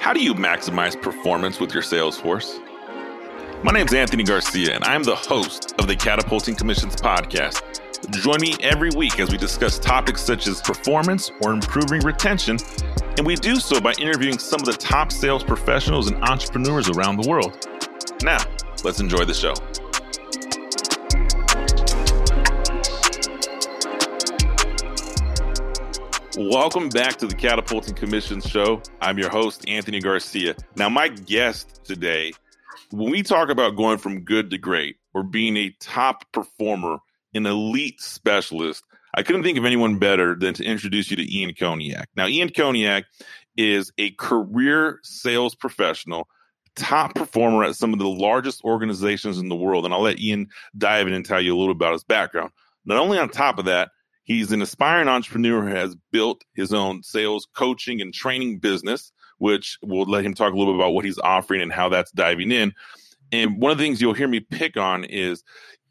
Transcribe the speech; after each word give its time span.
How 0.00 0.14
do 0.14 0.24
you 0.24 0.32
maximize 0.32 1.00
performance 1.00 1.60
with 1.60 1.74
your 1.74 1.82
sales 1.82 2.18
force? 2.18 2.58
My 3.62 3.70
name 3.70 3.84
is 3.84 3.92
Anthony 3.92 4.24
Garcia, 4.24 4.74
and 4.74 4.82
I'm 4.82 5.02
the 5.02 5.14
host 5.14 5.74
of 5.78 5.86
the 5.88 5.94
Catapulting 5.94 6.54
Commissions 6.54 6.96
podcast. 6.96 7.60
Join 8.10 8.40
me 8.40 8.54
every 8.62 8.88
week 8.96 9.20
as 9.20 9.30
we 9.30 9.36
discuss 9.36 9.78
topics 9.78 10.22
such 10.22 10.46
as 10.46 10.62
performance 10.62 11.30
or 11.42 11.52
improving 11.52 12.00
retention, 12.00 12.56
and 13.18 13.26
we 13.26 13.34
do 13.34 13.56
so 13.56 13.78
by 13.78 13.92
interviewing 14.00 14.38
some 14.38 14.60
of 14.60 14.64
the 14.64 14.72
top 14.72 15.12
sales 15.12 15.44
professionals 15.44 16.10
and 16.10 16.16
entrepreneurs 16.24 16.88
around 16.88 17.18
the 17.18 17.28
world. 17.28 17.68
Now, 18.22 18.38
let's 18.82 19.00
enjoy 19.00 19.26
the 19.26 19.34
show. 19.34 19.52
Welcome 26.42 26.88
back 26.88 27.16
to 27.16 27.26
the 27.26 27.34
Catapulting 27.34 27.94
Commission 27.94 28.40
Show. 28.40 28.80
I'm 29.02 29.18
your 29.18 29.28
host, 29.28 29.68
Anthony 29.68 30.00
Garcia. 30.00 30.56
Now, 30.74 30.88
my 30.88 31.08
guest 31.08 31.84
today, 31.84 32.32
when 32.90 33.10
we 33.10 33.22
talk 33.22 33.50
about 33.50 33.76
going 33.76 33.98
from 33.98 34.22
good 34.22 34.48
to 34.48 34.56
great 34.56 34.96
or 35.12 35.22
being 35.22 35.58
a 35.58 35.76
top 35.80 36.24
performer, 36.32 36.96
an 37.34 37.44
elite 37.44 38.00
specialist, 38.00 38.82
I 39.14 39.22
couldn't 39.22 39.42
think 39.42 39.58
of 39.58 39.66
anyone 39.66 39.98
better 39.98 40.34
than 40.34 40.54
to 40.54 40.64
introduce 40.64 41.10
you 41.10 41.18
to 41.18 41.30
Ian 41.30 41.52
Koniak. 41.52 42.06
Now, 42.16 42.26
Ian 42.26 42.48
Koniak 42.48 43.04
is 43.58 43.92
a 43.98 44.12
career 44.12 44.98
sales 45.02 45.54
professional, 45.54 46.26
top 46.74 47.14
performer 47.14 47.64
at 47.64 47.76
some 47.76 47.92
of 47.92 47.98
the 47.98 48.08
largest 48.08 48.64
organizations 48.64 49.36
in 49.36 49.50
the 49.50 49.56
world. 49.56 49.84
And 49.84 49.92
I'll 49.92 50.00
let 50.00 50.18
Ian 50.18 50.48
dive 50.78 51.06
in 51.06 51.12
and 51.12 51.26
tell 51.26 51.42
you 51.42 51.54
a 51.54 51.58
little 51.58 51.72
about 51.72 51.92
his 51.92 52.04
background. 52.04 52.50
Not 52.86 52.96
only 52.96 53.18
on 53.18 53.28
top 53.28 53.58
of 53.58 53.66
that, 53.66 53.90
He's 54.30 54.52
an 54.52 54.62
aspiring 54.62 55.08
entrepreneur 55.08 55.60
who 55.60 55.74
has 55.74 55.96
built 56.12 56.44
his 56.54 56.72
own 56.72 57.02
sales 57.02 57.48
coaching 57.52 58.00
and 58.00 58.14
training 58.14 58.60
business, 58.60 59.10
which 59.38 59.76
will 59.82 60.04
let 60.04 60.24
him 60.24 60.34
talk 60.34 60.52
a 60.52 60.56
little 60.56 60.72
bit 60.72 60.80
about 60.80 60.92
what 60.92 61.04
he's 61.04 61.18
offering 61.18 61.60
and 61.60 61.72
how 61.72 61.88
that's 61.88 62.12
diving 62.12 62.52
in. 62.52 62.72
And 63.32 63.60
one 63.60 63.72
of 63.72 63.78
the 63.78 63.82
things 63.82 64.00
you'll 64.00 64.14
hear 64.14 64.28
me 64.28 64.38
pick 64.38 64.76
on 64.76 65.02
is 65.02 65.42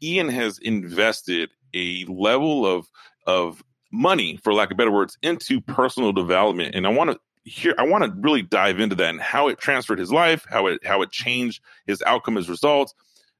Ian 0.02 0.30
has 0.30 0.56
invested 0.56 1.50
a 1.74 2.06
level 2.06 2.64
of 2.64 2.86
of 3.26 3.62
money, 3.92 4.38
for 4.38 4.54
lack 4.54 4.70
of 4.70 4.78
better 4.78 4.90
words, 4.90 5.18
into 5.22 5.60
personal 5.60 6.10
development. 6.10 6.74
And 6.74 6.86
I 6.86 6.90
want 6.90 7.10
to 7.10 7.20
hear 7.44 7.74
I 7.76 7.82
want 7.86 8.04
to 8.04 8.12
really 8.22 8.40
dive 8.40 8.80
into 8.80 8.94
that 8.94 9.10
and 9.10 9.20
how 9.20 9.48
it 9.48 9.58
transferred 9.58 9.98
his 9.98 10.12
life, 10.12 10.46
how 10.48 10.66
it 10.66 10.80
how 10.82 11.02
it 11.02 11.10
changed 11.10 11.62
his 11.86 12.00
outcome, 12.06 12.36
his 12.36 12.48
results. 12.48 12.94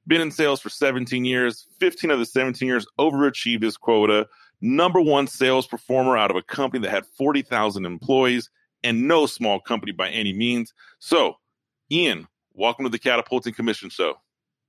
Been 0.05 0.21
in 0.21 0.29
sales 0.29 0.61
for 0.61 0.69
17 0.69 1.25
years, 1.25 1.65
15 1.79 2.11
of 2.11 2.19
the 2.19 2.25
17 2.27 2.67
years 2.67 2.85
overachieved 2.99 3.63
his 3.63 3.77
quota 3.77 4.27
number 4.61 5.01
one 5.01 5.27
sales 5.27 5.67
performer 5.67 6.17
out 6.17 6.31
of 6.31 6.37
a 6.37 6.41
company 6.41 6.83
that 6.83 6.91
had 6.91 7.05
40,000 7.17 7.85
employees 7.85 8.49
and 8.83 9.07
no 9.07 9.25
small 9.25 9.59
company 9.59 9.91
by 9.91 10.09
any 10.09 10.33
means. 10.33 10.73
So, 10.99 11.35
Ian, 11.91 12.27
welcome 12.53 12.85
to 12.85 12.89
the 12.89 12.99
Catapulting 12.99 13.53
Commission 13.53 13.89
Show. 13.89 14.15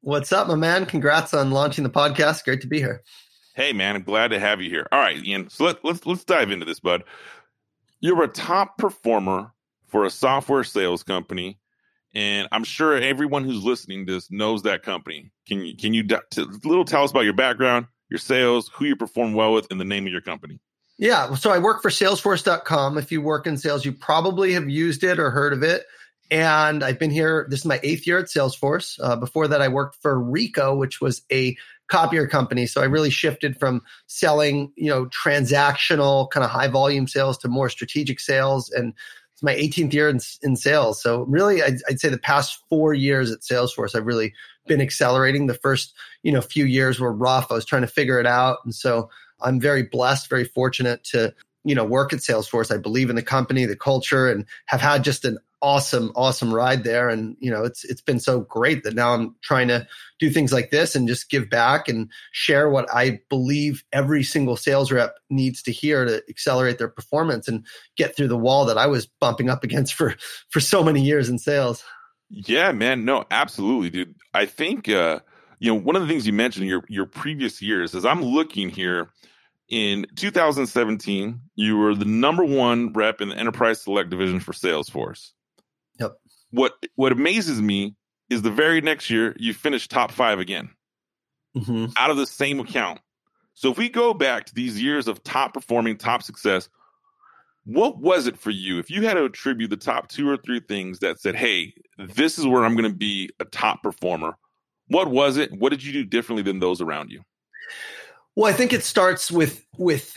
What's 0.01 0.33
up, 0.33 0.49
my 0.49 0.57
man? 0.57 0.87
Congrats 0.87 1.33
on 1.33 1.51
launching 1.53 1.85
the 1.85 1.91
podcast. 1.91 2.45
Great 2.45 2.61
to 2.63 2.67
be 2.67 2.79
here. 2.79 3.03
Hey, 3.55 3.73
man, 3.73 3.95
I'm 3.95 4.03
glad 4.03 4.29
to 4.29 4.41
have 4.41 4.61
you 4.61 4.71
here. 4.71 4.89
All 4.91 4.99
right, 4.99 5.23
Ian. 5.25 5.49
So 5.51 5.65
let, 5.65 5.85
let's 5.85 6.05
let's 6.07 6.25
dive 6.25 6.51
into 6.51 6.65
this, 6.65 6.81
bud. 6.81 7.05
You're 8.01 8.23
a 8.25 8.29
top 8.29 8.79
performer 8.79 9.53
for 9.87 10.05
a 10.05 10.11
software 10.11 10.65
sales 10.65 11.03
company, 11.03 11.59
and 12.15 12.49
I'm 12.51 12.65
sure 12.65 12.97
everyone 12.97 13.45
who's 13.45 13.63
listening 13.63 14.07
to 14.07 14.15
this 14.15 14.31
knows 14.31 14.63
that 14.63 14.83
company. 14.83 15.31
Can 15.47 15.61
you 15.61 15.77
can 15.77 15.93
you 15.93 16.03
t- 16.03 16.47
little 16.65 16.85
tell 16.85 17.05
us 17.05 17.11
about 17.11 17.25
your 17.25 17.35
background, 17.35 17.87
your 18.13 18.19
sales, 18.19 18.71
who 18.75 18.85
you 18.85 18.95
perform 18.95 19.33
well 19.33 19.55
with, 19.55 19.67
and 19.71 19.81
the 19.81 19.85
name 19.85 20.07
of 20.07 20.13
your 20.13 20.21
company. 20.21 20.61
Yeah. 20.99 21.35
So 21.35 21.51
I 21.51 21.59
work 21.59 21.81
for 21.81 21.91
Salesforce.com. 21.91 22.99
If 22.99 23.11
you 23.11 23.23
work 23.23 23.47
in 23.47 23.57
sales, 23.57 23.85
you 23.85 23.93
probably 23.93 24.53
have 24.53 24.69
used 24.69 25.03
it 25.03 25.19
or 25.19 25.31
heard 25.31 25.55
of 25.55 25.63
it. 25.63 25.87
And 26.31 26.85
I've 26.85 26.99
been 26.99 27.11
here, 27.11 27.47
this 27.49 27.61
is 27.61 27.67
my 27.67 27.81
eighth 27.83 28.07
year 28.07 28.19
at 28.19 28.27
Salesforce. 28.27 28.99
Uh, 29.03 29.17
before 29.17 29.49
that, 29.49 29.61
I 29.61 29.69
worked 29.69 29.97
for 30.01 30.17
Ricoh, 30.17 30.79
which 30.79 31.01
was 31.01 31.23
a 31.33 31.57
copier 31.89 32.27
company. 32.27 32.67
So 32.67 32.81
I 32.81 32.85
really 32.85 33.11
shifted 33.11 33.59
from 33.59 33.83
selling, 34.07 34.73
you 34.77 34.89
know, 34.89 35.07
transactional 35.07 36.31
kind 36.31 36.45
of 36.45 36.51
high 36.51 36.69
volume 36.69 37.09
sales 37.09 37.37
to 37.39 37.49
more 37.49 37.69
strategic 37.69 38.21
sales. 38.21 38.71
And 38.71 38.95
it's 39.43 39.45
my 39.45 39.55
18th 39.55 39.93
year 39.93 40.09
in, 40.09 40.21
in 40.43 40.57
sales. 40.57 41.03
So 41.03 41.23
really, 41.23 41.63
I'd, 41.63 41.79
I'd 41.89 42.01
say 42.01 42.09
the 42.09 42.19
past 42.19 42.63
four 42.69 42.95
years 42.95 43.31
at 43.31 43.41
Salesforce, 43.41 43.95
I've 43.95 44.07
really 44.07 44.33
been 44.67 44.81
accelerating. 44.81 45.47
The 45.47 45.55
first, 45.55 45.95
you 46.23 46.33
know, 46.33 46.41
few 46.41 46.65
years 46.65 47.01
were 47.01 47.13
rough. 47.13 47.51
I 47.51 47.55
was 47.55 47.65
trying 47.65 47.83
to 47.83 47.89
figure 47.89 48.21
it 48.21 48.27
out. 48.27 48.59
And 48.65 48.75
so 48.75 49.11
I'm 49.41 49.61
very 49.61 49.83
blessed, 49.83 50.31
very 50.31 50.45
fortunate 50.45 51.03
to, 51.05 51.35
you 51.65 51.75
know, 51.75 51.85
work 51.85 52.13
at 52.13 52.21
Salesforce. 52.21 52.73
I 52.73 52.79
believe 52.79 53.11
in 53.11 53.17
the 53.17 53.23
company, 53.23 53.65
the 53.65 53.77
culture, 53.77 54.31
and 54.31 54.47
have 54.67 54.81
had 54.81 55.05
just 55.05 55.25
an 55.25 55.39
awesome, 55.63 56.13
awesome 56.17 56.53
ride 56.53 56.85
there. 56.85 57.09
And, 57.09 57.37
you 57.41 57.51
know, 57.51 57.65
it's 57.65 57.85
it's 57.85 58.01
been 58.03 58.21
so 58.21 58.41
great 58.41 58.83
that 58.83 58.95
now 58.95 59.15
I'm 59.15 59.35
trying 59.43 59.69
to 59.69 59.87
do 60.19 60.29
things 60.29 60.53
like 60.53 60.71
this 60.71 60.95
and 60.95 61.09
just 61.09 61.31
give 61.31 61.49
back 61.49 61.89
and 61.89 62.11
share 62.33 62.69
what 62.69 62.93
I 62.93 63.21
believe 63.31 63.85
every 63.93 64.25
single 64.25 64.57
sales 64.57 64.93
rep 64.93 65.15
needs 65.31 65.63
to 65.63 65.73
hear 65.73 66.05
to 66.05 66.23
accelerate 66.29 66.79
their 66.79 66.89
performance 66.89 67.49
and 67.49 67.65
get 67.97 68.15
through 68.17 68.29
the 68.29 68.37
wall 68.37 68.67
that 68.67 68.79
I 68.79 68.87
was 68.87 69.07
bumping 69.07 69.49
up 69.49 69.65
against 69.65 69.95
for 69.95 70.15
for 70.51 70.61
so 70.61 70.83
many 70.83 71.01
years 71.01 71.29
in 71.29 71.39
sales. 71.39 71.85
Yeah, 72.29 72.73
man. 72.73 73.05
No, 73.05 73.25
absolutely, 73.31 73.91
dude. 73.91 74.15
I 74.35 74.47
think 74.47 74.89
uh, 74.89 75.21
you 75.59 75.73
know, 75.73 75.81
one 75.81 75.97
of 75.97 76.03
the 76.03 76.09
things 76.09 76.27
you 76.27 76.33
mentioned 76.33 76.67
your 76.67 76.83
your 76.89 77.07
previous 77.07 77.63
years 77.63 77.95
is 77.95 78.05
I'm 78.05 78.23
looking 78.23 78.69
here 78.69 79.11
in 79.73 80.07
2017, 80.17 81.41
you 81.55 81.79
were 81.79 81.95
the 81.95 82.05
number 82.05 82.45
one 82.45 82.93
rep 82.93 83.23
in 83.23 83.31
the 83.31 83.37
enterprise 83.37 83.81
select 83.81 84.11
division 84.11 84.39
for 84.39 84.53
Salesforce. 84.53 85.31
What 86.53 86.75
what 86.95 87.13
amazes 87.13 87.61
me 87.61 87.97
is 88.31 88.43
the 88.43 88.51
very 88.51 88.81
next 88.81 89.11
year 89.11 89.35
you 89.39 89.53
finish 89.53 89.89
top 89.89 90.13
five 90.13 90.39
again 90.39 90.71
mm-hmm. 91.57 91.87
out 91.99 92.11
of 92.11 92.17
the 92.17 92.27
same 92.27 92.61
account. 92.61 93.01
So 93.55 93.71
if 93.71 93.79
we 93.79 93.89
go 93.89 94.15
back 94.15 94.47
to 94.47 94.55
these 94.55 94.83
years 94.83 95.09
of 95.09 95.23
top 95.23 95.55
performing, 95.55 95.99
top 95.99 96.23
success, 96.23 96.69
what 97.65 97.99
was 97.99 98.27
it 98.27 98.39
for 98.39 98.51
you? 98.51 98.79
If 98.79 98.91
you 98.91 99.07
had 99.07 99.15
to 99.15 99.25
attribute 99.25 99.71
the 99.71 99.77
top 99.77 100.09
two 100.09 100.29
or 100.29 100.37
three 100.37 100.61
things 100.61 101.01
that 101.01 101.21
said, 101.21 101.37
hey, 101.37 101.75
this 101.99 102.39
is 102.39 102.47
where 102.47 102.65
I'm 102.65 102.75
going 102.75 102.91
to 102.91 102.97
be 102.97 103.31
a 103.41 103.45
top 103.45 103.83
performer, 103.83 104.37
what 104.89 105.09
was 105.09 105.37
it? 105.37 105.53
What 105.53 105.71
did 105.71 105.85
you 105.85 105.93
do 105.93 106.05
differently 106.05 106.43
than 106.43 106.61
those 106.61 106.81
around 106.81 107.11
you? 107.11 107.23
Well, 108.35 108.51
I 108.51 108.55
think 108.55 108.73
it 108.73 108.83
starts 108.83 109.31
with 109.31 109.65
with 109.77 110.17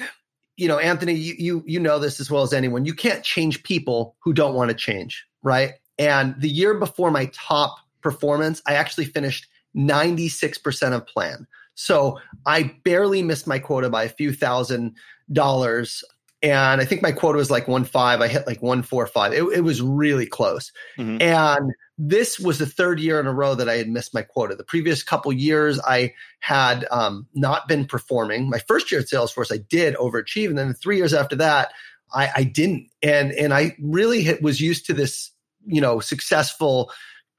you 0.58 0.70
know, 0.70 0.80
Anthony, 0.80 1.14
you 1.14 1.36
you 1.38 1.64
you 1.66 1.80
know 1.80 2.00
this 2.00 2.20
as 2.22 2.32
well 2.32 2.44
as 2.44 2.54
anyone. 2.54 2.86
You 2.86 2.94
can't 2.94 3.24
change 3.24 3.64
people 3.64 4.16
who 4.24 4.34
don't 4.34 4.56
want 4.56 4.70
to 4.70 4.76
change, 4.76 5.26
right? 5.44 5.74
And 5.98 6.40
the 6.40 6.50
year 6.50 6.74
before 6.74 7.12
my 7.12 7.30
top 7.34 7.78
performance, 8.02 8.62
I 8.68 8.74
actually 8.76 9.06
finished 9.06 9.48
96% 9.76 10.94
of 10.94 11.08
plan. 11.08 11.48
So 11.74 12.20
I 12.46 12.76
barely 12.84 13.22
missed 13.22 13.48
my 13.48 13.60
quota 13.60 13.90
by 13.90 14.04
a 14.04 14.10
few 14.10 14.34
thousand 14.34 14.96
dollars 15.32 16.04
and 16.46 16.80
I 16.80 16.86
think 16.86 17.02
my 17.02 17.12
quota 17.12 17.40
was 17.40 17.50
like 17.50 17.68
one 17.68 17.86
five. 17.86 18.22
I 18.22 18.28
hit 18.28 18.46
like 18.46 18.62
one 18.62 18.84
four 18.84 19.08
five. 19.08 19.34
It, 19.34 19.44
it 19.46 19.62
was 19.62 19.82
really 19.82 20.28
close. 20.28 20.72
Mm-hmm. 20.98 21.22
And 21.22 21.72
this 21.98 22.40
was 22.40 22.60
the 22.60 22.68
third 22.68 23.00
year 23.00 23.20
in 23.20 23.26
a 23.26 23.34
row 23.34 23.56
that 23.56 23.68
I 23.68 23.78
had 23.78 23.90
missed 23.90 24.14
my 24.14 24.22
quota. 24.22 24.56
The 24.56 24.64
previous 24.64 25.02
couple 25.02 25.34
years, 25.34 25.80
I 25.80 26.14
had 26.42 26.86
um, 26.92 27.26
not 27.34 27.68
been 27.68 27.86
performing. 27.86 28.48
My 28.48 28.60
first 28.60 28.92
year 28.92 29.02
at 29.02 29.08
Salesforce, 29.08 29.52
I 29.52 29.58
did 29.58 29.96
overachieve, 29.96 30.50
and 30.50 30.58
then 30.58 30.68
the 30.68 30.74
three 30.76 30.98
years 30.98 31.16
after 31.16 31.38
that, 31.38 31.72
I, 32.14 32.30
I 32.36 32.44
didn't. 32.44 32.90
And 33.02 33.32
and 33.32 33.52
I 33.52 33.76
really 33.82 34.22
hit, 34.22 34.44
was 34.44 34.62
used 34.62 34.86
to 34.86 34.94
this, 34.94 35.32
you 35.66 35.82
know, 35.82 36.00
successful 36.00 36.92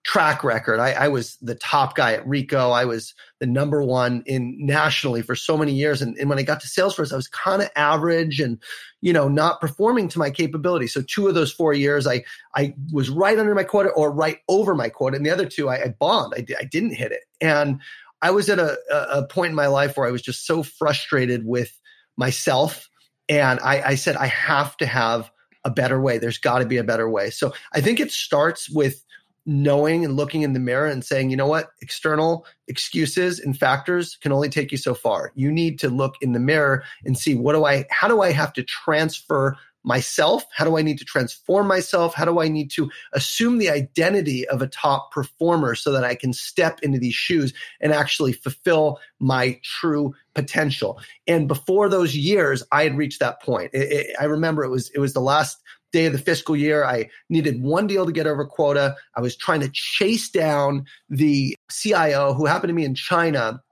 track 0.06 0.44
record. 0.44 0.78
I, 0.78 0.92
I, 0.92 1.08
was 1.08 1.36
the 1.42 1.56
top 1.56 1.96
guy 1.96 2.12
at 2.12 2.24
Ricoh. 2.24 2.72
I 2.72 2.84
was 2.84 3.12
the 3.40 3.46
number 3.46 3.82
one 3.82 4.22
in 4.24 4.54
nationally 4.64 5.20
for 5.20 5.34
so 5.34 5.58
many 5.58 5.72
years. 5.72 6.00
And, 6.00 6.16
and 6.16 6.30
when 6.30 6.38
I 6.38 6.42
got 6.42 6.60
to 6.60 6.68
Salesforce, 6.68 7.12
I 7.12 7.16
was 7.16 7.26
kind 7.26 7.60
of 7.60 7.70
average 7.74 8.38
and, 8.38 8.62
you 9.00 9.12
know, 9.12 9.26
not 9.26 9.60
performing 9.60 10.06
to 10.10 10.20
my 10.20 10.30
capability. 10.30 10.86
So 10.86 11.02
two 11.02 11.26
of 11.26 11.34
those 11.34 11.52
four 11.52 11.74
years, 11.74 12.06
I 12.06 12.24
I 12.54 12.74
was 12.92 13.10
right 13.10 13.36
under 13.36 13.52
my 13.52 13.64
quota 13.64 13.88
or 13.90 14.12
right 14.12 14.38
over 14.48 14.76
my 14.76 14.90
quota. 14.90 15.16
And 15.16 15.26
the 15.26 15.30
other 15.30 15.46
two, 15.46 15.68
I, 15.68 15.82
I 15.82 15.88
bombed. 15.88 16.34
I, 16.36 16.46
I 16.60 16.64
didn't 16.64 16.94
hit 16.94 17.10
it. 17.10 17.22
And 17.40 17.80
I 18.22 18.30
was 18.30 18.48
at 18.48 18.60
a, 18.60 18.78
a 19.10 19.26
point 19.26 19.50
in 19.50 19.56
my 19.56 19.66
life 19.66 19.96
where 19.96 20.06
I 20.06 20.12
was 20.12 20.22
just 20.22 20.46
so 20.46 20.62
frustrated 20.62 21.44
with 21.44 21.76
myself. 22.16 22.88
And 23.28 23.58
I, 23.58 23.82
I 23.82 23.94
said, 23.96 24.16
I 24.16 24.26
have 24.26 24.76
to 24.76 24.86
have 24.86 25.30
a 25.66 25.70
better 25.70 26.00
way. 26.00 26.16
There's 26.16 26.38
got 26.38 26.60
to 26.60 26.64
be 26.64 26.76
a 26.76 26.84
better 26.84 27.10
way. 27.10 27.28
So 27.28 27.52
I 27.74 27.80
think 27.80 27.98
it 27.98 28.12
starts 28.12 28.70
with 28.70 29.04
knowing 29.44 30.04
and 30.04 30.16
looking 30.16 30.42
in 30.42 30.52
the 30.52 30.60
mirror 30.60 30.86
and 30.86 31.04
saying, 31.04 31.30
you 31.30 31.36
know 31.36 31.46
what, 31.46 31.70
external 31.82 32.46
excuses 32.68 33.38
and 33.40 33.58
factors 33.58 34.16
can 34.20 34.32
only 34.32 34.48
take 34.48 34.72
you 34.72 34.78
so 34.78 34.94
far. 34.94 35.32
You 35.34 35.52
need 35.52 35.78
to 35.80 35.88
look 35.88 36.14
in 36.20 36.32
the 36.32 36.40
mirror 36.40 36.84
and 37.04 37.18
see 37.18 37.34
what 37.34 37.52
do 37.52 37.64
I, 37.64 37.84
how 37.90 38.08
do 38.08 38.22
I 38.22 38.32
have 38.32 38.52
to 38.54 38.62
transfer 38.62 39.56
myself? 39.86 40.44
How 40.52 40.64
do 40.64 40.76
I 40.76 40.82
need 40.82 40.98
to 40.98 41.04
transform 41.04 41.68
myself? 41.68 42.12
How 42.12 42.26
do 42.26 42.40
I 42.40 42.48
need 42.48 42.70
to 42.72 42.90
assume 43.14 43.58
the 43.58 43.70
identity 43.70 44.46
of 44.48 44.60
a 44.60 44.66
top 44.66 45.12
performer 45.12 45.74
so 45.74 45.92
that 45.92 46.04
I 46.04 46.16
can 46.16 46.32
step 46.32 46.80
into 46.82 46.98
these 46.98 47.14
shoes 47.14 47.54
and 47.80 47.92
actually 47.92 48.32
fulfill 48.32 48.98
my 49.20 49.58
true 49.62 50.14
potential? 50.34 51.00
And 51.26 51.48
before 51.48 51.88
those 51.88 52.14
years, 52.14 52.64
I 52.72 52.82
had 52.82 52.96
reached 52.96 53.20
that 53.20 53.40
point. 53.40 53.70
It, 53.72 53.92
it, 53.92 54.16
I 54.20 54.24
remember 54.24 54.64
it 54.64 54.70
was 54.70 54.90
it 54.90 54.98
was 54.98 55.14
the 55.14 55.20
last 55.20 55.56
day 55.92 56.06
of 56.06 56.12
the 56.12 56.18
fiscal 56.18 56.56
year. 56.56 56.84
I 56.84 57.08
needed 57.30 57.62
one 57.62 57.86
deal 57.86 58.06
to 58.06 58.12
get 58.12 58.26
over 58.26 58.44
quota. 58.44 58.96
I 59.14 59.20
was 59.20 59.36
trying 59.36 59.60
to 59.60 59.70
chase 59.72 60.28
down 60.28 60.84
the 61.08 61.56
CIO 61.70 62.34
who 62.34 62.46
happened 62.46 62.70
to 62.70 62.74
be 62.74 62.84
in 62.84 62.94
China. 62.94 63.62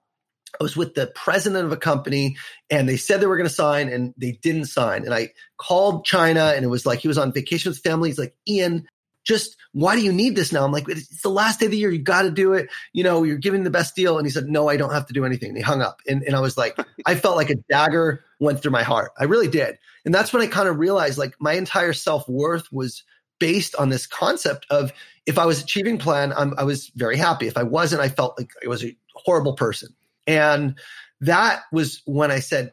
I 0.60 0.62
was 0.62 0.76
with 0.76 0.94
the 0.94 1.08
president 1.08 1.64
of 1.64 1.72
a 1.72 1.76
company 1.76 2.36
and 2.70 2.88
they 2.88 2.96
said 2.96 3.20
they 3.20 3.26
were 3.26 3.36
going 3.36 3.48
to 3.48 3.54
sign 3.54 3.88
and 3.88 4.14
they 4.16 4.32
didn't 4.32 4.66
sign. 4.66 5.04
And 5.04 5.14
I 5.14 5.30
called 5.56 6.04
China 6.04 6.52
and 6.54 6.64
it 6.64 6.68
was 6.68 6.86
like 6.86 7.00
he 7.00 7.08
was 7.08 7.18
on 7.18 7.32
vacation 7.32 7.70
with 7.70 7.78
family. 7.78 8.10
He's 8.10 8.18
like, 8.18 8.36
Ian, 8.48 8.86
just 9.24 9.56
why 9.72 9.96
do 9.96 10.02
you 10.02 10.12
need 10.12 10.36
this 10.36 10.52
now? 10.52 10.64
I'm 10.64 10.72
like, 10.72 10.88
it's 10.88 11.22
the 11.22 11.30
last 11.30 11.60
day 11.60 11.66
of 11.66 11.72
the 11.72 11.78
year. 11.78 11.90
You 11.90 11.98
got 11.98 12.22
to 12.22 12.30
do 12.30 12.52
it. 12.52 12.68
You 12.92 13.02
know, 13.02 13.22
you're 13.22 13.38
giving 13.38 13.64
the 13.64 13.70
best 13.70 13.96
deal. 13.96 14.18
And 14.18 14.26
he 14.26 14.30
said, 14.30 14.46
no, 14.46 14.68
I 14.68 14.76
don't 14.76 14.92
have 14.92 15.06
to 15.06 15.14
do 15.14 15.24
anything. 15.24 15.48
And 15.48 15.56
he 15.56 15.62
hung 15.62 15.82
up. 15.82 16.00
And, 16.06 16.22
and 16.22 16.36
I 16.36 16.40
was 16.40 16.56
like, 16.56 16.78
I 17.06 17.14
felt 17.14 17.36
like 17.36 17.50
a 17.50 17.56
dagger 17.70 18.22
went 18.38 18.60
through 18.60 18.72
my 18.72 18.82
heart. 18.82 19.12
I 19.18 19.24
really 19.24 19.48
did. 19.48 19.78
And 20.04 20.14
that's 20.14 20.32
when 20.32 20.42
I 20.42 20.46
kind 20.46 20.68
of 20.68 20.78
realized 20.78 21.18
like 21.18 21.34
my 21.40 21.54
entire 21.54 21.94
self 21.94 22.28
worth 22.28 22.70
was 22.70 23.02
based 23.38 23.74
on 23.76 23.88
this 23.88 24.06
concept 24.06 24.66
of 24.70 24.92
if 25.26 25.38
I 25.38 25.46
was 25.46 25.62
achieving 25.62 25.98
plan, 25.98 26.32
I'm, 26.36 26.54
I 26.58 26.64
was 26.64 26.88
very 26.94 27.16
happy. 27.16 27.46
If 27.46 27.56
I 27.56 27.62
wasn't, 27.62 28.02
I 28.02 28.08
felt 28.08 28.38
like 28.38 28.50
I 28.64 28.68
was 28.68 28.84
a 28.84 28.96
horrible 29.14 29.54
person. 29.54 29.94
And 30.26 30.79
that 31.21 31.62
was 31.73 32.03
when 32.05 32.31
I 32.31 32.41
said, 32.41 32.73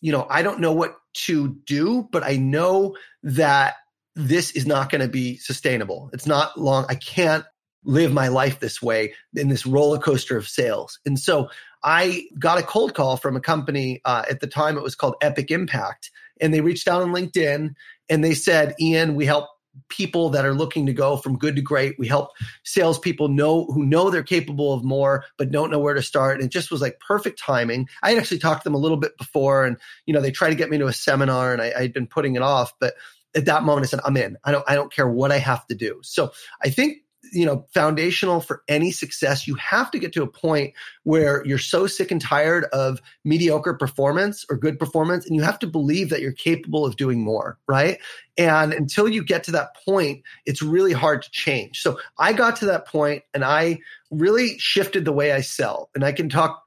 you 0.00 0.12
know, 0.12 0.26
I 0.28 0.42
don't 0.42 0.60
know 0.60 0.72
what 0.72 0.96
to 1.14 1.56
do, 1.66 2.08
but 2.10 2.24
I 2.24 2.36
know 2.36 2.96
that 3.22 3.74
this 4.14 4.52
is 4.52 4.66
not 4.66 4.90
going 4.90 5.00
to 5.00 5.08
be 5.08 5.36
sustainable. 5.36 6.10
It's 6.12 6.26
not 6.26 6.58
long. 6.58 6.86
I 6.88 6.94
can't 6.94 7.44
live 7.84 8.12
my 8.12 8.28
life 8.28 8.60
this 8.60 8.80
way 8.80 9.14
in 9.34 9.48
this 9.48 9.66
roller 9.66 9.98
coaster 9.98 10.36
of 10.36 10.48
sales. 10.48 10.98
And 11.06 11.18
so 11.18 11.48
I 11.82 12.24
got 12.38 12.58
a 12.58 12.62
cold 12.62 12.94
call 12.94 13.16
from 13.16 13.36
a 13.36 13.40
company 13.40 14.00
uh, 14.04 14.24
at 14.30 14.40
the 14.40 14.46
time. 14.46 14.76
It 14.76 14.82
was 14.82 14.94
called 14.94 15.16
Epic 15.20 15.50
Impact, 15.50 16.10
and 16.40 16.54
they 16.54 16.60
reached 16.60 16.86
out 16.86 17.02
on 17.02 17.10
LinkedIn 17.12 17.74
and 18.08 18.24
they 18.24 18.34
said, 18.34 18.74
"Ian, 18.80 19.14
we 19.14 19.26
help 19.26 19.48
people 19.88 20.30
that 20.30 20.44
are 20.44 20.54
looking 20.54 20.86
to 20.86 20.92
go 20.92 21.16
from 21.16 21.38
good 21.38 21.56
to 21.56 21.62
great. 21.62 21.98
We 21.98 22.06
help 22.06 22.30
salespeople 22.64 23.28
know 23.28 23.66
who 23.66 23.84
know 23.84 24.10
they're 24.10 24.22
capable 24.22 24.72
of 24.72 24.84
more, 24.84 25.24
but 25.38 25.50
don't 25.50 25.70
know 25.70 25.78
where 25.78 25.94
to 25.94 26.02
start. 26.02 26.36
And 26.36 26.46
it 26.46 26.52
just 26.52 26.70
was 26.70 26.80
like 26.80 27.00
perfect 27.00 27.38
timing. 27.38 27.88
I 28.02 28.10
had 28.10 28.18
actually 28.18 28.38
talked 28.38 28.62
to 28.62 28.64
them 28.64 28.74
a 28.74 28.78
little 28.78 28.96
bit 28.96 29.16
before, 29.18 29.64
and 29.64 29.76
you 30.06 30.14
know 30.14 30.20
they 30.20 30.30
tried 30.30 30.50
to 30.50 30.56
get 30.56 30.70
me 30.70 30.78
to 30.78 30.86
a 30.86 30.92
seminar, 30.92 31.52
and 31.52 31.62
I, 31.62 31.72
I'd 31.76 31.92
been 31.92 32.06
putting 32.06 32.36
it 32.36 32.42
off, 32.42 32.72
but 32.80 32.94
at 33.34 33.46
that 33.46 33.62
moment 33.62 33.86
I 33.86 33.88
said, 33.88 34.00
I'm 34.04 34.16
in. 34.16 34.36
I 34.44 34.52
don't 34.52 34.64
I 34.68 34.74
don't 34.74 34.92
care 34.92 35.08
what 35.08 35.32
I 35.32 35.38
have 35.38 35.66
to 35.68 35.74
do. 35.74 36.00
So 36.02 36.32
I 36.62 36.70
think 36.70 36.98
you 37.32 37.46
know 37.46 37.66
foundational 37.72 38.40
for 38.40 38.62
any 38.68 38.90
success 38.90 39.46
you 39.46 39.54
have 39.54 39.90
to 39.90 39.98
get 39.98 40.12
to 40.12 40.22
a 40.22 40.26
point 40.26 40.72
where 41.04 41.44
you're 41.46 41.58
so 41.58 41.86
sick 41.86 42.10
and 42.10 42.20
tired 42.20 42.64
of 42.72 43.00
mediocre 43.24 43.74
performance 43.74 44.44
or 44.50 44.56
good 44.56 44.78
performance 44.78 45.26
and 45.26 45.34
you 45.34 45.42
have 45.42 45.58
to 45.58 45.66
believe 45.66 46.10
that 46.10 46.20
you're 46.20 46.32
capable 46.32 46.84
of 46.84 46.96
doing 46.96 47.20
more 47.20 47.58
right 47.66 47.98
and 48.36 48.72
until 48.72 49.08
you 49.08 49.24
get 49.24 49.42
to 49.42 49.50
that 49.50 49.74
point 49.84 50.22
it's 50.46 50.62
really 50.62 50.92
hard 50.92 51.22
to 51.22 51.30
change 51.30 51.80
so 51.80 51.98
i 52.18 52.32
got 52.32 52.56
to 52.56 52.66
that 52.66 52.86
point 52.86 53.22
and 53.34 53.44
i 53.44 53.78
really 54.10 54.58
shifted 54.58 55.04
the 55.04 55.12
way 55.12 55.32
i 55.32 55.40
sell 55.40 55.90
and 55.94 56.04
i 56.04 56.12
can 56.12 56.28
talk 56.28 56.62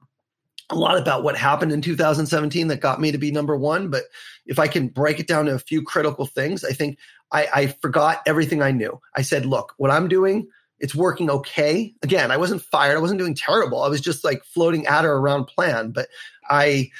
a 0.70 0.74
lot 0.74 0.98
about 0.98 1.22
what 1.22 1.36
happened 1.36 1.70
in 1.70 1.80
2017 1.80 2.68
that 2.68 2.80
got 2.80 3.00
me 3.00 3.12
to 3.12 3.18
be 3.18 3.30
number 3.30 3.56
one. 3.56 3.88
But 3.88 4.04
if 4.46 4.58
I 4.58 4.66
can 4.66 4.88
break 4.88 5.20
it 5.20 5.28
down 5.28 5.46
to 5.46 5.54
a 5.54 5.60
few 5.60 5.82
critical 5.82 6.26
things, 6.26 6.64
I 6.64 6.72
think 6.72 6.98
I, 7.32 7.48
I 7.54 7.66
forgot 7.66 8.22
everything 8.26 8.62
I 8.62 8.70
knew. 8.70 9.00
I 9.14 9.22
said, 9.22 9.46
look, 9.46 9.74
what 9.76 9.90
I'm 9.90 10.08
doing, 10.08 10.48
it's 10.78 10.94
working 10.94 11.30
okay. 11.30 11.94
Again, 12.02 12.30
I 12.30 12.36
wasn't 12.36 12.62
fired. 12.62 12.96
I 12.96 13.00
wasn't 13.00 13.20
doing 13.20 13.34
terrible. 13.34 13.82
I 13.82 13.88
was 13.88 14.00
just 14.00 14.24
like 14.24 14.44
floating 14.44 14.86
at 14.86 15.04
or 15.04 15.14
around 15.14 15.46
plan. 15.46 15.90
But 15.90 16.08
I, 16.48 16.90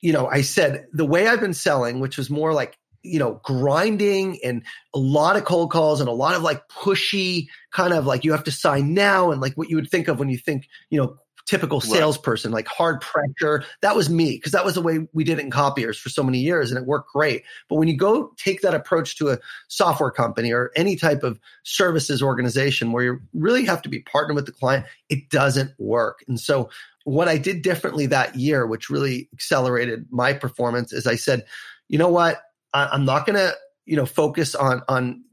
you 0.00 0.12
know, 0.12 0.28
I 0.28 0.42
said 0.42 0.86
the 0.92 1.04
way 1.04 1.26
I've 1.26 1.40
been 1.40 1.54
selling, 1.54 2.00
which 2.00 2.16
was 2.16 2.30
more 2.30 2.52
like 2.52 2.78
you 3.02 3.18
know, 3.18 3.40
grinding 3.44 4.38
and 4.44 4.62
a 4.94 4.98
lot 4.98 5.36
of 5.36 5.44
cold 5.44 5.70
calls 5.70 6.00
and 6.00 6.08
a 6.08 6.12
lot 6.12 6.34
of 6.34 6.42
like 6.42 6.68
pushy 6.68 7.46
kind 7.72 7.94
of 7.94 8.06
like 8.06 8.24
you 8.24 8.32
have 8.32 8.44
to 8.44 8.52
sign 8.52 8.92
now 8.92 9.30
and 9.30 9.40
like 9.40 9.54
what 9.54 9.70
you 9.70 9.76
would 9.76 9.88
think 9.88 10.08
of 10.08 10.18
when 10.18 10.28
you 10.28 10.36
think, 10.36 10.68
you 10.90 11.00
know, 11.00 11.16
typical 11.50 11.80
salesperson, 11.80 12.52
right. 12.52 12.58
like 12.58 12.68
hard 12.68 13.00
pressure. 13.00 13.64
That 13.82 13.96
was 13.96 14.08
me 14.08 14.36
because 14.36 14.52
that 14.52 14.64
was 14.64 14.74
the 14.74 14.80
way 14.80 15.08
we 15.12 15.24
did 15.24 15.40
it 15.40 15.44
in 15.44 15.50
copiers 15.50 15.98
for 15.98 16.08
so 16.08 16.22
many 16.22 16.38
years 16.38 16.70
and 16.70 16.78
it 16.78 16.86
worked 16.86 17.12
great. 17.12 17.42
But 17.68 17.74
when 17.74 17.88
you 17.88 17.96
go 17.96 18.32
take 18.36 18.60
that 18.60 18.72
approach 18.72 19.16
to 19.16 19.30
a 19.30 19.38
software 19.66 20.12
company 20.12 20.52
or 20.52 20.70
any 20.76 20.94
type 20.94 21.24
of 21.24 21.40
services 21.64 22.22
organization 22.22 22.92
where 22.92 23.02
you 23.02 23.20
really 23.34 23.64
have 23.64 23.82
to 23.82 23.88
be 23.88 23.98
partnered 24.02 24.36
with 24.36 24.46
the 24.46 24.52
client, 24.52 24.86
it 25.08 25.28
doesn't 25.28 25.72
work. 25.76 26.22
And 26.28 26.38
so 26.38 26.70
what 27.02 27.26
I 27.26 27.36
did 27.36 27.62
differently 27.62 28.06
that 28.06 28.36
year, 28.36 28.64
which 28.64 28.88
really 28.88 29.28
accelerated 29.32 30.06
my 30.10 30.32
performance, 30.32 30.92
is 30.92 31.08
I 31.08 31.16
said, 31.16 31.46
you 31.88 31.98
know 31.98 32.10
what? 32.10 32.40
I, 32.72 32.90
I'm 32.92 33.04
not 33.04 33.26
going 33.26 33.36
to, 33.36 33.54
you 33.86 33.96
know, 33.96 34.06
focus 34.06 34.54
on 34.54 34.82
on 34.88 35.24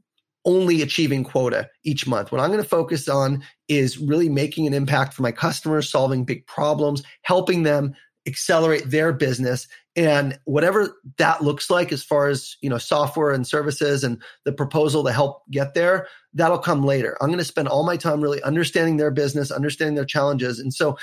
only 0.48 0.80
achieving 0.80 1.22
quota 1.22 1.68
each 1.84 2.06
month. 2.06 2.32
What 2.32 2.40
I'm 2.40 2.50
going 2.50 2.62
to 2.62 2.68
focus 2.68 3.06
on 3.06 3.44
is 3.68 3.98
really 3.98 4.30
making 4.30 4.66
an 4.66 4.72
impact 4.72 5.12
for 5.12 5.22
my 5.22 5.30
customers, 5.30 5.90
solving 5.90 6.24
big 6.24 6.46
problems, 6.46 7.02
helping 7.20 7.64
them 7.64 7.94
accelerate 8.26 8.88
their 8.88 9.12
business. 9.12 9.68
And 9.94 10.38
whatever 10.46 10.96
that 11.18 11.42
looks 11.44 11.68
like 11.68 11.92
as 11.92 12.02
far 12.02 12.28
as 12.28 12.56
you 12.62 12.70
know 12.70 12.78
software 12.78 13.30
and 13.30 13.46
services 13.46 14.02
and 14.02 14.22
the 14.46 14.52
proposal 14.52 15.04
to 15.04 15.12
help 15.12 15.42
get 15.50 15.74
there 15.74 16.08
that'll 16.32 16.58
come 16.58 16.82
later. 16.82 17.16
I'm 17.20 17.28
going 17.28 17.38
to 17.38 17.44
spend 17.44 17.68
all 17.68 17.84
my 17.84 17.96
time 17.98 18.20
really 18.22 18.42
understanding 18.42 18.96
their 18.96 19.10
business 19.10 19.50
understanding 19.50 19.96
their 19.96 20.04
challenges. 20.06 20.58
And 20.58 20.72
so 20.72 20.96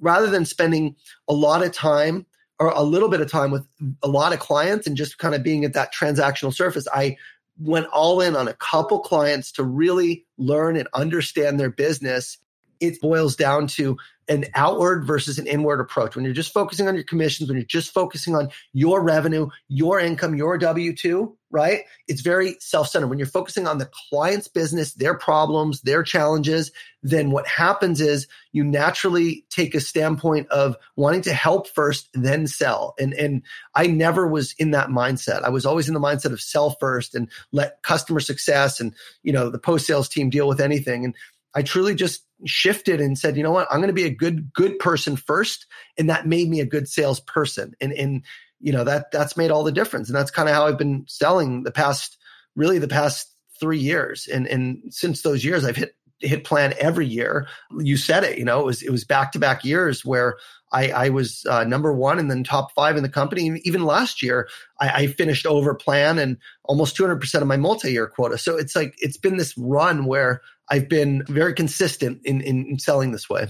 rather 0.00 0.28
than 0.28 0.44
spending 0.44 0.94
a 1.28 1.34
lot 1.34 1.64
of 1.64 1.72
time 1.72 2.24
or 2.60 2.68
a 2.68 2.82
little 2.82 3.08
bit 3.08 3.20
of 3.20 3.30
time 3.30 3.50
with 3.50 3.66
a 4.02 4.08
lot 4.08 4.32
of 4.32 4.38
clients 4.38 4.86
and 4.86 4.96
just 4.96 5.18
kind 5.18 5.34
of 5.34 5.42
being 5.42 5.64
at 5.64 5.72
that 5.72 5.92
transactional 5.92 6.54
surface 6.54 6.86
i 6.92 7.16
went 7.58 7.86
all 7.86 8.20
in 8.20 8.36
on 8.36 8.48
a 8.48 8.54
couple 8.54 9.00
clients 9.00 9.52
to 9.52 9.64
really 9.64 10.24
learn 10.38 10.76
and 10.76 10.88
understand 10.94 11.58
their 11.58 11.70
business. 11.70 12.38
It 12.82 13.00
boils 13.00 13.36
down 13.36 13.68
to 13.68 13.96
an 14.28 14.44
outward 14.54 15.04
versus 15.04 15.38
an 15.38 15.46
inward 15.46 15.80
approach. 15.80 16.14
When 16.14 16.24
you're 16.24 16.34
just 16.34 16.52
focusing 16.52 16.88
on 16.88 16.94
your 16.94 17.04
commissions, 17.04 17.48
when 17.48 17.58
you're 17.58 17.66
just 17.66 17.92
focusing 17.92 18.34
on 18.34 18.48
your 18.72 19.02
revenue, 19.02 19.48
your 19.68 19.98
income, 19.98 20.34
your 20.34 20.58
W 20.58 20.94
2, 20.94 21.36
right? 21.50 21.82
It's 22.08 22.22
very 22.22 22.56
self 22.60 22.88
centered. 22.88 23.08
When 23.08 23.18
you're 23.18 23.26
focusing 23.26 23.66
on 23.66 23.78
the 23.78 23.90
client's 24.10 24.48
business, 24.48 24.94
their 24.94 25.14
problems, 25.14 25.82
their 25.82 26.02
challenges, 26.02 26.72
then 27.02 27.30
what 27.30 27.46
happens 27.46 28.00
is 28.00 28.26
you 28.52 28.64
naturally 28.64 29.44
take 29.50 29.74
a 29.74 29.80
standpoint 29.80 30.48
of 30.48 30.76
wanting 30.96 31.22
to 31.22 31.32
help 31.32 31.68
first, 31.68 32.08
then 32.14 32.46
sell. 32.46 32.94
And, 32.98 33.12
and 33.14 33.42
I 33.74 33.86
never 33.86 34.26
was 34.26 34.54
in 34.58 34.70
that 34.70 34.88
mindset. 34.88 35.42
I 35.42 35.50
was 35.50 35.66
always 35.66 35.88
in 35.88 35.94
the 35.94 36.00
mindset 36.00 36.32
of 36.32 36.40
sell 36.40 36.70
first 36.80 37.14
and 37.14 37.28
let 37.50 37.82
customer 37.82 38.20
success 38.20 38.80
and, 38.80 38.94
you 39.22 39.32
know, 39.32 39.50
the 39.50 39.58
post 39.58 39.86
sales 39.86 40.08
team 40.08 40.30
deal 40.30 40.48
with 40.48 40.60
anything. 40.60 41.04
And 41.04 41.14
I 41.54 41.62
truly 41.62 41.94
just 41.94 42.24
shifted 42.46 43.00
and 43.00 43.18
said, 43.18 43.36
you 43.36 43.42
know 43.42 43.52
what, 43.52 43.68
I'm 43.70 43.78
going 43.78 43.88
to 43.88 43.94
be 43.94 44.04
a 44.04 44.14
good 44.14 44.52
good 44.52 44.78
person 44.78 45.16
first, 45.16 45.66
and 45.98 46.10
that 46.10 46.26
made 46.26 46.48
me 46.48 46.60
a 46.60 46.66
good 46.66 46.88
salesperson. 46.88 47.74
And 47.80 47.92
and 47.92 48.22
you 48.60 48.72
know 48.72 48.84
that 48.84 49.10
that's 49.10 49.36
made 49.36 49.50
all 49.50 49.64
the 49.64 49.72
difference. 49.72 50.08
And 50.08 50.16
that's 50.16 50.30
kind 50.30 50.48
of 50.48 50.54
how 50.54 50.66
I've 50.66 50.78
been 50.78 51.04
selling 51.08 51.62
the 51.62 51.72
past 51.72 52.16
really 52.56 52.78
the 52.78 52.88
past 52.88 53.34
three 53.58 53.78
years. 53.78 54.26
And 54.26 54.46
and 54.46 54.82
since 54.90 55.22
those 55.22 55.44
years, 55.44 55.64
I've 55.64 55.76
hit 55.76 55.94
hit 56.20 56.44
plan 56.44 56.72
every 56.78 57.06
year. 57.06 57.46
You 57.78 57.96
said 57.96 58.24
it, 58.24 58.38
you 58.38 58.44
know, 58.44 58.60
it 58.60 58.66
was 58.66 58.82
it 58.82 58.90
was 58.90 59.04
back 59.04 59.32
to 59.32 59.38
back 59.38 59.64
years 59.64 60.04
where 60.04 60.36
I, 60.72 60.90
I 60.90 61.08
was 61.10 61.44
uh, 61.48 61.64
number 61.64 61.92
one 61.92 62.18
and 62.18 62.30
then 62.30 62.44
top 62.44 62.72
five 62.72 62.96
in 62.96 63.02
the 63.02 63.08
company. 63.08 63.60
Even 63.64 63.84
last 63.84 64.22
year, 64.22 64.48
I, 64.80 64.88
I 64.88 65.06
finished 65.06 65.46
over 65.46 65.74
plan 65.74 66.18
and 66.18 66.38
almost 66.64 66.96
200% 66.96 67.42
of 67.42 67.46
my 67.46 67.58
multi 67.58 67.92
year 67.92 68.06
quota. 68.06 68.38
So 68.38 68.56
it's 68.56 68.74
like, 68.74 68.94
it's 68.98 69.18
been 69.18 69.36
this 69.36 69.56
run 69.58 70.06
where 70.06 70.40
I've 70.72 70.88
been 70.88 71.22
very 71.28 71.52
consistent 71.52 72.22
in, 72.24 72.40
in 72.40 72.78
selling 72.78 73.12
this 73.12 73.28
way. 73.28 73.46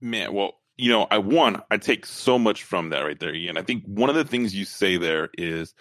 Man, 0.00 0.34
well, 0.34 0.54
you 0.76 0.90
know, 0.90 1.06
I 1.08 1.18
one, 1.18 1.62
I 1.70 1.76
take 1.76 2.04
so 2.04 2.36
much 2.36 2.64
from 2.64 2.90
that 2.90 3.02
right 3.02 3.18
there, 3.18 3.32
Ian. 3.32 3.56
I 3.56 3.62
think 3.62 3.84
one 3.86 4.10
of 4.10 4.16
the 4.16 4.24
things 4.24 4.56
you 4.56 4.64
say 4.64 4.96
there 4.96 5.28
is 5.38 5.72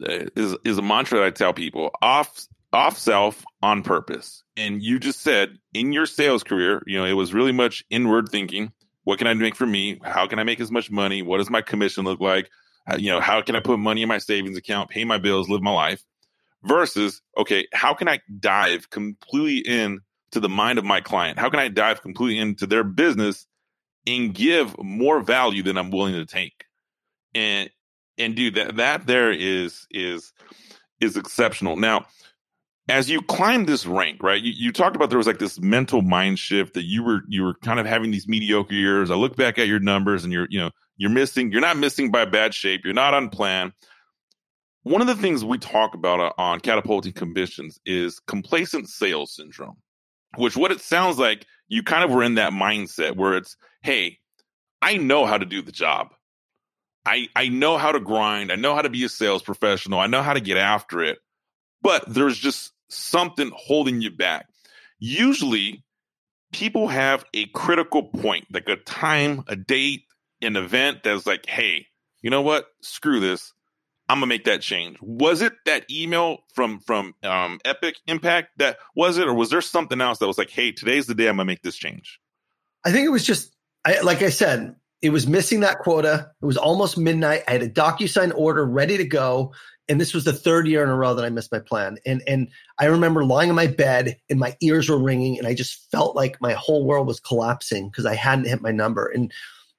uh, 0.00 0.26
is 0.36 0.56
is 0.64 0.78
a 0.78 0.82
mantra 0.82 1.18
that 1.18 1.26
I 1.26 1.30
tell 1.30 1.52
people: 1.52 1.90
off 2.00 2.46
off 2.72 2.96
self 2.96 3.44
on 3.60 3.82
purpose. 3.82 4.44
And 4.56 4.80
you 4.80 5.00
just 5.00 5.20
said 5.20 5.58
in 5.74 5.92
your 5.92 6.06
sales 6.06 6.44
career, 6.44 6.84
you 6.86 6.96
know, 6.96 7.06
it 7.06 7.14
was 7.14 7.34
really 7.34 7.52
much 7.52 7.84
inward 7.90 8.28
thinking. 8.28 8.70
What 9.02 9.18
can 9.18 9.26
I 9.26 9.34
make 9.34 9.56
for 9.56 9.66
me? 9.66 9.98
How 10.04 10.28
can 10.28 10.38
I 10.38 10.44
make 10.44 10.60
as 10.60 10.70
much 10.70 10.92
money? 10.92 11.22
What 11.22 11.38
does 11.38 11.50
my 11.50 11.62
commission 11.62 12.04
look 12.04 12.20
like? 12.20 12.50
How, 12.86 12.96
you 12.96 13.10
know, 13.10 13.20
how 13.20 13.42
can 13.42 13.56
I 13.56 13.60
put 13.60 13.80
money 13.80 14.02
in 14.02 14.08
my 14.08 14.18
savings 14.18 14.56
account, 14.56 14.90
pay 14.90 15.04
my 15.04 15.18
bills, 15.18 15.48
live 15.48 15.62
my 15.62 15.72
life? 15.72 16.04
Versus, 16.62 17.20
okay, 17.36 17.66
how 17.72 17.94
can 17.94 18.08
I 18.08 18.20
dive 18.38 18.90
completely 18.90 19.58
in 19.58 20.00
to 20.32 20.40
the 20.40 20.48
mind 20.48 20.78
of 20.78 20.84
my 20.84 21.00
client? 21.00 21.38
How 21.38 21.50
can 21.50 21.60
I 21.60 21.68
dive 21.68 22.02
completely 22.02 22.38
into 22.38 22.66
their 22.66 22.84
business 22.84 23.46
and 24.06 24.34
give 24.34 24.76
more 24.82 25.20
value 25.20 25.62
than 25.62 25.78
I'm 25.78 25.90
willing 25.90 26.14
to 26.14 26.26
take? 26.26 26.64
And 27.34 27.70
and 28.18 28.36
dude, 28.36 28.56
that 28.56 28.76
that 28.76 29.06
there 29.06 29.32
is 29.32 29.86
is 29.90 30.32
is 31.00 31.16
exceptional. 31.16 31.76
Now, 31.76 32.06
as 32.88 33.08
you 33.08 33.22
climb 33.22 33.66
this 33.66 33.86
rank, 33.86 34.22
right? 34.22 34.42
You, 34.42 34.52
you 34.56 34.72
talked 34.72 34.96
about 34.96 35.10
there 35.10 35.18
was 35.18 35.26
like 35.26 35.38
this 35.38 35.60
mental 35.60 36.02
mind 36.02 36.38
shift 36.38 36.74
that 36.74 36.84
you 36.84 37.02
were 37.04 37.22
you 37.28 37.42
were 37.44 37.54
kind 37.62 37.80
of 37.80 37.86
having 37.86 38.10
these 38.10 38.28
mediocre 38.28 38.74
years. 38.74 39.10
I 39.10 39.14
look 39.14 39.36
back 39.36 39.58
at 39.58 39.68
your 39.68 39.80
numbers 39.80 40.24
and 40.24 40.32
you're 40.32 40.46
you 40.50 40.60
know 40.60 40.70
you're 40.96 41.10
missing. 41.10 41.52
You're 41.52 41.60
not 41.60 41.78
missing 41.78 42.10
by 42.10 42.24
bad 42.26 42.54
shape. 42.54 42.82
You're 42.84 42.94
not 42.94 43.14
on 43.14 43.28
plan. 43.30 43.72
one 44.82 45.00
of 45.00 45.06
the 45.06 45.14
things 45.14 45.44
we 45.44 45.58
talk 45.58 45.94
about 45.94 46.20
uh, 46.20 46.32
on 46.38 46.60
catapulting 46.60 47.12
commissions 47.12 47.78
is 47.84 48.18
complacent 48.20 48.88
sales 48.88 49.34
syndrome, 49.34 49.76
which 50.36 50.56
what 50.56 50.72
it 50.72 50.80
sounds 50.80 51.18
like 51.18 51.46
you 51.68 51.82
kind 51.82 52.04
of 52.04 52.10
were 52.10 52.22
in 52.22 52.34
that 52.34 52.52
mindset 52.52 53.16
where 53.16 53.34
it's, 53.34 53.56
hey, 53.82 54.18
I 54.82 54.96
know 54.96 55.26
how 55.26 55.38
to 55.38 55.46
do 55.46 55.62
the 55.62 55.72
job. 55.72 56.08
I 57.06 57.28
I 57.34 57.48
know 57.48 57.78
how 57.78 57.92
to 57.92 58.00
grind. 58.00 58.52
I 58.52 58.56
know 58.56 58.74
how 58.74 58.82
to 58.82 58.90
be 58.90 59.04
a 59.04 59.08
sales 59.08 59.42
professional. 59.42 60.00
I 60.00 60.06
know 60.06 60.22
how 60.22 60.34
to 60.34 60.40
get 60.40 60.56
after 60.56 61.02
it. 61.02 61.18
But 61.82 62.04
there's 62.06 62.36
just 62.36 62.72
something 62.88 63.50
holding 63.54 64.00
you 64.00 64.10
back. 64.10 64.46
Usually 64.98 65.82
people 66.52 66.88
have 66.88 67.24
a 67.32 67.46
critical 67.46 68.02
point, 68.02 68.46
like 68.52 68.68
a 68.68 68.76
time, 68.76 69.44
a 69.46 69.56
date, 69.56 70.02
an 70.42 70.56
event 70.56 71.02
that's 71.04 71.26
like, 71.26 71.46
hey, 71.46 71.86
you 72.20 72.30
know 72.30 72.42
what? 72.42 72.66
Screw 72.82 73.20
this. 73.20 73.52
I'm 74.10 74.16
gonna 74.16 74.26
make 74.26 74.44
that 74.46 74.60
change. 74.60 74.96
Was 75.00 75.40
it 75.40 75.52
that 75.66 75.88
email 75.88 76.38
from 76.52 76.80
from 76.80 77.14
um, 77.22 77.60
Epic 77.64 77.94
Impact 78.08 78.48
that 78.56 78.78
was 78.96 79.18
it, 79.18 79.28
or 79.28 79.34
was 79.34 79.50
there 79.50 79.60
something 79.60 80.00
else 80.00 80.18
that 80.18 80.26
was 80.26 80.36
like, 80.36 80.50
hey, 80.50 80.72
today's 80.72 81.06
the 81.06 81.14
day 81.14 81.28
I'm 81.28 81.36
gonna 81.36 81.44
make 81.44 81.62
this 81.62 81.76
change? 81.76 82.18
I 82.84 82.90
think 82.90 83.06
it 83.06 83.10
was 83.10 83.24
just, 83.24 83.54
I, 83.84 84.00
like 84.00 84.22
I 84.22 84.30
said, 84.30 84.74
it 85.00 85.10
was 85.10 85.28
missing 85.28 85.60
that 85.60 85.78
quota. 85.78 86.32
It 86.42 86.44
was 86.44 86.56
almost 86.56 86.98
midnight. 86.98 87.44
I 87.46 87.52
had 87.52 87.62
a 87.62 87.68
DocuSign 87.68 88.32
order 88.34 88.66
ready 88.66 88.96
to 88.96 89.04
go. 89.04 89.54
And 89.88 90.00
this 90.00 90.12
was 90.12 90.24
the 90.24 90.32
third 90.32 90.66
year 90.66 90.82
in 90.82 90.88
a 90.88 90.96
row 90.96 91.14
that 91.14 91.24
I 91.24 91.30
missed 91.30 91.52
my 91.52 91.60
plan. 91.60 91.98
And 92.04 92.20
and 92.26 92.48
I 92.80 92.86
remember 92.86 93.24
lying 93.24 93.48
in 93.48 93.54
my 93.54 93.68
bed 93.68 94.16
and 94.28 94.40
my 94.40 94.56
ears 94.60 94.88
were 94.88 94.98
ringing 94.98 95.38
and 95.38 95.46
I 95.46 95.54
just 95.54 95.88
felt 95.92 96.16
like 96.16 96.40
my 96.40 96.54
whole 96.54 96.84
world 96.84 97.06
was 97.06 97.20
collapsing 97.20 97.88
because 97.88 98.06
I 98.06 98.16
hadn't 98.16 98.48
hit 98.48 98.60
my 98.60 98.72
number. 98.72 99.06
And 99.06 99.32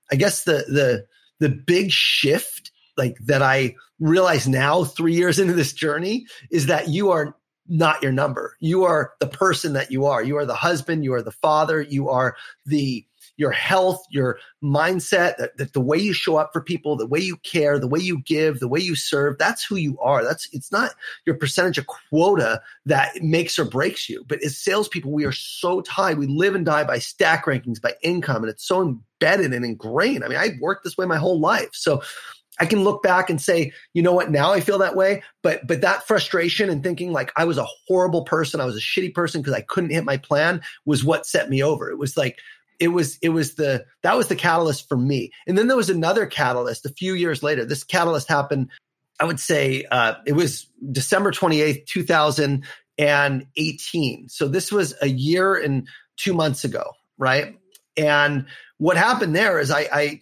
I 0.10 0.16
guess 0.16 0.46
the 0.46 0.64
the 0.70 1.06
the 1.42 1.50
big 1.50 1.92
shift 1.92 2.72
like 2.98 3.18
that 3.26 3.42
I 3.42 3.76
realize 4.02 4.48
now 4.48 4.84
3 4.84 5.14
years 5.14 5.40
into 5.40 5.54
this 5.54 5.72
journey 5.72 6.26
is 6.50 6.66
that 6.66 6.90
you 6.90 7.12
are 7.12 7.36
not 7.68 8.04
your 8.04 8.12
number. 8.12 8.58
You 8.60 8.84
are 8.84 9.14
the 9.20 9.28
person 9.28 9.74
that 9.74 9.92
you 9.92 10.06
are. 10.06 10.22
You 10.22 10.38
are 10.38 10.46
the 10.46 10.56
husband, 10.56 11.06
you 11.06 11.14
are 11.14 11.22
the 11.22 11.32
father, 11.32 11.82
you 11.82 12.10
are 12.10 12.36
the 12.66 13.06
your 13.38 13.52
health, 13.52 14.04
your 14.12 14.38
mindset, 14.64 15.38
that, 15.38 15.58
that, 15.58 15.74
the 15.74 15.82
way 15.82 15.98
you 15.98 16.14
show 16.14 16.38
up 16.38 16.52
for 16.54 16.62
people, 16.62 16.96
the 16.96 17.08
way 17.08 17.20
you 17.20 17.38
care, 17.38 17.80
the 17.80 17.88
way 17.88 18.00
you 18.00 18.22
give, 18.22 18.60
the 18.60 18.68
way 18.68 18.80
you 18.80 18.96
serve, 18.96 19.38
that's 19.40 19.66
who 19.66 19.78
you 19.78 19.98
are. 20.00 20.24
That's 20.24 20.48
it's 20.52 20.72
not 20.72 20.92
your 21.26 21.36
percentage 21.36 21.80
of 21.80 21.88
quota 21.88 22.62
that 22.86 23.24
makes 23.24 23.58
or 23.58 23.66
breaks 23.66 24.10
you. 24.10 24.24
But 24.28 24.44
as 24.44 24.58
salespeople, 24.58 25.12
we 25.12 25.26
are 25.26 25.32
so 25.32 25.82
tied. 25.82 26.20
We 26.20 26.28
live 26.28 26.54
and 26.54 26.66
die 26.66 26.84
by 26.84 27.00
stack 27.00 27.46
rankings, 27.46 27.82
by 27.82 27.96
income, 28.04 28.44
and 28.44 28.50
it's 28.50 28.68
so 28.68 28.82
embedded 28.82 29.54
and 29.54 29.66
ingrained. 29.66 30.24
I 30.24 30.28
mean, 30.28 30.38
I've 30.38 30.60
worked 30.60 30.84
this 30.84 30.98
way 30.98 31.06
my 31.06 31.18
whole 31.18 31.40
life. 31.40 31.70
So 31.72 32.04
I 32.62 32.66
can 32.68 32.84
look 32.84 33.02
back 33.02 33.32
and 33.32 33.42
say, 33.42 33.74
you 33.94 34.04
know 34.04 34.14
what, 34.14 34.30
now 34.30 34.54
I 34.54 34.60
feel 34.60 34.78
that 34.78 34.96
way. 34.96 35.24
But 35.42 35.66
but 35.66 35.82
that 35.82 36.06
frustration 36.06 36.70
and 36.70 36.84
thinking 36.84 37.12
like 37.12 37.32
I 37.36 37.46
was 37.46 37.58
a 37.58 37.66
horrible 37.88 38.24
person, 38.24 38.62
I 38.62 38.66
was 38.66 38.78
a 38.78 38.80
shitty 38.80 39.16
person 39.16 39.42
because 39.42 39.56
I 39.56 39.62
couldn't 39.62 39.90
hit 39.90 40.06
my 40.06 40.18
plan 40.18 40.62
was 40.86 41.04
what 41.04 41.26
set 41.26 41.50
me 41.50 41.64
over. 41.64 41.90
It 41.90 41.98
was 41.98 42.16
like 42.16 42.38
it 42.80 42.90
was 42.90 43.18
it 43.24 43.30
was 43.30 43.56
the 43.56 43.84
that 44.04 44.16
was 44.16 44.28
the 44.28 44.36
catalyst 44.36 44.88
for 44.88 44.96
me. 44.96 45.32
And 45.48 45.58
then 45.58 45.68
there 45.68 45.76
was 45.76 45.90
another 45.90 46.28
catalyst 46.28 46.86
a 46.86 46.90
few 46.90 47.16
years 47.16 47.42
later. 47.42 47.66
This 47.66 47.84
catalyst 47.84 48.30
happened, 48.30 48.70
I 49.20 49.26
would 49.26 49.40
say 49.40 49.86
uh, 49.92 50.14
it 50.28 50.34
was 50.34 50.68
December 50.92 51.32
28th, 51.32 51.88
2018. 51.88 54.30
So 54.30 54.48
this 54.48 54.72
was 54.72 54.94
a 55.02 55.10
year 55.10 55.56
and 55.56 55.88
two 56.16 56.36
months 56.36 56.64
ago, 56.64 56.92
right? 57.18 57.58
And 57.98 58.46
what 58.78 58.98
happened 58.98 59.36
there 59.36 59.60
is 59.60 59.72
I, 59.72 59.90
I 59.92 60.22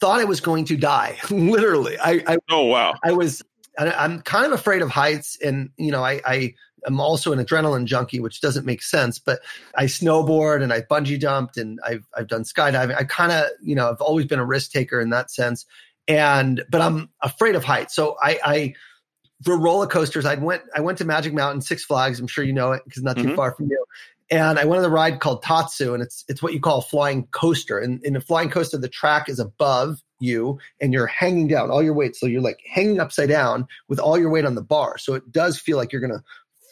thought 0.00 0.20
I 0.20 0.24
was 0.24 0.40
going 0.40 0.64
to 0.66 0.76
die. 0.76 1.18
Literally. 1.30 1.98
I, 1.98 2.22
I 2.26 2.38
oh 2.50 2.64
wow. 2.64 2.94
I 3.02 3.12
was 3.12 3.42
I'm 3.78 4.20
kind 4.22 4.46
of 4.46 4.52
afraid 4.52 4.82
of 4.82 4.90
heights, 4.90 5.36
and 5.42 5.70
you 5.76 5.90
know, 5.90 6.04
I, 6.04 6.20
I 6.24 6.54
am 6.86 7.00
also 7.00 7.32
an 7.32 7.44
adrenaline 7.44 7.86
junkie, 7.86 8.20
which 8.20 8.40
doesn't 8.40 8.64
make 8.64 8.82
sense. 8.82 9.18
But 9.18 9.40
I 9.74 9.84
snowboard 9.84 10.62
and 10.62 10.72
I 10.72 10.82
bungee 10.82 11.20
jumped 11.20 11.56
and 11.56 11.80
I've 11.84 12.06
I've 12.16 12.28
done 12.28 12.44
skydiving. 12.44 12.96
I 12.96 13.04
kind 13.04 13.32
of 13.32 13.46
you 13.62 13.74
know 13.74 13.90
I've 13.90 14.00
always 14.00 14.26
been 14.26 14.38
a 14.38 14.44
risk 14.44 14.70
taker 14.70 15.00
in 15.00 15.10
that 15.10 15.30
sense, 15.30 15.66
and 16.06 16.64
but 16.70 16.80
I'm 16.80 17.10
afraid 17.20 17.56
of 17.56 17.64
heights. 17.64 17.94
So 17.94 18.16
I, 18.22 18.38
I 18.44 18.74
for 19.42 19.58
roller 19.58 19.86
coasters, 19.86 20.24
I 20.24 20.36
went 20.36 20.62
I 20.74 20.80
went 20.80 20.98
to 20.98 21.04
Magic 21.04 21.34
Mountain, 21.34 21.62
Six 21.62 21.84
Flags. 21.84 22.20
I'm 22.20 22.28
sure 22.28 22.44
you 22.44 22.52
know 22.52 22.72
it 22.72 22.82
because 22.84 23.02
not 23.02 23.16
too 23.16 23.24
mm-hmm. 23.24 23.34
far 23.34 23.54
from 23.54 23.66
you. 23.70 23.84
And 24.30 24.58
I 24.58 24.64
went 24.64 24.78
on 24.78 24.82
the 24.82 24.90
ride 24.90 25.20
called 25.20 25.42
Tatsu, 25.42 25.92
and 25.92 26.02
it's 26.02 26.24
it's 26.28 26.42
what 26.42 26.54
you 26.54 26.60
call 26.60 26.78
a 26.78 26.82
flying 26.82 27.26
coaster. 27.28 27.78
And 27.78 28.02
in 28.04 28.16
a 28.16 28.20
flying 28.20 28.50
coaster, 28.50 28.78
the 28.78 28.88
track 28.88 29.28
is 29.28 29.38
above 29.38 30.02
you, 30.18 30.58
and 30.80 30.92
you're 30.92 31.06
hanging 31.06 31.48
down 31.48 31.70
all 31.70 31.82
your 31.82 31.94
weight. 31.94 32.16
So 32.16 32.26
you're 32.26 32.40
like 32.40 32.58
hanging 32.70 33.00
upside 33.00 33.28
down 33.28 33.66
with 33.88 33.98
all 33.98 34.18
your 34.18 34.30
weight 34.30 34.46
on 34.46 34.54
the 34.54 34.62
bar. 34.62 34.96
So 34.98 35.14
it 35.14 35.30
does 35.30 35.58
feel 35.58 35.76
like 35.76 35.92
you're 35.92 36.00
gonna 36.00 36.24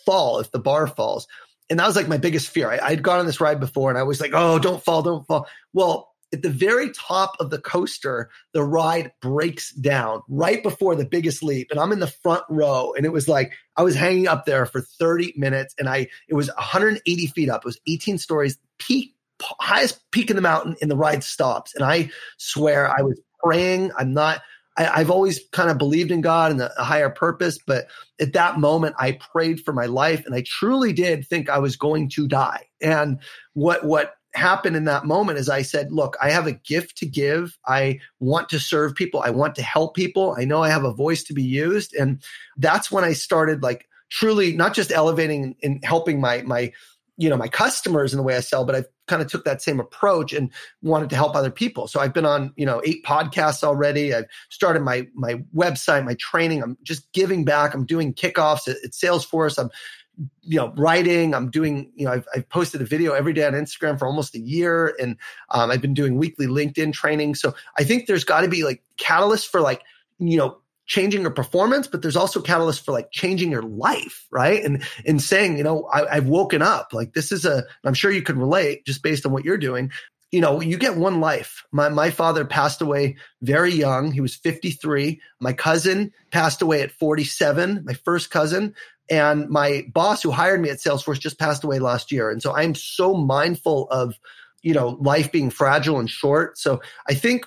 fall 0.06 0.38
if 0.38 0.50
the 0.50 0.59
bar 0.59 0.87
falls. 0.87 1.26
And 1.68 1.78
that 1.78 1.87
was 1.87 1.97
like 1.97 2.09
my 2.09 2.18
biggest 2.18 2.49
fear. 2.49 2.71
I, 2.71 2.78
I'd 2.82 3.02
gone 3.02 3.21
on 3.21 3.26
this 3.26 3.40
ride 3.40 3.61
before, 3.61 3.90
and 3.90 3.99
I 3.99 4.02
was 4.02 4.21
like, 4.21 4.32
"Oh, 4.35 4.59
don't 4.59 4.82
fall, 4.82 5.02
don't 5.02 5.26
fall." 5.26 5.47
Well, 5.73 6.12
at 6.33 6.43
the 6.43 6.51
very 6.51 6.91
top 6.91 7.37
of 7.41 7.51
the 7.51 7.59
coaster, 7.59 8.31
the 8.53 8.62
ride 8.62 9.12
breaks 9.21 9.73
down 9.73 10.23
right 10.29 10.62
before 10.62 10.97
the 10.97 11.05
biggest 11.05 11.43
leap. 11.43 11.71
And 11.71 11.79
I'm 11.79 11.93
in 11.93 12.01
the 12.01 12.07
front 12.07 12.45
row. 12.49 12.95
And 12.97 13.05
it 13.05 13.12
was 13.12 13.29
like 13.29 13.53
I 13.77 13.83
was 13.83 13.95
hanging 13.95 14.29
up 14.29 14.47
there 14.47 14.67
for 14.67 14.81
30 14.81 15.35
minutes 15.37 15.75
and 15.79 15.89
I 15.89 16.09
it 16.29 16.35
was 16.35 16.49
180 16.49 17.27
feet 17.29 17.49
up. 17.49 17.62
It 17.62 17.67
was 17.67 17.81
18 17.87 18.19
stories, 18.19 18.59
peak 18.79 19.15
highest 19.59 20.01
peak 20.12 20.31
in 20.31 20.37
the 20.37 20.43
mountain, 20.43 20.77
and 20.81 20.91
the 20.91 20.97
ride 20.97 21.25
stops. 21.25 21.75
And 21.75 21.85
I 21.85 22.11
swear 22.39 22.89
I 22.89 23.03
was 23.03 23.21
praying. 23.43 23.91
I'm 23.99 24.15
not 24.15 24.41
I, 24.77 25.01
have 25.01 25.11
always 25.11 25.41
kind 25.53 25.71
of 25.71 25.79
believed 25.79 26.11
in 26.11 26.23
God 26.23 26.51
and 26.51 26.61
a 26.61 26.73
higher 26.79 27.11
purpose, 27.11 27.59
but 27.67 27.89
at 28.21 28.33
that 28.33 28.59
moment, 28.59 28.97
I 28.99 29.12
prayed 29.12 29.61
for 29.61 29.73
my 29.73 29.87
life, 29.87 30.25
and 30.25 30.35
I 30.35 30.45
truly 30.47 30.93
did 30.93 31.27
think 31.27 31.51
I 31.51 31.59
was 31.59 31.77
going 31.77 32.09
to 32.11 32.27
die. 32.27 32.69
And 32.81 33.19
what 33.53 33.85
what 33.85 34.15
happened 34.35 34.77
in 34.77 34.85
that 34.85 35.05
moment 35.05 35.39
is 35.39 35.49
I 35.49 35.62
said, 35.62 35.93
look, 35.93 36.17
I 36.21 36.31
have 36.31 36.47
a 36.47 36.53
gift 36.53 36.97
to 36.99 37.07
give. 37.07 37.59
I 37.67 38.01
want 38.21 38.49
to 38.51 38.59
serve 38.59 38.95
people. 38.95 39.21
I 39.21 39.31
want 39.31 39.55
to 39.57 39.62
help 39.62 39.95
people. 39.95 40.35
I 40.39 40.45
know 40.45 40.62
I 40.62 40.71
have 40.71 40.85
a 40.85 40.93
voice 40.93 41.23
to 41.25 41.35
be 41.35 41.43
used. 41.43 41.95
And 41.95 42.23
that's 42.57 42.91
when 42.91 43.05
I 43.05 43.12
started 43.12 43.62
like 43.62 43.89
truly 44.11 44.53
not 44.55 44.75
just 44.75 44.93
elevating 44.93 45.57
and 45.62 45.85
helping 45.85 46.21
my, 46.21 46.43
my, 46.43 46.73
you 47.19 47.29
know, 47.29 47.37
my 47.37 47.49
customers 47.49 48.12
in 48.12 48.17
the 48.17 48.23
way 48.23 48.37
I 48.37 48.41
sell, 48.41 48.65
but 48.65 48.75
I 48.75 48.85
kind 49.07 49.21
of 49.21 49.29
took 49.29 49.45
that 49.45 49.61
same 49.61 49.81
approach 49.81 50.33
and 50.33 50.51
wanted 50.81 51.11
to 51.11 51.17
help 51.17 51.37
other 51.37 51.51
people. 51.51 51.87
So 51.87 52.01
I've 52.01 52.15
been 52.15 52.25
on, 52.25 52.53
you 52.57 52.65
know, 52.65 52.81
eight 52.85 53.05
podcasts 53.05 53.62
already. 53.62 54.15
I've 54.15 54.25
started 54.49 54.81
my, 54.81 55.07
my 55.15 55.35
website, 55.55 56.05
my 56.05 56.15
training. 56.15 56.62
I'm 56.62 56.79
just 56.83 57.12
giving 57.12 57.45
back. 57.45 57.75
I'm 57.75 57.85
doing 57.85 58.15
kickoffs 58.15 58.67
at, 58.67 58.77
at 58.83 58.93
Salesforce. 58.93 59.59
I'm 59.59 59.71
you 60.42 60.57
know 60.57 60.73
writing 60.76 61.35
i'm 61.35 61.50
doing 61.50 61.90
you 61.95 62.04
know 62.04 62.12
I've, 62.12 62.26
I've, 62.35 62.49
posted 62.49 62.83
a 62.83 62.85
video 62.85 63.12
every 63.12 63.33
day 63.33 63.45
on 63.45 63.54
instagram 63.54 63.99
for 63.99 64.07
almost 64.07 64.35
a 64.35 64.38
year 64.38 64.95
and 65.00 65.16
um, 65.50 65.71
i've 65.71 65.81
been 65.81 65.95
doing 65.95 66.16
weekly 66.16 66.47
linkedin 66.47 66.92
training 66.92 67.35
so 67.35 67.54
i 67.78 67.85
think 67.85 68.07
there's 68.07 68.25
got 68.25 68.42
to 68.42 68.49
be 68.49 68.64
like 68.64 68.83
catalysts 68.99 69.49
for 69.49 69.61
like 69.61 69.83
you 70.19 70.37
know 70.37 70.59
changing 70.85 71.23
your 71.23 71.31
performance 71.31 71.87
but 71.87 72.02
there's 72.02 72.16
also 72.16 72.40
catalysts 72.40 72.85
for 72.85 72.92
like 72.92 73.11
changing 73.11 73.50
your 73.50 73.62
life 73.62 74.26
right 74.31 74.62
and 74.64 74.83
and 75.07 75.23
saying 75.23 75.57
you 75.57 75.64
know 75.64 75.88
I, 75.92 76.16
i've 76.16 76.26
woken 76.26 76.61
up 76.61 76.92
like 76.92 77.14
this 77.14 77.33
is 77.33 77.45
a 77.47 77.64
i'm 77.85 77.95
sure 77.95 78.11
you 78.11 78.23
could 78.23 78.37
relate 78.37 78.85
just 78.85 79.02
based 79.02 79.25
on 79.25 79.33
what 79.33 79.45
you're 79.45 79.59
doing 79.59 79.90
you 80.33 80.40
know, 80.40 80.62
you 80.62 80.78
get 80.78 80.97
one 80.97 81.21
life. 81.21 81.64
My 81.73 81.90
my 81.90 82.11
father 82.11 82.47
passed 82.47 82.81
away 82.81 83.16
very 83.42 83.73
young. 83.73 84.11
He 84.11 84.23
was 84.23 84.35
53. 84.35 85.21
My 85.40 85.52
cousin 85.52 86.11
passed 86.31 86.62
away 86.62 86.81
at 86.81 86.90
47, 86.90 87.85
my 87.85 87.92
first 87.92 88.31
cousin. 88.31 88.75
And 89.11 89.49
my 89.49 89.85
boss 89.92 90.23
who 90.23 90.30
hired 90.30 90.61
me 90.61 90.71
at 90.71 90.78
Salesforce 90.78 91.18
just 91.18 91.38
passed 91.38 91.64
away 91.64 91.78
last 91.78 92.12
year. 92.12 92.30
And 92.30 92.42
so 92.42 92.54
I'm 92.54 92.75
so 92.75 93.14
mindful 93.14 93.88
of, 93.90 94.14
you 94.62 94.73
know, 94.73 94.97
life 95.00 95.32
being 95.32 95.50
fragile 95.50 95.99
and 95.99 96.09
short. 96.09 96.56
So 96.59 96.80
I 97.09 97.14
think 97.14 97.47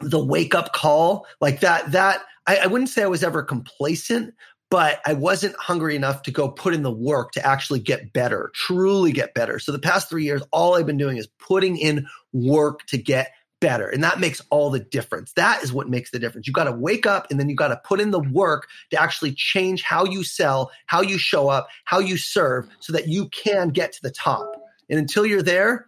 the 0.00 0.22
wake 0.22 0.54
up 0.54 0.72
call 0.72 1.26
like 1.40 1.60
that, 1.60 1.92
that 1.92 2.22
I, 2.46 2.58
I 2.58 2.66
wouldn't 2.66 2.90
say 2.90 3.02
I 3.02 3.06
was 3.06 3.22
ever 3.22 3.42
complacent, 3.42 4.34
but 4.70 5.00
I 5.06 5.12
wasn't 5.12 5.54
hungry 5.56 5.94
enough 5.94 6.22
to 6.22 6.30
go 6.30 6.48
put 6.48 6.74
in 6.74 6.82
the 6.82 6.90
work 6.90 7.32
to 7.32 7.46
actually 7.46 7.78
get 7.78 8.12
better, 8.12 8.50
truly 8.54 9.12
get 9.12 9.32
better. 9.32 9.58
So 9.58 9.72
the 9.72 9.78
past 9.78 10.10
three 10.10 10.24
years, 10.24 10.42
all 10.50 10.74
I've 10.74 10.86
been 10.86 10.96
doing 10.98 11.16
is 11.16 11.28
putting 11.38 11.76
in 11.76 12.06
work 12.32 12.84
to 12.86 12.98
get 12.98 13.30
better. 13.64 13.88
And 13.88 14.04
that 14.04 14.20
makes 14.20 14.42
all 14.50 14.68
the 14.68 14.78
difference. 14.78 15.32
That 15.32 15.62
is 15.62 15.72
what 15.72 15.88
makes 15.88 16.10
the 16.10 16.18
difference. 16.18 16.46
You 16.46 16.52
got 16.52 16.64
to 16.64 16.72
wake 16.72 17.06
up 17.06 17.26
and 17.30 17.40
then 17.40 17.48
you 17.48 17.56
got 17.56 17.68
to 17.68 17.80
put 17.82 17.98
in 17.98 18.10
the 18.10 18.20
work 18.20 18.68
to 18.90 19.00
actually 19.00 19.32
change 19.32 19.82
how 19.82 20.04
you 20.04 20.22
sell, 20.22 20.70
how 20.84 21.00
you 21.00 21.16
show 21.16 21.48
up, 21.48 21.68
how 21.84 21.98
you 21.98 22.18
serve 22.18 22.68
so 22.80 22.92
that 22.92 23.08
you 23.08 23.30
can 23.30 23.70
get 23.70 23.94
to 23.94 24.02
the 24.02 24.10
top. 24.10 24.54
And 24.90 24.98
until 24.98 25.24
you're 25.24 25.40
there, 25.40 25.86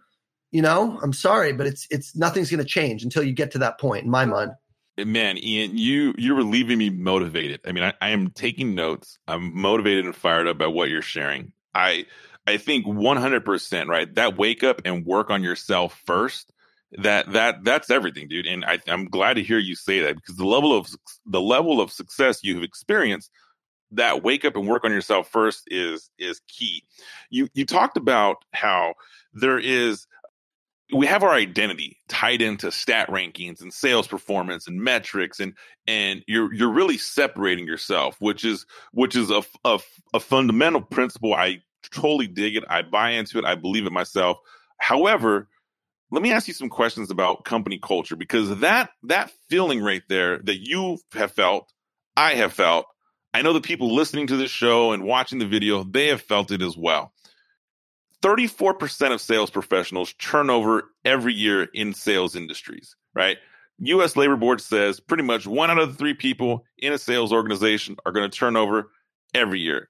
you 0.51 0.63
know, 0.63 0.99
I'm 1.03 1.13
sorry, 1.13 1.53
but 1.53 1.67
it's 1.67 1.85
it's 1.91 2.15
nothing's 2.15 2.49
going 2.49 2.63
to 2.63 2.65
change 2.65 3.03
until 3.03 3.21
you 3.21 3.33
get 3.33 3.51
to 3.51 3.59
that 3.59 3.79
point 3.79 4.05
in 4.05 4.09
my 4.09 4.25
mind. 4.25 4.53
Man, 4.97 5.37
Ian, 5.37 5.77
you 5.77 6.15
you 6.17 6.33
were 6.33 6.43
leaving 6.43 6.79
me 6.79 6.89
motivated. 6.89 7.61
I 7.63 7.73
mean, 7.73 7.83
I, 7.83 7.93
I 8.01 8.09
am 8.09 8.31
taking 8.31 8.73
notes. 8.73 9.19
I'm 9.27 9.55
motivated 9.55 10.05
and 10.05 10.15
fired 10.15 10.47
up 10.47 10.57
by 10.57 10.65
what 10.65 10.89
you're 10.89 11.03
sharing. 11.03 11.51
I 11.75 12.07
I 12.47 12.57
think 12.57 12.87
100%, 12.87 13.87
right? 13.87 14.15
That 14.15 14.35
wake 14.35 14.63
up 14.63 14.81
and 14.83 15.05
work 15.05 15.29
on 15.29 15.43
yourself 15.43 16.01
first 16.05 16.53
that 16.91 17.31
that 17.33 17.63
that's 17.63 17.89
everything, 17.89 18.27
dude. 18.27 18.47
And 18.47 18.63
I, 18.65 18.79
I'm 18.87 19.05
glad 19.05 19.35
to 19.35 19.43
hear 19.43 19.59
you 19.59 19.75
say 19.75 20.01
that 20.01 20.15
because 20.15 20.37
the 20.37 20.45
level 20.45 20.77
of 20.77 20.87
the 21.25 21.41
level 21.41 21.81
of 21.81 21.91
success 21.91 22.43
you 22.43 22.55
have 22.55 22.63
experienced, 22.63 23.29
that 23.91 24.23
wake 24.23 24.45
up 24.45 24.55
and 24.55 24.67
work 24.67 24.83
on 24.83 24.91
yourself 24.91 25.29
first 25.29 25.63
is 25.67 26.09
is 26.17 26.41
key. 26.47 26.83
You 27.29 27.49
you 27.53 27.65
talked 27.65 27.97
about 27.97 28.37
how 28.53 28.93
there 29.33 29.59
is 29.59 30.07
we 30.93 31.05
have 31.05 31.23
our 31.23 31.33
identity 31.33 31.97
tied 32.07 32.41
into 32.41 32.71
stack 32.71 33.09
rankings 33.09 33.61
and 33.61 33.73
sales 33.73 34.07
performance 34.07 34.67
and 34.67 34.81
metrics 34.81 35.39
and 35.39 35.53
and 35.85 36.23
you're 36.27 36.53
you're 36.53 36.71
really 36.71 36.97
separating 36.97 37.67
yourself 37.67 38.15
which 38.19 38.45
is 38.45 38.65
which 38.93 39.15
is 39.15 39.29
a, 39.29 39.43
a, 39.65 39.79
a 40.13 40.19
fundamental 40.19 40.81
principle 40.81 41.33
i 41.33 41.61
totally 41.91 42.27
dig 42.27 42.55
it 42.55 42.63
i 42.69 42.81
buy 42.81 43.11
into 43.11 43.37
it 43.37 43.43
i 43.43 43.53
believe 43.53 43.85
it 43.85 43.91
myself 43.91 44.37
however 44.77 45.49
let 46.11 46.21
me 46.21 46.31
ask 46.31 46.47
you 46.47 46.53
some 46.53 46.69
questions 46.69 47.11
about 47.11 47.43
company 47.45 47.79
culture 47.79 48.15
because 48.15 48.59
that 48.59 48.89
that 49.03 49.31
feeling 49.49 49.81
right 49.81 50.03
there 50.09 50.39
that 50.39 50.57
you 50.57 50.97
have 51.13 51.31
felt 51.31 51.71
i 52.15 52.33
have 52.33 52.53
felt 52.53 52.85
i 53.33 53.41
know 53.41 53.53
the 53.53 53.61
people 53.61 53.93
listening 53.93 54.27
to 54.27 54.37
this 54.37 54.51
show 54.51 54.91
and 54.91 55.03
watching 55.03 55.39
the 55.39 55.45
video 55.45 55.83
they 55.83 56.07
have 56.07 56.21
felt 56.21 56.51
it 56.51 56.61
as 56.61 56.77
well 56.77 57.13
34% 58.23 59.11
of 59.11 59.21
sales 59.21 59.49
professionals 59.49 60.13
turn 60.13 60.49
over 60.49 60.89
every 61.05 61.33
year 61.33 61.63
in 61.73 61.93
sales 61.93 62.35
industries, 62.35 62.95
right? 63.13 63.37
US 63.79 64.15
Labor 64.15 64.35
Board 64.35 64.59
says 64.59 64.99
pretty 64.99 65.23
much 65.23 65.45
one 65.45 65.69
out 65.69 65.77
of 65.77 65.97
three 65.97 66.15
people 66.15 66.65
in 66.77 66.93
a 66.93 66.97
sales 66.97 67.31
organization 67.31 67.95
are 68.05 68.11
going 68.11 68.29
to 68.29 68.35
turn 68.35 68.55
over 68.55 68.89
every 69.33 69.59
year. 69.59 69.89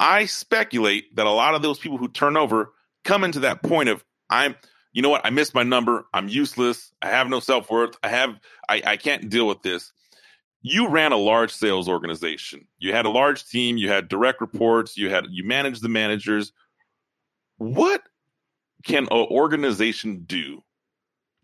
I 0.00 0.26
speculate 0.26 1.14
that 1.16 1.26
a 1.26 1.30
lot 1.30 1.54
of 1.54 1.62
those 1.62 1.78
people 1.78 1.98
who 1.98 2.08
turn 2.08 2.36
over 2.36 2.72
come 3.04 3.24
into 3.24 3.40
that 3.40 3.62
point 3.62 3.88
of 3.88 4.04
I'm 4.28 4.56
you 4.92 5.02
know 5.02 5.10
what? 5.10 5.24
I 5.24 5.30
missed 5.30 5.54
my 5.54 5.62
number. 5.62 6.06
I'm 6.14 6.28
useless. 6.28 6.92
I 7.02 7.08
have 7.08 7.28
no 7.28 7.40
self-worth. 7.40 7.96
I 8.02 8.08
have 8.08 8.38
I, 8.68 8.82
I 8.84 8.96
can't 8.96 9.28
deal 9.28 9.46
with 9.46 9.62
this. 9.62 9.92
You 10.62 10.88
ran 10.88 11.12
a 11.12 11.16
large 11.16 11.52
sales 11.52 11.88
organization. 11.88 12.66
You 12.78 12.92
had 12.92 13.06
a 13.06 13.10
large 13.10 13.46
team. 13.46 13.76
You 13.76 13.88
had 13.88 14.08
direct 14.08 14.40
reports. 14.40 14.96
You 14.96 15.10
had 15.10 15.26
you 15.30 15.44
managed 15.44 15.82
the 15.82 15.88
managers. 15.88 16.52
What 17.58 18.02
can 18.84 19.04
an 19.04 19.26
organization 19.30 20.24
do 20.26 20.62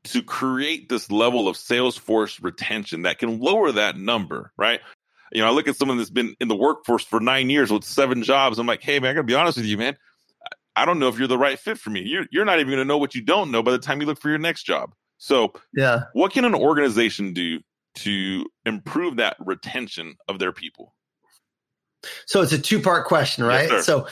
to 0.04 0.22
create 0.22 0.88
this 0.88 1.10
level 1.10 1.48
of 1.48 1.56
sales 1.56 1.96
force 1.96 2.40
retention 2.40 3.02
that 3.02 3.18
can 3.18 3.40
lower 3.40 3.72
that 3.72 3.96
number, 3.96 4.52
right? 4.56 4.80
You 5.32 5.40
know, 5.40 5.48
I 5.48 5.50
look 5.50 5.66
at 5.66 5.76
someone 5.76 5.96
that's 5.96 6.10
been 6.10 6.36
in 6.40 6.48
the 6.48 6.56
workforce 6.56 7.04
for 7.04 7.20
nine 7.20 7.50
years 7.50 7.72
with 7.72 7.84
seven 7.84 8.22
jobs. 8.22 8.58
I'm 8.58 8.66
like, 8.66 8.82
hey, 8.82 9.00
man, 9.00 9.10
I 9.10 9.14
gotta 9.14 9.24
be 9.24 9.34
honest 9.34 9.56
with 9.56 9.66
you, 9.66 9.78
man. 9.78 9.96
I 10.76 10.84
don't 10.84 10.98
know 10.98 11.08
if 11.08 11.18
you're 11.18 11.28
the 11.28 11.38
right 11.38 11.58
fit 11.58 11.78
for 11.78 11.90
me. 11.90 12.02
You're, 12.02 12.26
you're 12.30 12.44
not 12.44 12.60
even 12.60 12.72
gonna 12.72 12.84
know 12.84 12.98
what 12.98 13.14
you 13.14 13.22
don't 13.22 13.50
know 13.50 13.62
by 13.62 13.72
the 13.72 13.78
time 13.78 14.00
you 14.00 14.06
look 14.06 14.20
for 14.20 14.28
your 14.28 14.38
next 14.38 14.64
job. 14.64 14.94
So, 15.18 15.52
yeah, 15.74 16.04
what 16.12 16.32
can 16.32 16.44
an 16.44 16.54
organization 16.54 17.32
do 17.32 17.60
to 17.96 18.46
improve 18.66 19.16
that 19.16 19.36
retention 19.38 20.16
of 20.28 20.38
their 20.38 20.52
people? 20.52 20.94
So 22.26 22.42
it's 22.42 22.52
a 22.52 22.58
two 22.58 22.80
part 22.80 23.06
question, 23.06 23.44
right? 23.44 23.70
Yes, 23.70 23.86
so, 23.86 24.06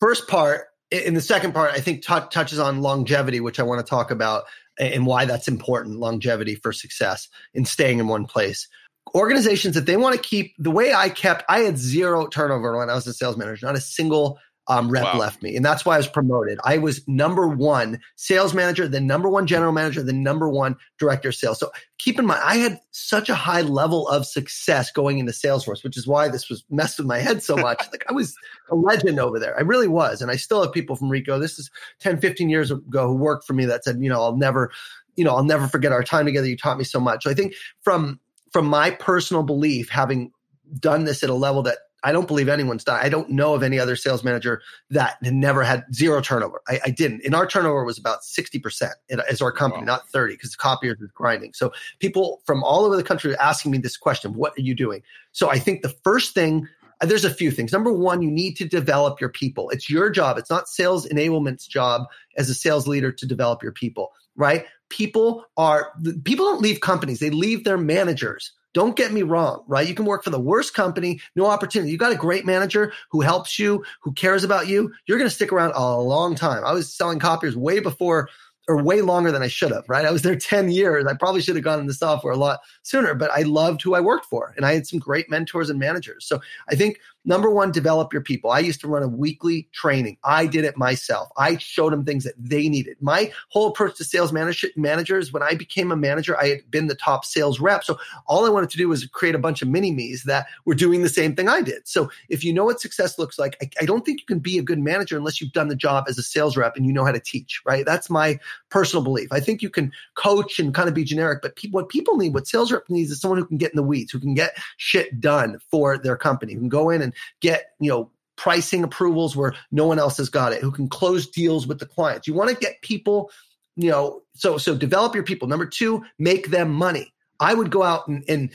first 0.00 0.28
part, 0.28 0.66
in 0.90 1.14
the 1.14 1.20
second 1.20 1.52
part, 1.52 1.72
I 1.72 1.80
think 1.80 2.04
t- 2.04 2.14
touches 2.30 2.58
on 2.58 2.80
longevity, 2.80 3.40
which 3.40 3.58
I 3.58 3.62
want 3.62 3.84
to 3.84 3.88
talk 3.88 4.10
about 4.10 4.44
and 4.78 5.06
why 5.06 5.24
that's 5.24 5.48
important 5.48 5.98
longevity 5.98 6.56
for 6.56 6.72
success 6.72 7.28
in 7.52 7.64
staying 7.64 7.98
in 7.98 8.08
one 8.08 8.26
place. 8.26 8.68
Organizations, 9.14 9.74
that 9.74 9.86
they 9.86 9.96
want 9.96 10.16
to 10.16 10.20
keep 10.20 10.54
the 10.58 10.70
way 10.70 10.92
I 10.92 11.08
kept, 11.08 11.44
I 11.48 11.60
had 11.60 11.78
zero 11.78 12.26
turnover 12.26 12.76
when 12.76 12.90
I 12.90 12.94
was 12.94 13.06
a 13.06 13.12
sales 13.12 13.36
manager, 13.36 13.66
not 13.66 13.76
a 13.76 13.80
single 13.80 14.38
um, 14.66 14.90
rep 14.90 15.04
wow. 15.04 15.18
left 15.18 15.42
me. 15.42 15.56
And 15.56 15.64
that's 15.64 15.84
why 15.84 15.94
I 15.94 15.96
was 15.98 16.08
promoted. 16.08 16.58
I 16.64 16.78
was 16.78 17.06
number 17.06 17.46
one 17.46 18.00
sales 18.16 18.54
manager, 18.54 18.88
the 18.88 19.00
number 19.00 19.28
one 19.28 19.46
general 19.46 19.72
manager, 19.72 20.02
the 20.02 20.12
number 20.12 20.48
one 20.48 20.76
director 20.98 21.28
of 21.28 21.34
sales. 21.34 21.58
So 21.58 21.70
keep 21.98 22.18
in 22.18 22.26
mind, 22.26 22.40
I 22.42 22.56
had 22.56 22.80
such 22.90 23.28
a 23.28 23.34
high 23.34 23.60
level 23.60 24.08
of 24.08 24.26
success 24.26 24.90
going 24.90 25.18
into 25.18 25.32
Salesforce, 25.32 25.84
which 25.84 25.98
is 25.98 26.06
why 26.06 26.28
this 26.28 26.48
was 26.48 26.64
messed 26.70 26.98
with 26.98 27.06
my 27.06 27.18
head 27.18 27.42
so 27.42 27.56
much. 27.56 27.78
like 27.92 28.04
I 28.08 28.12
was 28.12 28.34
a 28.70 28.74
legend 28.74 29.20
over 29.20 29.38
there. 29.38 29.56
I 29.56 29.62
really 29.62 29.88
was. 29.88 30.22
And 30.22 30.30
I 30.30 30.36
still 30.36 30.62
have 30.62 30.72
people 30.72 30.96
from 30.96 31.10
Ricoh. 31.10 31.40
This 31.40 31.58
is 31.58 31.70
10, 32.00 32.20
15 32.20 32.48
years 32.48 32.70
ago 32.70 33.08
who 33.08 33.16
worked 33.16 33.46
for 33.46 33.52
me 33.52 33.66
that 33.66 33.84
said, 33.84 33.98
you 34.00 34.08
know, 34.08 34.22
I'll 34.22 34.36
never, 34.36 34.70
you 35.16 35.24
know, 35.24 35.36
I'll 35.36 35.44
never 35.44 35.68
forget 35.68 35.92
our 35.92 36.02
time 36.02 36.24
together. 36.24 36.48
You 36.48 36.56
taught 36.56 36.78
me 36.78 36.84
so 36.84 37.00
much. 37.00 37.24
So 37.24 37.30
I 37.30 37.34
think 37.34 37.54
from, 37.82 38.18
from 38.50 38.66
my 38.66 38.92
personal 38.92 39.42
belief, 39.42 39.90
having 39.90 40.32
done 40.78 41.04
this 41.04 41.22
at 41.22 41.28
a 41.28 41.34
level 41.34 41.62
that 41.62 41.78
I 42.04 42.12
don't 42.12 42.28
believe 42.28 42.48
anyone's 42.50 42.84
done. 42.84 43.00
I 43.02 43.08
don't 43.08 43.30
know 43.30 43.54
of 43.54 43.62
any 43.62 43.78
other 43.78 43.96
sales 43.96 44.22
manager 44.22 44.60
that 44.90 45.16
never 45.22 45.62
had 45.64 45.84
zero 45.92 46.20
turnover. 46.20 46.60
I, 46.68 46.78
I 46.84 46.90
didn't. 46.90 47.22
And 47.24 47.34
our 47.34 47.46
turnover 47.46 47.82
was 47.84 47.98
about 47.98 48.20
60% 48.20 48.90
as 49.28 49.40
our 49.40 49.50
company, 49.50 49.82
wow. 49.82 49.94
not 49.94 50.08
30, 50.10 50.34
because 50.34 50.50
the 50.50 50.58
copiers 50.58 51.00
is 51.00 51.10
grinding. 51.12 51.54
So 51.54 51.72
people 52.00 52.42
from 52.44 52.62
all 52.62 52.84
over 52.84 52.94
the 52.94 53.02
country 53.02 53.32
are 53.32 53.40
asking 53.40 53.72
me 53.72 53.78
this 53.78 53.96
question, 53.96 54.34
what 54.34 54.52
are 54.58 54.60
you 54.60 54.74
doing? 54.74 55.02
So 55.32 55.50
I 55.50 55.58
think 55.58 55.80
the 55.80 55.94
first 56.04 56.34
thing 56.34 56.68
uh, 57.00 57.06
there's 57.06 57.24
a 57.24 57.30
few 57.30 57.50
things. 57.50 57.72
Number 57.72 57.92
one, 57.92 58.22
you 58.22 58.30
need 58.30 58.54
to 58.58 58.68
develop 58.68 59.20
your 59.20 59.30
people. 59.30 59.70
It's 59.70 59.90
your 59.90 60.10
job. 60.10 60.38
It's 60.38 60.50
not 60.50 60.68
sales 60.68 61.06
enablement's 61.06 61.66
job 61.66 62.02
as 62.36 62.48
a 62.50 62.54
sales 62.54 62.86
leader 62.86 63.10
to 63.10 63.26
develop 63.26 63.62
your 63.62 63.72
people, 63.72 64.12
right? 64.36 64.66
People 64.90 65.44
are, 65.56 65.92
people 66.24 66.44
don't 66.44 66.62
leave 66.62 66.80
companies. 66.80 67.18
They 67.18 67.30
leave 67.30 67.64
their 67.64 67.78
managers 67.78 68.52
don't 68.74 68.96
get 68.96 69.12
me 69.12 69.22
wrong, 69.22 69.64
right? 69.66 69.88
You 69.88 69.94
can 69.94 70.04
work 70.04 70.22
for 70.24 70.30
the 70.30 70.40
worst 70.40 70.74
company, 70.74 71.20
no 71.34 71.46
opportunity. 71.46 71.90
You 71.90 71.98
got 71.98 72.12
a 72.12 72.16
great 72.16 72.44
manager 72.44 72.92
who 73.10 73.22
helps 73.22 73.58
you, 73.58 73.84
who 74.02 74.12
cares 74.12 74.44
about 74.44 74.68
you. 74.68 74.92
You're 75.06 75.18
going 75.18 75.30
to 75.30 75.34
stick 75.34 75.52
around 75.52 75.72
a 75.74 75.98
long 75.98 76.34
time. 76.34 76.64
I 76.64 76.72
was 76.72 76.92
selling 76.92 77.18
copiers 77.18 77.56
way 77.56 77.78
before 77.80 78.28
or 78.66 78.82
way 78.82 79.02
longer 79.02 79.30
than 79.30 79.42
I 79.42 79.48
should 79.48 79.70
have, 79.70 79.84
right? 79.88 80.04
I 80.04 80.10
was 80.10 80.22
there 80.22 80.36
10 80.38 80.70
years. 80.70 81.06
I 81.06 81.14
probably 81.14 81.40
should 81.40 81.56
have 81.56 81.64
gone 81.64 81.80
into 81.80 81.94
software 81.94 82.32
a 82.32 82.36
lot 82.36 82.60
sooner, 82.82 83.14
but 83.14 83.30
I 83.30 83.42
loved 83.42 83.82
who 83.82 83.94
I 83.94 84.00
worked 84.00 84.26
for 84.26 84.52
and 84.56 84.66
I 84.66 84.74
had 84.74 84.86
some 84.86 84.98
great 84.98 85.30
mentors 85.30 85.70
and 85.70 85.78
managers. 85.78 86.26
So 86.26 86.40
I 86.68 86.74
think 86.74 86.98
Number 87.26 87.50
one, 87.50 87.72
develop 87.72 88.12
your 88.12 88.20
people. 88.22 88.50
I 88.50 88.58
used 88.58 88.80
to 88.80 88.88
run 88.88 89.02
a 89.02 89.08
weekly 89.08 89.66
training. 89.72 90.18
I 90.24 90.46
did 90.46 90.64
it 90.64 90.76
myself. 90.76 91.30
I 91.38 91.56
showed 91.56 91.92
them 91.92 92.04
things 92.04 92.24
that 92.24 92.34
they 92.38 92.68
needed. 92.68 92.98
My 93.00 93.32
whole 93.48 93.68
approach 93.68 93.96
to 93.96 94.04
sales 94.04 94.30
manager, 94.30 94.68
managers, 94.76 95.32
when 95.32 95.42
I 95.42 95.54
became 95.54 95.90
a 95.90 95.96
manager, 95.96 96.38
I 96.38 96.48
had 96.48 96.70
been 96.70 96.86
the 96.86 96.94
top 96.94 97.24
sales 97.24 97.60
rep. 97.60 97.82
So 97.82 97.98
all 98.26 98.44
I 98.44 98.50
wanted 98.50 98.68
to 98.70 98.76
do 98.76 98.88
was 98.88 99.06
create 99.06 99.34
a 99.34 99.38
bunch 99.38 99.62
of 99.62 99.68
mini 99.68 99.90
me's 99.90 100.24
that 100.24 100.46
were 100.66 100.74
doing 100.74 101.02
the 101.02 101.08
same 101.08 101.34
thing 101.34 101.48
I 101.48 101.62
did. 101.62 101.88
So 101.88 102.10
if 102.28 102.44
you 102.44 102.52
know 102.52 102.66
what 102.66 102.80
success 102.80 103.18
looks 103.18 103.38
like, 103.38 103.56
I, 103.62 103.70
I 103.80 103.86
don't 103.86 104.04
think 104.04 104.20
you 104.20 104.26
can 104.26 104.38
be 104.38 104.58
a 104.58 104.62
good 104.62 104.78
manager 104.78 105.16
unless 105.16 105.40
you've 105.40 105.52
done 105.52 105.68
the 105.68 105.76
job 105.76 106.04
as 106.08 106.18
a 106.18 106.22
sales 106.22 106.58
rep 106.58 106.76
and 106.76 106.84
you 106.84 106.92
know 106.92 107.06
how 107.06 107.12
to 107.12 107.20
teach, 107.20 107.62
right? 107.64 107.86
That's 107.86 108.10
my 108.10 108.38
personal 108.68 109.02
belief. 109.02 109.32
I 109.32 109.40
think 109.40 109.62
you 109.62 109.70
can 109.70 109.92
coach 110.14 110.58
and 110.58 110.74
kind 110.74 110.88
of 110.88 110.94
be 110.94 111.04
generic, 111.04 111.40
but 111.40 111.58
what 111.70 111.88
people 111.88 112.18
need, 112.18 112.34
what 112.34 112.46
sales 112.46 112.70
rep 112.70 112.84
needs 112.90 113.10
is 113.10 113.20
someone 113.20 113.38
who 113.38 113.46
can 113.46 113.56
get 113.56 113.72
in 113.72 113.76
the 113.76 113.82
weeds, 113.82 114.12
who 114.12 114.20
can 114.20 114.34
get 114.34 114.58
shit 114.76 115.20
done 115.20 115.58
for 115.70 115.96
their 115.96 116.16
company, 116.16 116.52
who 116.52 116.60
can 116.60 116.68
go 116.68 116.90
in 116.90 117.00
and 117.00 117.13
get, 117.40 117.66
you 117.80 117.90
know, 117.90 118.10
pricing 118.36 118.82
approvals 118.82 119.36
where 119.36 119.54
no 119.70 119.86
one 119.86 119.98
else 119.98 120.16
has 120.16 120.28
got 120.28 120.52
it, 120.52 120.60
who 120.60 120.72
can 120.72 120.88
close 120.88 121.28
deals 121.28 121.66
with 121.66 121.78
the 121.78 121.86
clients. 121.86 122.26
You 122.26 122.34
want 122.34 122.50
to 122.50 122.56
get 122.56 122.82
people, 122.82 123.30
you 123.76 123.90
know, 123.90 124.22
so 124.34 124.58
so 124.58 124.74
develop 124.74 125.14
your 125.14 125.24
people. 125.24 125.48
Number 125.48 125.66
two, 125.66 126.04
make 126.18 126.50
them 126.50 126.72
money. 126.72 127.12
I 127.40 127.54
would 127.54 127.70
go 127.70 127.82
out 127.82 128.08
and, 128.08 128.24
and 128.28 128.50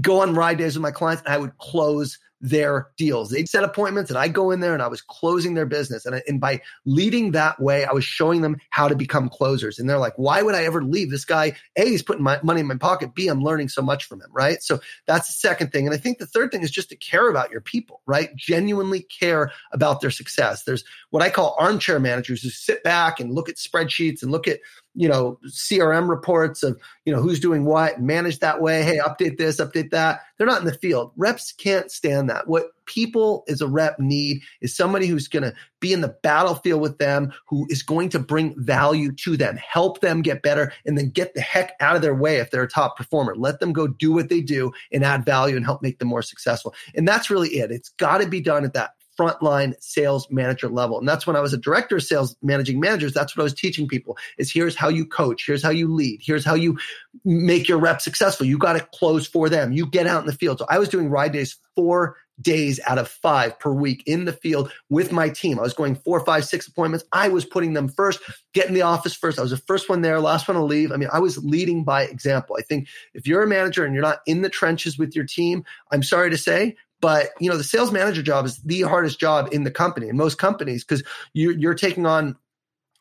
go 0.00 0.20
on 0.20 0.34
ride 0.34 0.58
days 0.58 0.76
with 0.76 0.82
my 0.82 0.90
clients 0.90 1.22
and 1.24 1.34
I 1.34 1.38
would 1.38 1.56
close 1.58 2.18
their 2.44 2.88
deals. 2.98 3.30
They'd 3.30 3.48
set 3.48 3.64
appointments 3.64 4.10
and 4.10 4.18
I'd 4.18 4.34
go 4.34 4.50
in 4.50 4.60
there 4.60 4.74
and 4.74 4.82
I 4.82 4.86
was 4.86 5.00
closing 5.00 5.54
their 5.54 5.64
business. 5.64 6.04
And, 6.04 6.16
I, 6.16 6.22
and 6.28 6.38
by 6.38 6.60
leading 6.84 7.30
that 7.30 7.58
way, 7.58 7.86
I 7.86 7.92
was 7.92 8.04
showing 8.04 8.42
them 8.42 8.58
how 8.68 8.86
to 8.86 8.94
become 8.94 9.30
closers. 9.30 9.78
And 9.78 9.88
they're 9.88 9.98
like, 9.98 10.12
why 10.16 10.42
would 10.42 10.54
I 10.54 10.64
ever 10.64 10.84
leave 10.84 11.10
this 11.10 11.24
guy? 11.24 11.56
A, 11.76 11.86
he's 11.86 12.02
putting 12.02 12.22
my 12.22 12.38
money 12.42 12.60
in 12.60 12.66
my 12.66 12.76
pocket. 12.76 13.14
B, 13.14 13.28
I'm 13.28 13.42
learning 13.42 13.70
so 13.70 13.80
much 13.80 14.04
from 14.04 14.20
him. 14.20 14.28
Right. 14.30 14.62
So 14.62 14.78
that's 15.06 15.28
the 15.28 15.32
second 15.32 15.72
thing. 15.72 15.86
And 15.86 15.94
I 15.94 15.98
think 15.98 16.18
the 16.18 16.26
third 16.26 16.52
thing 16.52 16.62
is 16.62 16.70
just 16.70 16.90
to 16.90 16.96
care 16.96 17.30
about 17.30 17.50
your 17.50 17.62
people, 17.62 18.02
right? 18.04 18.36
Genuinely 18.36 19.00
care 19.00 19.50
about 19.72 20.02
their 20.02 20.10
success. 20.10 20.64
There's 20.64 20.84
what 21.08 21.22
I 21.22 21.30
call 21.30 21.56
armchair 21.58 21.98
managers 21.98 22.42
who 22.42 22.50
sit 22.50 22.84
back 22.84 23.20
and 23.20 23.32
look 23.32 23.48
at 23.48 23.56
spreadsheets 23.56 24.22
and 24.22 24.30
look 24.30 24.46
at 24.46 24.60
you 24.94 25.08
know 25.08 25.38
crm 25.46 26.08
reports 26.08 26.62
of 26.62 26.78
you 27.04 27.12
know 27.12 27.20
who's 27.20 27.40
doing 27.40 27.64
what 27.64 28.00
manage 28.00 28.38
that 28.38 28.60
way 28.60 28.82
hey 28.82 28.98
update 28.98 29.38
this 29.38 29.60
update 29.60 29.90
that. 29.90 30.20
They're 30.36 30.46
not 30.46 30.60
in 30.60 30.66
the 30.66 30.74
field. 30.74 31.12
Reps 31.16 31.52
can't 31.52 31.90
stand 31.90 32.28
that. 32.28 32.48
What 32.48 32.70
people 32.86 33.44
as 33.48 33.60
a 33.60 33.68
rep 33.68 33.98
need 33.98 34.42
is 34.60 34.76
somebody 34.76 35.06
who's 35.06 35.28
going 35.28 35.44
to 35.44 35.54
be 35.80 35.92
in 35.92 36.00
the 36.00 36.16
battlefield 36.22 36.80
with 36.80 36.98
them 36.98 37.32
who 37.46 37.66
is 37.70 37.82
going 37.82 38.08
to 38.10 38.18
bring 38.18 38.54
value 38.62 39.12
to 39.12 39.36
them 39.36 39.56
help 39.56 40.00
them 40.00 40.22
get 40.22 40.42
better 40.42 40.72
and 40.84 40.98
then 40.98 41.10
get 41.10 41.34
the 41.34 41.40
heck 41.40 41.74
out 41.80 41.96
of 41.96 42.02
their 42.02 42.14
way 42.14 42.36
if 42.36 42.50
they're 42.50 42.64
a 42.64 42.68
top 42.68 42.96
performer. 42.96 43.34
Let 43.36 43.60
them 43.60 43.72
go 43.72 43.86
do 43.86 44.12
what 44.12 44.28
they 44.28 44.40
do 44.40 44.72
and 44.92 45.04
add 45.04 45.24
value 45.24 45.56
and 45.56 45.64
help 45.64 45.82
make 45.82 45.98
them 45.98 46.08
more 46.08 46.22
successful. 46.22 46.74
And 46.94 47.06
that's 47.06 47.30
really 47.30 47.50
it. 47.50 47.70
It's 47.70 47.90
got 47.90 48.18
to 48.18 48.28
be 48.28 48.40
done 48.40 48.64
at 48.64 48.74
that 48.74 48.94
frontline 49.18 49.74
sales 49.80 50.28
manager 50.30 50.68
level. 50.68 50.98
And 50.98 51.08
that's 51.08 51.26
when 51.26 51.36
I 51.36 51.40
was 51.40 51.52
a 51.52 51.58
director 51.58 51.96
of 51.96 52.02
sales 52.02 52.36
managing 52.42 52.80
managers. 52.80 53.12
That's 53.12 53.36
what 53.36 53.42
I 53.42 53.44
was 53.44 53.54
teaching 53.54 53.88
people 53.88 54.16
is 54.38 54.50
here's 54.50 54.76
how 54.76 54.88
you 54.88 55.06
coach. 55.06 55.44
Here's 55.46 55.62
how 55.62 55.70
you 55.70 55.92
lead. 55.92 56.20
Here's 56.22 56.44
how 56.44 56.54
you 56.54 56.78
make 57.24 57.68
your 57.68 57.78
rep 57.78 58.00
successful. 58.00 58.46
You 58.46 58.58
got 58.58 58.74
to 58.74 58.80
close 58.80 59.26
for 59.26 59.48
them. 59.48 59.72
You 59.72 59.86
get 59.86 60.06
out 60.06 60.20
in 60.20 60.26
the 60.26 60.32
field. 60.32 60.58
So 60.58 60.66
I 60.68 60.78
was 60.78 60.88
doing 60.88 61.10
ride 61.10 61.32
days 61.32 61.56
four 61.76 62.16
days 62.40 62.80
out 62.86 62.98
of 62.98 63.08
five 63.08 63.58
per 63.58 63.72
week 63.72 64.02
in 64.06 64.24
the 64.24 64.32
field 64.32 64.72
with 64.90 65.12
my 65.12 65.28
team. 65.28 65.58
I 65.58 65.62
was 65.62 65.74
going 65.74 65.94
four, 65.94 66.24
five, 66.24 66.44
six 66.44 66.66
appointments. 66.66 67.04
I 67.12 67.28
was 67.28 67.44
putting 67.44 67.74
them 67.74 67.88
first, 67.88 68.20
getting 68.52 68.74
the 68.74 68.82
office 68.82 69.14
first. 69.14 69.38
I 69.38 69.42
was 69.42 69.52
the 69.52 69.56
first 69.56 69.88
one 69.88 70.02
there, 70.02 70.20
last 70.20 70.48
one 70.48 70.56
to 70.56 70.64
leave. 70.64 70.92
I 70.92 70.96
mean, 70.96 71.08
I 71.12 71.20
was 71.20 71.38
leading 71.38 71.84
by 71.84 72.04
example. 72.04 72.56
I 72.58 72.62
think 72.62 72.88
if 73.14 73.26
you're 73.26 73.42
a 73.42 73.46
manager 73.46 73.84
and 73.84 73.94
you're 73.94 74.02
not 74.02 74.20
in 74.26 74.42
the 74.42 74.48
trenches 74.48 74.98
with 74.98 75.14
your 75.14 75.24
team, 75.24 75.64
I'm 75.92 76.02
sorry 76.02 76.30
to 76.30 76.38
say, 76.38 76.76
but 77.04 77.32
you 77.38 77.50
know 77.50 77.58
the 77.58 77.62
sales 77.62 77.92
manager 77.92 78.22
job 78.22 78.46
is 78.46 78.56
the 78.62 78.80
hardest 78.80 79.20
job 79.20 79.46
in 79.52 79.64
the 79.64 79.70
company 79.70 80.08
in 80.08 80.16
most 80.16 80.38
companies 80.38 80.82
because 80.82 81.02
you're, 81.34 81.52
you're 81.52 81.74
taking 81.74 82.06
on 82.06 82.34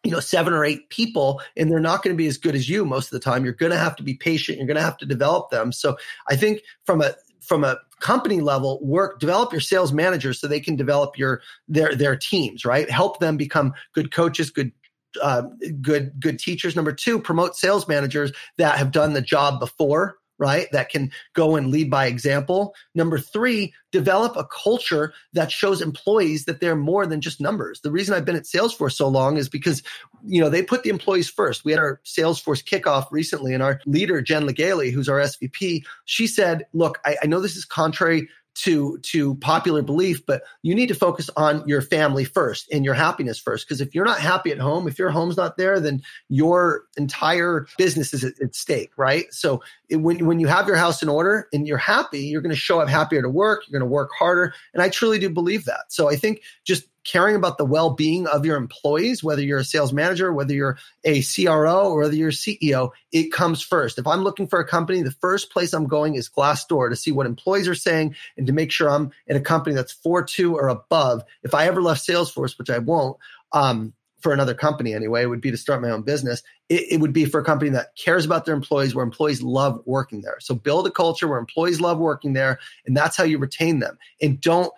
you 0.04 0.12
know 0.12 0.20
seven 0.20 0.52
or 0.52 0.66
eight 0.66 0.90
people 0.90 1.42
and 1.56 1.72
they're 1.72 1.80
not 1.80 2.04
going 2.04 2.14
to 2.14 2.18
be 2.18 2.28
as 2.28 2.38
good 2.38 2.54
as 2.54 2.68
you 2.68 2.84
most 2.84 3.06
of 3.06 3.12
the 3.12 3.22
time. 3.22 3.46
You're 3.46 3.54
going 3.54 3.72
to 3.72 3.78
have 3.78 3.96
to 3.96 4.04
be 4.04 4.16
patient. 4.16 4.58
You're 4.58 4.68
going 4.68 4.76
to 4.76 4.84
have 4.84 4.98
to 4.98 5.06
develop 5.06 5.52
them. 5.52 5.72
So 5.72 5.96
i 6.28 6.36
think 6.36 6.64
from 6.86 7.02
a 7.02 7.16
from 7.40 7.64
a 7.64 7.78
company 8.02 8.42
level 8.42 8.78
work 8.82 9.22
develop 9.22 9.54
your 9.54 9.62
sales 9.62 9.94
managers 9.94 10.38
so 10.38 10.50
they 10.50 10.60
can 10.60 10.76
develop 10.76 11.18
your 11.18 11.42
their 11.70 11.96
their 11.96 12.18
teams 12.18 12.66
right? 12.66 12.92
Help 12.92 13.22
them 13.22 13.38
become 13.38 13.74
good 13.94 14.12
coaches 14.12 14.50
good 14.50 14.74
uh, 15.22 15.44
good 15.82 16.12
good 16.20 16.40
teachers. 16.40 16.76
Number 16.76 16.92
two 16.92 17.20
promote 17.20 17.56
sales 17.56 17.88
managers 17.88 18.34
that 18.58 18.78
have 18.78 18.92
done 18.92 19.14
the 19.14 19.22
job 19.22 19.62
before 19.62 20.18
right? 20.38 20.68
That 20.72 20.90
can 20.90 21.12
go 21.34 21.56
and 21.56 21.68
lead 21.68 21.90
by 21.90 22.08
example. 22.08 22.74
Number 22.96 23.20
three, 23.20 23.74
develop 23.92 24.36
a 24.36 24.46
culture 24.46 25.14
that 25.34 25.52
shows 25.52 25.82
employees 25.82 26.46
that 26.46 26.60
they're 26.60 26.76
more 26.76 27.06
than 27.06 27.22
just 27.22 27.40
numbers. 27.40 27.82
The 27.82 27.92
reason 27.92 28.16
I've 28.16 28.26
been 28.26 28.36
at 28.36 28.44
Salesforce 28.44 28.94
so 28.94 29.08
long 29.08 29.38
is 29.38 29.48
because, 29.48 29.84
you 30.26 30.42
know, 30.42 30.50
they 30.50 30.64
put 30.64 30.84
the 30.84 30.90
employees 30.90 31.30
first. 31.30 31.64
We 31.64 31.72
had 31.72 31.80
our 31.80 32.02
Salesforce 32.04 32.64
kickoff 32.64 33.08
recently, 33.12 33.54
and 33.54 33.62
our 33.62 33.80
leader, 33.86 34.22
Jen 34.22 34.48
Legale, 34.48 34.92
who's 34.92 35.10
our 35.10 35.20
SVP, 35.20 35.84
she 36.06 36.28
said, 36.28 36.66
look, 36.74 37.00
I, 37.06 37.18
I 37.24 37.28
know 37.28 37.40
this 37.40 37.56
is 37.56 37.66
contrary 37.66 38.28
to 38.56 38.98
to 39.00 39.36
popular 39.36 39.82
belief 39.82 40.26
but 40.26 40.44
you 40.62 40.76
need 40.76 40.88
to 40.88 40.96
focus 40.96 41.30
on 41.36 41.68
your 41.68 41.82
family 41.82 42.24
first 42.24 42.68
and 42.72 42.86
your 42.86 42.94
happiness 42.94 43.40
first. 43.40 43.68
Because 43.68 43.82
if 43.82 43.96
you're 43.96 44.06
not 44.06 44.20
happy 44.20 44.52
at 44.52 44.60
home 44.60 44.88
if 44.88 45.00
your 45.00 45.10
home's 45.10 45.38
not 45.38 45.58
there 45.58 45.80
then 45.80 46.02
your 46.30 46.84
entire 46.98 47.68
business 47.78 48.14
is 48.14 48.24
at, 48.24 48.40
at 48.42 48.56
stake 48.56 48.92
right? 48.98 49.26
So 49.32 49.62
it, 49.90 49.98
when, 49.98 50.26
when 50.26 50.40
you 50.40 50.48
have 50.48 50.68
your 50.68 50.78
house 50.78 51.02
in 51.02 51.10
order 51.10 51.48
and 51.54 51.68
you're 51.68 51.78
happy 51.78 52.20
you're 52.20 52.42
going 52.42 52.50
to 52.52 52.56
show 52.56 52.80
up 52.80 52.90
happier 52.90 53.22
to 53.22 53.30
work 53.30 53.64
you're 53.68 53.80
going 53.80 53.88
to 53.88 53.94
work 53.94 54.12
harder 54.18 54.54
and 54.74 54.84
i 54.84 54.90
truly 54.90 55.20
do 55.20 55.30
believe 55.30 55.66
that. 55.66 55.86
So 55.90 56.10
i 56.10 56.16
think 56.16 56.42
just 56.64 56.86
caring 57.04 57.36
about 57.36 57.58
the 57.58 57.66
well-being 57.66 58.28
of 58.28 58.46
your 58.46 58.58
employees 58.58 59.24
whether 59.24 59.42
you're 59.42 59.60
a 59.60 59.64
sales 59.64 59.94
manager 59.94 60.32
whether 60.34 60.54
you're 60.54 60.78
a 61.04 61.22
cro 61.22 61.90
or 61.90 62.02
whether 62.02 62.16
you're 62.16 62.30
a 62.30 62.32
ceo 62.32 62.90
it 63.12 63.32
comes 63.32 63.62
first 63.62 63.98
if 63.98 64.08
i'm 64.08 64.24
looking 64.24 64.48
for 64.48 64.60
a 64.60 64.68
company 64.68 65.02
the 65.02 65.12
first 65.12 65.52
place 65.52 65.74
i'm 65.74 65.88
going 65.88 66.16
is 66.16 66.30
glassdoor 66.30 66.90
to 66.90 66.96
see 66.96 67.12
what 67.12 67.26
employees 67.26 67.68
are 67.68 67.76
saying 67.76 68.16
and 68.38 68.48
to 68.48 68.54
make 68.54 68.72
sure 68.72 68.90
i'm 68.90 69.12
in 69.28 69.36
a 69.36 69.42
company 69.42 69.76
that's 69.76 69.94
4-2 69.94 70.54
or 70.54 70.68
above 70.70 71.24
if 71.44 71.54
i 71.54 71.66
ever 71.66 71.82
left 71.82 72.08
salesforce 72.08 72.58
which 72.58 72.70
i 72.70 72.78
won't 72.78 73.18
um, 73.52 73.94
for 74.24 74.32
another 74.32 74.54
company 74.56 74.94
anyway, 74.94 75.24
it 75.24 75.28
would 75.28 75.42
be 75.42 75.52
to 75.52 75.58
start 75.58 75.82
my 75.82 75.90
own 75.90 76.02
business. 76.02 76.42
It, 76.70 76.94
it, 76.94 77.02
would 77.02 77.12
be 77.12 77.26
for 77.26 77.42
a 77.42 77.44
company 77.44 77.70
that 77.72 77.96
cares 77.98 78.26
about 78.26 78.46
their 78.46 78.56
employees, 78.56 78.96
where 78.96 79.04
employees 79.04 79.44
love 79.44 79.82
working 79.86 80.22
there. 80.22 80.38
So 80.40 80.56
build 80.56 80.88
a 80.88 80.92
culture 80.92 81.28
where 81.28 81.38
employees 81.38 81.82
love 81.82 82.00
working 82.00 82.32
there, 82.32 82.58
and 82.86 82.96
that's 82.96 83.18
how 83.18 83.26
you 83.26 83.38
retain 83.38 83.80
them. 83.80 84.00
And 84.22 84.40
don't 84.40 84.72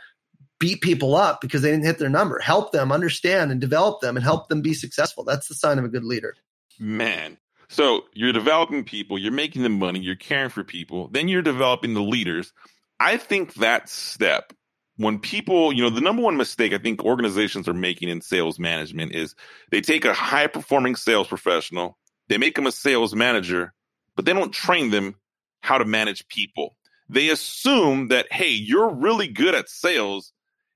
beat 0.60 0.82
people 0.82 1.16
up 1.16 1.42
because 1.42 1.62
they 1.62 1.72
didn't 1.72 1.86
hit 1.86 2.00
their 2.00 2.10
number. 2.10 2.40
Help 2.40 2.72
them 2.72 2.92
understand 2.92 3.52
and 3.52 3.60
develop 3.60 4.02
them 4.02 4.16
and 4.16 4.24
help 4.24 4.50
them 4.50 4.62
be 4.62 4.74
successful. 4.74 5.24
That's 5.24 5.48
the 5.48 5.56
sign 5.56 5.80
of 5.80 5.86
a 5.86 5.90
good 5.90 6.06
leader. 6.06 6.36
Man. 6.80 7.38
So 7.68 8.04
you're 8.14 8.32
developing 8.32 8.84
people, 8.84 9.18
you're 9.18 9.32
making 9.32 9.64
them 9.64 9.80
money, 9.80 10.00
you're 10.00 10.16
caring 10.16 10.52
for 10.52 10.64
people, 10.64 11.10
then 11.12 11.28
you're 11.28 11.42
developing 11.42 11.96
the 11.96 12.02
leaders. 12.02 12.54
I 13.00 13.18
think 13.18 13.56
that 13.56 13.90
step, 13.90 14.54
when 14.98 15.20
people, 15.20 15.74
you 15.74 15.82
know, 15.82 15.90
the 15.90 16.00
number 16.00 16.22
one 16.22 16.38
mistake 16.38 16.74
I 16.74 16.78
think 16.78 17.04
organizations 17.04 17.68
are 17.68 17.74
making 17.74 18.10
in 18.10 18.22
sales 18.22 18.60
management 18.60 19.16
is 19.16 19.36
they 19.72 19.82
take 19.82 20.06
a 20.06 20.14
high 20.14 20.48
performing 20.48 20.96
sales 20.96 21.28
professional, 21.28 21.98
they 22.28 22.38
make 22.38 22.56
them 22.56 22.68
a 22.68 22.72
sales 22.72 23.16
manager, 23.16 23.74
but 24.16 24.26
they 24.26 24.34
don't 24.34 24.54
train 24.54 24.92
them 24.92 25.16
how 25.62 25.80
to 25.80 25.86
manage 25.86 26.28
people. 26.28 26.78
They 27.10 27.30
assume 27.30 28.10
that, 28.10 28.32
hey, 28.32 28.50
you're 28.50 28.94
really 28.94 29.28
good 29.28 29.56
at 29.56 29.70
sales 29.70 30.32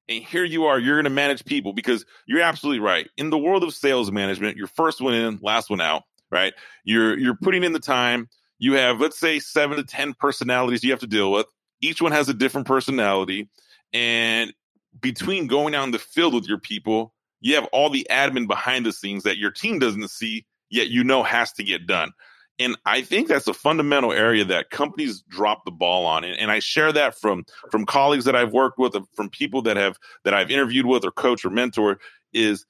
and 0.09 0.23
here 0.23 0.43
you 0.43 0.65
are 0.65 0.79
you're 0.79 0.95
going 0.95 1.05
to 1.05 1.09
manage 1.09 1.45
people 1.45 1.71
because 1.71 2.05
you're 2.25 2.41
absolutely 2.41 2.79
right. 2.79 3.09
In 3.15 3.29
the 3.29 3.37
world 3.37 3.63
of 3.63 3.73
sales 3.73 4.11
management 4.11 4.57
you're 4.57 4.67
first 4.67 4.99
one 4.99 5.13
in 5.13 5.39
last 5.41 5.69
one 5.69 5.81
out 5.81 6.03
right? 6.31 6.53
You're 6.83 7.17
you're 7.17 7.35
putting 7.35 7.63
in 7.63 7.73
the 7.73 7.79
time. 7.79 8.29
You 8.57 8.73
have 8.73 8.99
let's 8.99 9.17
say 9.17 9.39
7 9.39 9.77
to 9.77 9.83
10 9.83 10.15
personalities 10.15 10.83
you 10.83 10.91
have 10.91 10.99
to 10.99 11.07
deal 11.07 11.31
with. 11.31 11.45
Each 11.81 12.01
one 12.01 12.11
has 12.11 12.27
a 12.27 12.33
different 12.33 12.67
personality. 12.67 13.49
And 13.93 14.53
between 14.99 15.47
going 15.47 15.75
out 15.75 15.85
in 15.85 15.91
the 15.91 15.99
field 15.99 16.33
with 16.33 16.47
your 16.47 16.59
people 16.59 17.13
you 17.41 17.55
have 17.55 17.65
all 17.71 17.89
the 17.89 18.05
admin 18.09 18.47
behind 18.47 18.85
the 18.85 18.91
scenes 18.91 19.23
that 19.23 19.37
your 19.37 19.51
team 19.51 19.79
doesn't 19.79 20.09
see 20.09 20.45
yet 20.69 20.89
you 20.89 21.03
know 21.03 21.23
has 21.23 21.53
to 21.53 21.63
get 21.63 21.87
done 21.87 22.11
and 22.59 22.77
I 22.85 23.01
think 23.01 23.29
that's 23.29 23.47
a 23.47 23.53
fundamental 23.53 24.11
area 24.11 24.43
that 24.45 24.69
companies 24.69 25.23
drop 25.29 25.63
the 25.63 25.71
ball 25.71 26.05
on. 26.05 26.25
And, 26.25 26.37
and 26.37 26.51
I 26.51 26.59
share 26.59 26.91
that 26.91 27.17
from 27.17 27.45
from 27.71 27.85
colleagues 27.85 28.25
that 28.25 28.35
I've 28.35 28.51
worked 28.51 28.77
with, 28.77 28.95
from 29.15 29.29
people 29.29 29.61
that 29.63 29.77
have 29.77 29.97
that 30.25 30.33
I've 30.33 30.51
interviewed 30.51 30.85
with 30.85 31.05
or 31.05 31.11
coach 31.11 31.45
or 31.45 31.49
mentor, 31.49 31.99
is 32.33 32.65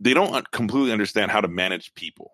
they 0.00 0.14
don't 0.14 0.50
completely 0.50 0.92
understand 0.92 1.30
how 1.30 1.40
to 1.40 1.48
manage 1.48 1.94
people. 1.94 2.32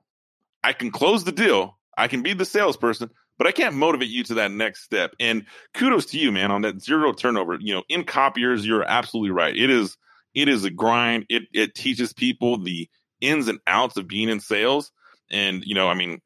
I 0.64 0.72
can 0.72 0.90
close 0.90 1.24
the 1.24 1.32
deal, 1.32 1.76
I 1.98 2.06
can 2.06 2.22
be 2.22 2.34
the 2.34 2.44
salesperson, 2.44 3.10
but 3.36 3.48
I 3.48 3.52
can't 3.52 3.74
motivate 3.74 4.08
you 4.08 4.22
to 4.24 4.34
that 4.34 4.52
next 4.52 4.84
step. 4.84 5.14
And 5.18 5.44
kudos 5.74 6.06
to 6.06 6.18
you, 6.18 6.30
man, 6.30 6.52
on 6.52 6.62
that 6.62 6.80
zero 6.80 7.12
turnover. 7.12 7.58
You 7.60 7.74
know, 7.74 7.82
in 7.88 8.04
copiers, 8.04 8.64
you're 8.64 8.84
absolutely 8.84 9.30
right. 9.30 9.56
It 9.56 9.70
is 9.70 9.96
it 10.34 10.48
is 10.48 10.64
a 10.64 10.70
grind. 10.70 11.26
It 11.28 11.44
it 11.52 11.74
teaches 11.74 12.12
people 12.12 12.58
the 12.58 12.88
ins 13.20 13.48
and 13.48 13.58
outs 13.66 13.96
of 13.96 14.06
being 14.06 14.28
in 14.28 14.38
sales. 14.38 14.92
And 15.30 15.64
you 15.64 15.74
know, 15.74 15.88
I 15.88 15.94
mean, 15.94 16.20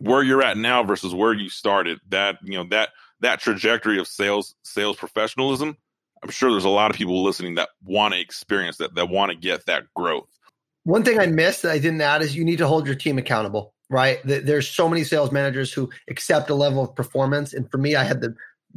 where 0.00 0.22
you're 0.22 0.42
at 0.42 0.56
now 0.56 0.82
versus 0.82 1.14
where 1.14 1.32
you 1.32 1.48
started 1.48 1.98
that 2.08 2.38
you 2.42 2.54
know 2.54 2.64
that 2.64 2.90
that 3.20 3.40
trajectory 3.40 3.98
of 3.98 4.06
sales 4.06 4.54
sales 4.62 4.96
professionalism 4.96 5.76
i'm 6.22 6.30
sure 6.30 6.50
there's 6.50 6.64
a 6.64 6.68
lot 6.68 6.90
of 6.90 6.96
people 6.96 7.22
listening 7.22 7.54
that 7.56 7.68
want 7.84 8.14
to 8.14 8.20
experience 8.20 8.76
that 8.78 8.94
that 8.94 9.08
want 9.08 9.30
to 9.30 9.36
get 9.36 9.66
that 9.66 9.84
growth. 9.94 10.28
One 10.84 11.02
thing 11.02 11.18
i 11.18 11.26
missed 11.26 11.62
that 11.62 11.72
i 11.72 11.78
didn't 11.78 12.00
add 12.00 12.22
is 12.22 12.36
you 12.36 12.44
need 12.44 12.58
to 12.58 12.66
hold 12.66 12.86
your 12.86 12.96
team 12.96 13.18
accountable 13.18 13.74
right? 13.90 14.18
There's 14.24 14.68
so 14.68 14.88
many 14.88 15.02
sales 15.04 15.32
managers 15.32 15.72
who 15.72 15.90
accept 16.10 16.50
a 16.50 16.54
level 16.54 16.82
of 16.82 16.94
performance 16.94 17.52
and 17.52 17.70
for 17.70 17.78
me 17.78 17.96
i 17.96 18.04
had 18.04 18.20
the 18.20 18.34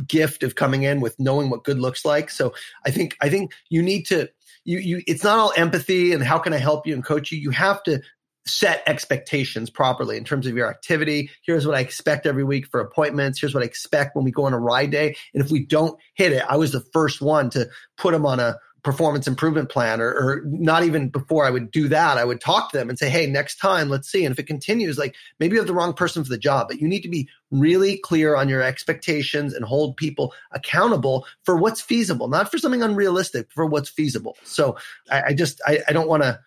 gift 0.08 0.42
of 0.42 0.56
coming 0.56 0.84
in 0.84 1.02
with 1.02 1.20
knowing 1.20 1.50
what 1.50 1.64
good 1.64 1.80
looks 1.80 2.06
like. 2.06 2.30
So 2.30 2.54
i 2.86 2.92
think 2.92 3.18
i 3.22 3.30
think 3.30 3.52
you 3.70 3.82
need 3.82 4.06
to 4.08 4.30
you 4.64 4.80
you 4.80 5.02
it's 5.08 5.24
not 5.24 5.38
all 5.38 5.54
empathy 5.58 6.14
and 6.14 6.24
how 6.24 6.38
can 6.38 6.54
i 6.54 6.58
help 6.58 6.88
you 6.88 6.94
and 6.94 7.04
coach 7.04 7.32
you. 7.32 7.40
You 7.40 7.52
have 7.52 7.84
to 7.84 8.02
set 8.46 8.84
expectations 8.88 9.70
properly 9.70 10.18
in 10.18 10.24
terms 10.24 10.48
of 10.48 10.56
your 10.56 10.70
activity. 10.70 11.30
Here's 11.44 11.66
what 11.66 11.76
I 11.76 11.82
expect 11.82 12.26
every 12.26 12.44
week 12.44 12.68
for 12.68 12.80
appointments. 12.80 13.40
Here's 13.40 13.54
what 13.54 13.64
I 13.64 13.68
expect 13.68 14.16
when 14.16 14.26
we 14.26 14.32
go 14.32 14.46
on 14.46 14.54
a 14.54 14.60
ride 14.60 14.92
day. 14.92 15.16
And 15.34 15.44
if 15.44 15.52
we 15.52 15.66
don't 15.66 15.98
hit 16.16 16.32
it, 16.32 16.44
I 16.48 16.58
was 16.58 16.72
the 16.72 16.86
first 16.94 17.22
one 17.22 17.50
to 17.52 17.70
put 17.98 18.14
them 18.14 18.26
on 18.26 18.40
a 18.40 18.58
performance 18.84 19.28
improvement 19.28 19.70
plan 19.70 20.02
or, 20.02 20.10
or 20.10 20.42
not 20.46 20.84
even 20.84 21.10
before 21.10 21.46
I 21.46 21.52
would 21.52 21.70
do 21.70 21.88
that, 21.90 22.18
I 22.18 22.26
would 22.26 22.42
talk 22.42 22.72
to 22.72 22.78
them 22.78 22.90
and 22.90 22.98
say, 22.98 23.10
Hey, 23.10 23.28
next 23.28 23.58
time, 23.58 23.90
let's 23.90 24.10
see. 24.10 24.26
And 24.26 24.34
if 24.34 24.40
it 24.40 24.48
continues, 24.48 24.98
like 24.98 25.16
maybe 25.40 25.54
you 25.54 25.60
have 25.60 25.68
the 25.68 25.74
wrong 25.74 25.94
person 25.94 26.24
for 26.24 26.30
the 26.30 26.38
job, 26.38 26.68
but 26.68 26.82
you 26.82 26.88
need 26.88 27.02
to 27.02 27.10
be 27.10 27.30
really 27.52 27.98
clear 27.98 28.36
on 28.36 28.50
your 28.50 28.62
expectations 28.62 29.54
and 29.54 29.66
hold 29.66 29.98
people 29.98 30.34
accountable 30.52 31.28
for 31.44 31.58
what's 31.58 31.82
feasible, 31.82 32.28
not 32.28 32.50
for 32.50 32.58
something 32.58 32.82
unrealistic, 32.82 33.52
for 33.52 33.66
what's 33.66 33.90
feasible. 33.90 34.36
So 34.44 34.78
I, 35.12 35.22
I 35.28 35.34
just, 35.34 35.62
I, 35.68 35.80
I 35.88 35.94
don't 35.94 36.08
want 36.08 36.24
to, 36.24 36.40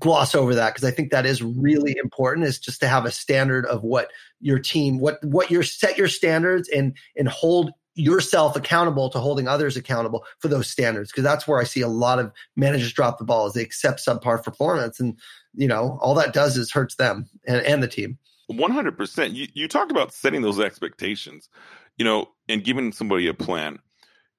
gloss 0.00 0.34
over 0.34 0.54
that 0.54 0.74
because 0.74 0.84
I 0.84 0.90
think 0.90 1.10
that 1.10 1.26
is 1.26 1.42
really 1.42 1.96
important 2.02 2.46
is 2.46 2.58
just 2.58 2.80
to 2.80 2.88
have 2.88 3.04
a 3.04 3.10
standard 3.10 3.66
of 3.66 3.82
what 3.82 4.10
your 4.40 4.58
team 4.58 4.98
what 4.98 5.22
what 5.24 5.50
your 5.50 5.62
set 5.62 5.96
your 5.96 6.08
standards 6.08 6.68
and 6.68 6.96
and 7.16 7.28
hold 7.28 7.72
yourself 7.94 8.56
accountable 8.56 9.10
to 9.10 9.18
holding 9.18 9.48
others 9.48 9.76
accountable 9.76 10.24
for 10.38 10.48
those 10.48 10.68
standards 10.68 11.10
because 11.10 11.24
that's 11.24 11.46
where 11.46 11.60
I 11.60 11.64
see 11.64 11.80
a 11.82 11.88
lot 11.88 12.18
of 12.18 12.32
managers 12.56 12.92
drop 12.92 13.18
the 13.18 13.24
ball 13.24 13.46
as 13.46 13.52
they 13.52 13.62
accept 13.62 14.04
subpar 14.06 14.42
performance 14.42 14.98
and 15.00 15.18
you 15.54 15.68
know 15.68 15.98
all 16.00 16.14
that 16.14 16.32
does 16.32 16.56
is 16.56 16.70
hurts 16.70 16.96
them 16.96 17.28
and, 17.46 17.60
and 17.62 17.82
the 17.82 17.88
team. 17.88 18.18
100% 18.50 19.34
you, 19.34 19.46
you 19.54 19.68
talk 19.68 19.90
about 19.90 20.12
setting 20.12 20.42
those 20.42 20.60
expectations 20.60 21.48
you 21.96 22.04
know 22.04 22.28
and 22.48 22.64
giving 22.64 22.92
somebody 22.92 23.26
a 23.26 23.34
plan. 23.34 23.78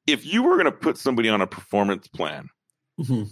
If 0.06 0.26
you 0.26 0.44
were 0.44 0.56
going 0.56 0.66
to 0.66 0.72
put 0.72 0.98
somebody 0.98 1.30
on 1.30 1.42
a 1.42 1.48
performance 1.48 2.08
plan 2.08 2.50
mm-hmm 3.00 3.24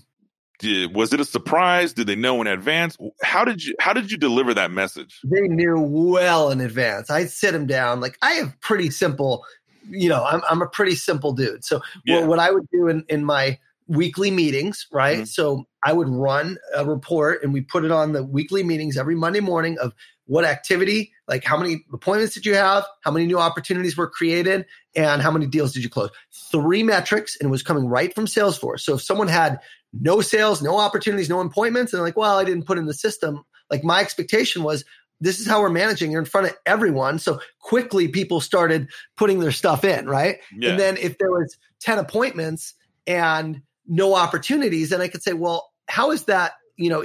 did, 0.62 0.96
was 0.96 1.12
it 1.12 1.20
a 1.20 1.26
surprise? 1.26 1.94
Did 1.94 2.08
they 2.08 2.16
know 2.16 2.40
in 2.42 2.48
advance? 2.48 2.98
How 3.24 3.44
did 3.44 3.64
you 3.64 3.76
how 3.80 3.94
did 3.94 4.12
you 4.12 4.18
deliver 4.18 4.54
that 4.54 4.72
message? 4.72 5.20
They 5.24 5.48
knew 5.48 5.80
well 5.80 6.52
in 6.52 6.62
advance. 6.62 7.10
I 7.10 7.26
sit 7.26 7.52
them 7.52 7.68
down. 7.68 8.00
Like 8.00 8.18
I 8.22 8.32
have 8.34 8.60
pretty 8.62 8.90
simple, 8.92 9.44
you 9.90 10.08
know, 10.08 10.24
I'm 10.24 10.42
I'm 10.50 10.62
a 10.62 10.68
pretty 10.68 10.96
simple 10.96 11.34
dude. 11.34 11.66
So 11.66 11.82
yeah. 12.06 12.20
what, 12.20 12.28
what 12.28 12.40
I 12.40 12.52
would 12.52 12.68
do 12.72 12.88
in 12.88 13.04
in 13.10 13.26
my 13.26 13.58
weekly 13.88 14.32
meetings, 14.32 14.88
right? 14.92 15.18
Mm-hmm. 15.18 15.26
So 15.26 15.68
I 15.84 15.94
would 15.94 16.08
run 16.08 16.58
a 16.76 16.86
report 16.86 17.44
and 17.44 17.52
we 17.52 17.62
put 17.62 17.84
it 17.84 17.92
on 17.92 18.14
the 18.14 18.24
weekly 18.24 18.64
meetings 18.64 18.98
every 18.98 19.16
Monday 19.16 19.42
morning 19.42 19.78
of 19.80 19.94
what 20.28 20.46
activity 20.46 21.12
like 21.32 21.46
how 21.46 21.58
many 21.58 21.86
appointments 21.94 22.34
did 22.34 22.46
you 22.46 22.56
have? 22.56 22.86
How 23.06 23.10
many 23.10 23.26
new 23.26 23.40
opportunities 23.40 23.96
were 23.96 24.10
created? 24.10 24.66
And 24.98 25.22
how 25.22 25.32
many 25.32 25.46
deals 25.46 25.72
did 25.72 25.82
you 25.82 25.90
close? 25.90 26.10
Three 26.52 26.84
metrics, 26.84 27.38
and 27.40 27.48
it 27.48 27.52
was 27.52 27.64
coming 27.64 27.86
right 27.86 28.14
from 28.14 28.26
Salesforce. 28.26 28.82
So 28.82 28.96
if 28.96 29.02
someone 29.02 29.30
had 29.30 29.62
no 29.94 30.22
sales, 30.22 30.62
no 30.62 30.78
opportunities, 30.80 31.30
no 31.30 31.42
appointments, 31.42 31.94
and 31.94 32.02
like, 32.02 32.18
well, 32.18 32.38
I 32.38 32.44
didn't 32.44 32.66
put 32.66 32.78
in 32.78 32.86
the 32.86 32.94
system, 32.94 33.44
like 33.70 33.84
my 33.84 34.02
expectation 34.02 34.64
was 34.64 34.84
this 35.22 35.40
is 35.40 35.48
how 35.48 35.62
we're 35.62 35.70
managing. 35.70 36.12
You're 36.12 36.22
in 36.22 36.26
front 36.26 36.48
of 36.48 36.58
everyone. 36.66 37.20
So 37.20 37.40
quickly 37.60 38.08
people 38.08 38.42
started 38.42 38.90
putting 39.18 39.40
their 39.40 39.52
stuff 39.52 39.86
in, 39.86 40.08
right? 40.08 40.38
Yeah. 40.58 40.72
And 40.72 40.80
then 40.80 40.98
if 40.98 41.18
there 41.20 41.32
was 41.32 41.58
10 41.82 42.00
appointments 42.00 42.74
and 43.06 43.62
no 43.88 44.16
opportunities, 44.16 44.90
then 44.90 45.00
I 45.00 45.08
could 45.08 45.22
say, 45.22 45.34
well, 45.34 45.72
how 45.88 46.12
is 46.12 46.26
that, 46.26 46.54
you 46.76 46.90
know, 46.90 47.04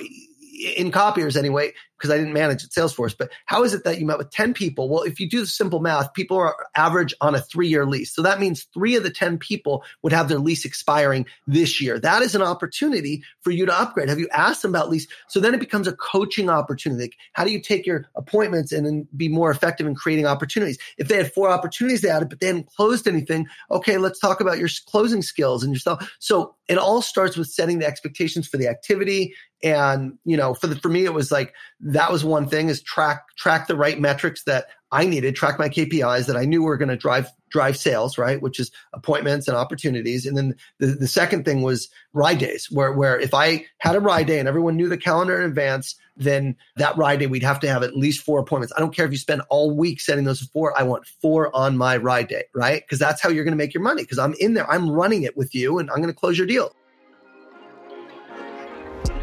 in 0.77 0.91
copiers 0.91 1.37
anyway, 1.37 1.73
because 1.97 2.11
I 2.11 2.19
didn't 2.19 2.33
manage 2.33 2.65
at 2.65 2.71
Salesforce, 2.71 3.17
but 3.17 3.31
how 3.47 3.65
is 3.65 3.75
it 3.75 3.85
that 3.85 3.99
you 3.99 4.07
met 4.07 4.19
with 4.19 4.31
10 4.31 4.55
people? 4.55 4.89
Well, 4.89 5.03
if 5.03 5.19
you 5.21 5.29
do 5.29 5.41
the 5.41 5.47
simple 5.47 5.81
math, 5.81 6.13
people 6.15 6.37
are 6.37 6.57
average 6.75 7.15
on 7.21 7.35
a 7.35 7.41
three 7.41 7.69
year 7.69 7.87
lease. 7.87 8.15
So 8.15 8.23
that 8.23 8.41
means 8.41 8.65
three 8.75 8.97
of 8.97 9.03
the 9.03 9.11
10 9.11 9.39
people 9.39 9.85
would 10.03 10.13
have 10.13 10.29
their 10.29 10.39
lease 10.39 10.65
expiring 10.65 11.27
this 11.47 11.81
year. 11.81 11.99
That 11.99 12.23
is 12.23 12.35
an 12.35 12.43
opportunity 12.43 13.23
for 13.43 13.51
you 13.51 13.67
to 13.67 13.81
upgrade. 13.81 14.09
Have 14.09 14.19
you 14.19 14.29
asked 14.33 14.63
them 14.63 14.73
about 14.73 14.91
lease? 14.91 15.07
So 15.29 15.41
then 15.41 15.55
it 15.55 15.61
becomes 15.61 15.87
a 15.87 15.93
coaching 15.93 16.51
opportunity. 16.51 17.13
How 17.33 17.45
do 17.45 17.51
you 17.51 17.61
take 17.61 17.87
your 17.87 18.09
appointments 18.15 18.73
and 18.73 18.87
then 18.87 19.09
be 19.17 19.29
more 19.29 19.51
effective 19.51 19.87
in 19.87 19.95
creating 19.95 20.27
opportunities? 20.27 20.79
If 20.99 21.09
they 21.09 21.17
had 21.17 21.33
four 21.33 21.49
opportunities 21.49 22.03
they 22.03 22.11
added, 22.11 22.29
but 22.29 22.41
they 22.41 22.47
hadn't 22.47 22.69
closed 22.75 23.09
anything, 23.09 23.47
okay, 23.71 23.99
let's 23.99 24.19
talk 24.19 24.41
about 24.41 24.59
your 24.59 24.69
closing 24.87 25.23
skills 25.23 25.63
and 25.63 25.73
yourself. 25.73 26.15
So 26.19 26.55
it 26.69 26.79
all 26.79 27.03
starts 27.03 27.37
with 27.37 27.49
setting 27.49 27.79
the 27.79 27.87
expectations 27.87 28.49
for 28.49 28.57
the 28.57 28.69
activity 28.69 29.35
and 29.63 30.19
you 30.25 30.37
know 30.37 30.55
for 30.55 30.67
the 30.67 30.77
for 30.77 30.89
me 30.89 31.05
it 31.05 31.15
was 31.15 31.33
like 31.33 31.55
that 31.87 32.11
was 32.11 32.25
one 32.25 32.49
thing 32.49 32.69
is 32.69 32.83
track 32.83 33.25
track 33.37 33.69
the 33.69 33.77
right 33.77 34.01
metrics 34.01 34.43
that 34.45 34.67
I 34.91 35.07
needed, 35.07 35.37
track 35.37 35.59
my 35.59 35.69
KPIs 35.69 36.27
that 36.27 36.37
I 36.37 36.45
knew 36.45 36.63
were 36.63 36.77
going 36.77 36.89
to 36.89 36.97
drive 36.97 37.31
drive 37.51 37.77
sales, 37.77 38.19
right? 38.19 38.43
Which 38.43 38.59
is 38.59 38.73
appointments 38.93 39.47
and 39.47 39.57
opportunities. 39.57 40.27
And 40.27 40.37
then 40.37 40.57
the, 40.79 40.87
the 40.89 41.07
second 41.07 41.45
thing 41.45 41.63
was 41.63 41.89
ride 42.13 42.39
days, 42.39 42.69
where 42.71 42.93
where 42.93 43.19
if 43.19 43.33
I 43.35 43.67
had 43.79 43.95
a 43.95 44.01
ride 44.01 44.27
day 44.27 44.41
and 44.41 44.49
everyone 44.49 44.77
knew 44.77 44.89
the 44.89 44.99
calendar 44.99 45.41
in 45.41 45.49
advance, 45.49 45.95
then 46.17 46.57
that 46.77 46.97
ride 46.97 47.21
day 47.21 47.29
we'd 47.29 47.45
have 47.45 47.61
to 47.61 47.69
have 47.69 47.85
at 47.85 47.97
least 47.97 48.25
four 48.25 48.41
appointments. 48.41 48.73
I 48.77 48.81
don't 48.81 48.95
care 48.95 49.07
if 49.07 49.13
you 49.13 49.19
spend 49.19 49.43
all 49.49 49.77
week 49.77 50.01
setting 50.01 50.25
those 50.25 50.41
four. 50.41 50.77
I 50.77 50.83
want 50.83 51.07
four 51.07 51.55
on 51.55 51.77
my 51.77 51.97
ride 51.99 52.27
day, 52.27 52.45
right? 52.53 52.83
Because 52.83 52.99
that's 52.99 53.23
how 53.23 53.29
you're 53.29 53.45
going 53.45 53.57
to 53.57 53.63
make 53.63 53.75
your 53.75 53.83
money. 53.83 54.03
Because 54.03 54.19
I'm 54.19 54.35
in 54.41 54.55
there, 54.55 54.69
I'm 54.69 54.91
running 54.91 55.23
it 55.23 55.37
with 55.37 55.55
you, 55.55 55.79
and 55.79 55.89
I'm 55.91 55.99
going 55.99 56.13
to 56.13 56.19
close 56.19 56.37
your 56.37 56.49
deal. 56.49 56.75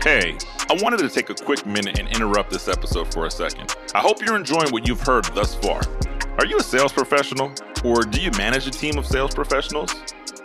Hey, 0.04 0.38
I 0.70 0.78
wanted 0.82 1.00
to 1.00 1.08
take 1.08 1.30
a 1.30 1.34
quick 1.34 1.66
minute 1.66 1.98
and 1.98 2.10
interrupt 2.10 2.50
this 2.50 2.68
episode 2.68 3.14
for 3.14 3.26
a 3.26 3.32
second. 3.32 3.74
I 3.96 4.00
hope 4.00 4.22
you're 4.22 4.36
enjoying 4.36 4.70
what 4.72 4.86
you've 4.86 5.00
heard 5.00 5.24
thus 5.34 5.56
far. 5.56 5.80
Are 6.40 6.46
you 6.46 6.58
a 6.58 6.62
sales 6.62 6.92
professional, 6.92 7.54
or 7.86 8.02
do 8.02 8.20
you 8.20 8.30
manage 8.32 8.68
a 8.68 8.72
team 8.72 8.98
of 8.98 9.06
sales 9.06 9.34
professionals? 9.34 9.96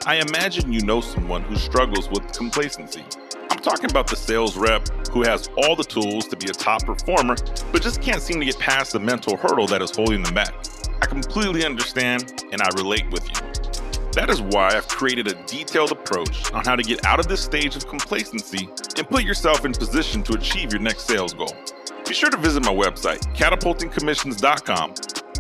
I 0.07 0.23
imagine 0.29 0.73
you 0.73 0.83
know 0.83 1.01
someone 1.01 1.42
who 1.42 1.57
struggles 1.57 2.09
with 2.09 2.33
complacency. 2.33 3.05
I'm 3.51 3.59
talking 3.59 3.90
about 3.90 4.07
the 4.07 4.14
sales 4.14 4.57
rep 4.57 4.87
who 5.09 5.25
has 5.25 5.49
all 5.57 5.75
the 5.75 5.83
tools 5.83 6.29
to 6.29 6.37
be 6.37 6.47
a 6.47 6.55
top 6.55 6.85
performer, 6.87 7.35
but 7.73 7.83
just 7.83 8.01
can't 8.01 8.23
seem 8.23 8.38
to 8.38 8.47
get 8.47 8.61
past 8.61 8.92
the 8.92 9.01
mental 9.01 9.37
hurdle 9.37 9.66
that 9.66 9.83
is 9.83 9.90
holding 9.90 10.23
them 10.23 10.35
back. 10.35 10.55
I 11.03 11.07
completely 11.07 11.64
understand 11.64 12.44
and 12.53 12.62
I 12.62 12.68
relate 12.77 13.11
with 13.11 13.29
you. 13.29 13.58
That 14.19 14.31
is 14.31 14.43
why 14.43 14.75
I've 14.75 14.89
created 14.89 15.29
a 15.29 15.35
detailed 15.45 15.93
approach 15.93 16.53
on 16.53 16.65
how 16.65 16.75
to 16.75 16.83
get 16.83 17.07
out 17.07 17.21
of 17.21 17.29
this 17.29 17.41
stage 17.41 17.77
of 17.77 17.87
complacency 17.87 18.69
and 18.97 19.09
put 19.09 19.23
yourself 19.23 19.65
in 19.65 19.71
position 19.71 20.25
to 20.25 20.33
achieve 20.33 20.73
your 20.73 20.83
next 20.83 21.03
sales 21.03 21.33
goal. 21.33 21.55
Be 22.05 22.15
sure 22.15 22.29
to 22.29 22.37
visit 22.37 22.65
my 22.65 22.75
website, 22.75 23.21
catapultingcommissions.com. 23.37 24.95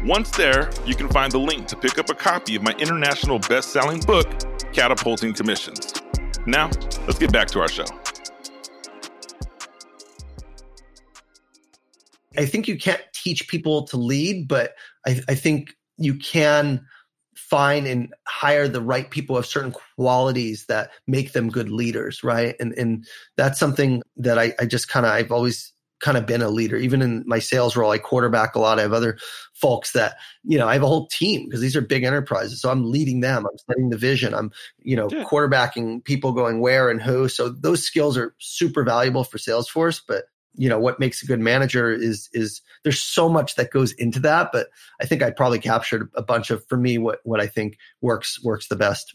Once 0.06 0.30
there, 0.30 0.70
you 0.86 0.94
can 0.94 1.08
find 1.08 1.32
the 1.32 1.40
link 1.40 1.66
to 1.66 1.74
pick 1.74 1.98
up 1.98 2.08
a 2.08 2.14
copy 2.14 2.54
of 2.54 2.62
my 2.62 2.70
international 2.78 3.40
best 3.40 3.70
selling 3.70 3.98
book, 3.98 4.28
Catapulting 4.72 5.34
Commissions. 5.34 5.94
Now, 6.46 6.70
let's 7.08 7.18
get 7.18 7.32
back 7.32 7.48
to 7.48 7.58
our 7.58 7.68
show. 7.68 7.86
I 12.36 12.46
think 12.46 12.68
you 12.68 12.78
can't 12.78 13.02
teach 13.12 13.48
people 13.48 13.88
to 13.88 13.96
lead, 13.96 14.46
but 14.46 14.74
I, 15.04 15.20
I 15.28 15.34
think 15.34 15.74
you 15.96 16.14
can 16.14 16.86
find 17.48 17.86
and 17.86 18.12
hire 18.26 18.68
the 18.68 18.80
right 18.80 19.10
people 19.10 19.36
of 19.36 19.46
certain 19.46 19.72
qualities 19.96 20.66
that 20.66 20.90
make 21.06 21.32
them 21.32 21.48
good 21.48 21.70
leaders, 21.70 22.22
right? 22.22 22.54
And 22.60 22.72
and 22.74 23.06
that's 23.36 23.58
something 23.58 24.02
that 24.16 24.38
I, 24.38 24.54
I 24.58 24.66
just 24.66 24.88
kind 24.88 25.06
of 25.06 25.12
I've 25.12 25.32
always 25.32 25.72
kind 26.00 26.16
of 26.16 26.26
been 26.26 26.42
a 26.42 26.48
leader. 26.48 26.76
Even 26.76 27.02
in 27.02 27.24
my 27.26 27.38
sales 27.38 27.76
role, 27.76 27.90
I 27.90 27.98
quarterback 27.98 28.54
a 28.54 28.60
lot. 28.60 28.78
I 28.78 28.82
have 28.82 28.92
other 28.92 29.18
folks 29.54 29.92
that, 29.92 30.16
you 30.44 30.56
know, 30.56 30.68
I 30.68 30.74
have 30.74 30.82
a 30.82 30.86
whole 30.86 31.08
team 31.08 31.44
because 31.44 31.60
these 31.60 31.74
are 31.74 31.80
big 31.80 32.04
enterprises. 32.04 32.60
So 32.60 32.70
I'm 32.70 32.90
leading 32.90 33.20
them. 33.20 33.44
I'm 33.44 33.58
setting 33.68 33.90
the 33.90 33.96
vision. 33.96 34.34
I'm, 34.34 34.52
you 34.82 34.94
know, 34.94 35.08
yeah. 35.10 35.24
quarterbacking 35.24 36.04
people 36.04 36.32
going 36.32 36.60
where 36.60 36.88
and 36.88 37.02
who. 37.02 37.28
So 37.28 37.48
those 37.48 37.82
skills 37.82 38.16
are 38.16 38.34
super 38.38 38.84
valuable 38.84 39.24
for 39.24 39.38
Salesforce. 39.38 40.00
But 40.06 40.24
you 40.54 40.68
know 40.68 40.78
what 40.78 41.00
makes 41.00 41.22
a 41.22 41.26
good 41.26 41.40
manager 41.40 41.90
is 41.90 42.28
is 42.32 42.60
there's 42.82 43.00
so 43.00 43.28
much 43.28 43.54
that 43.56 43.70
goes 43.70 43.92
into 43.92 44.20
that 44.20 44.50
but 44.52 44.68
i 45.00 45.06
think 45.06 45.22
i 45.22 45.30
probably 45.30 45.58
captured 45.58 46.10
a 46.14 46.22
bunch 46.22 46.50
of 46.50 46.64
for 46.68 46.76
me 46.76 46.98
what 46.98 47.20
what 47.24 47.40
i 47.40 47.46
think 47.46 47.76
works 48.00 48.42
works 48.42 48.68
the 48.68 48.76
best. 48.76 49.14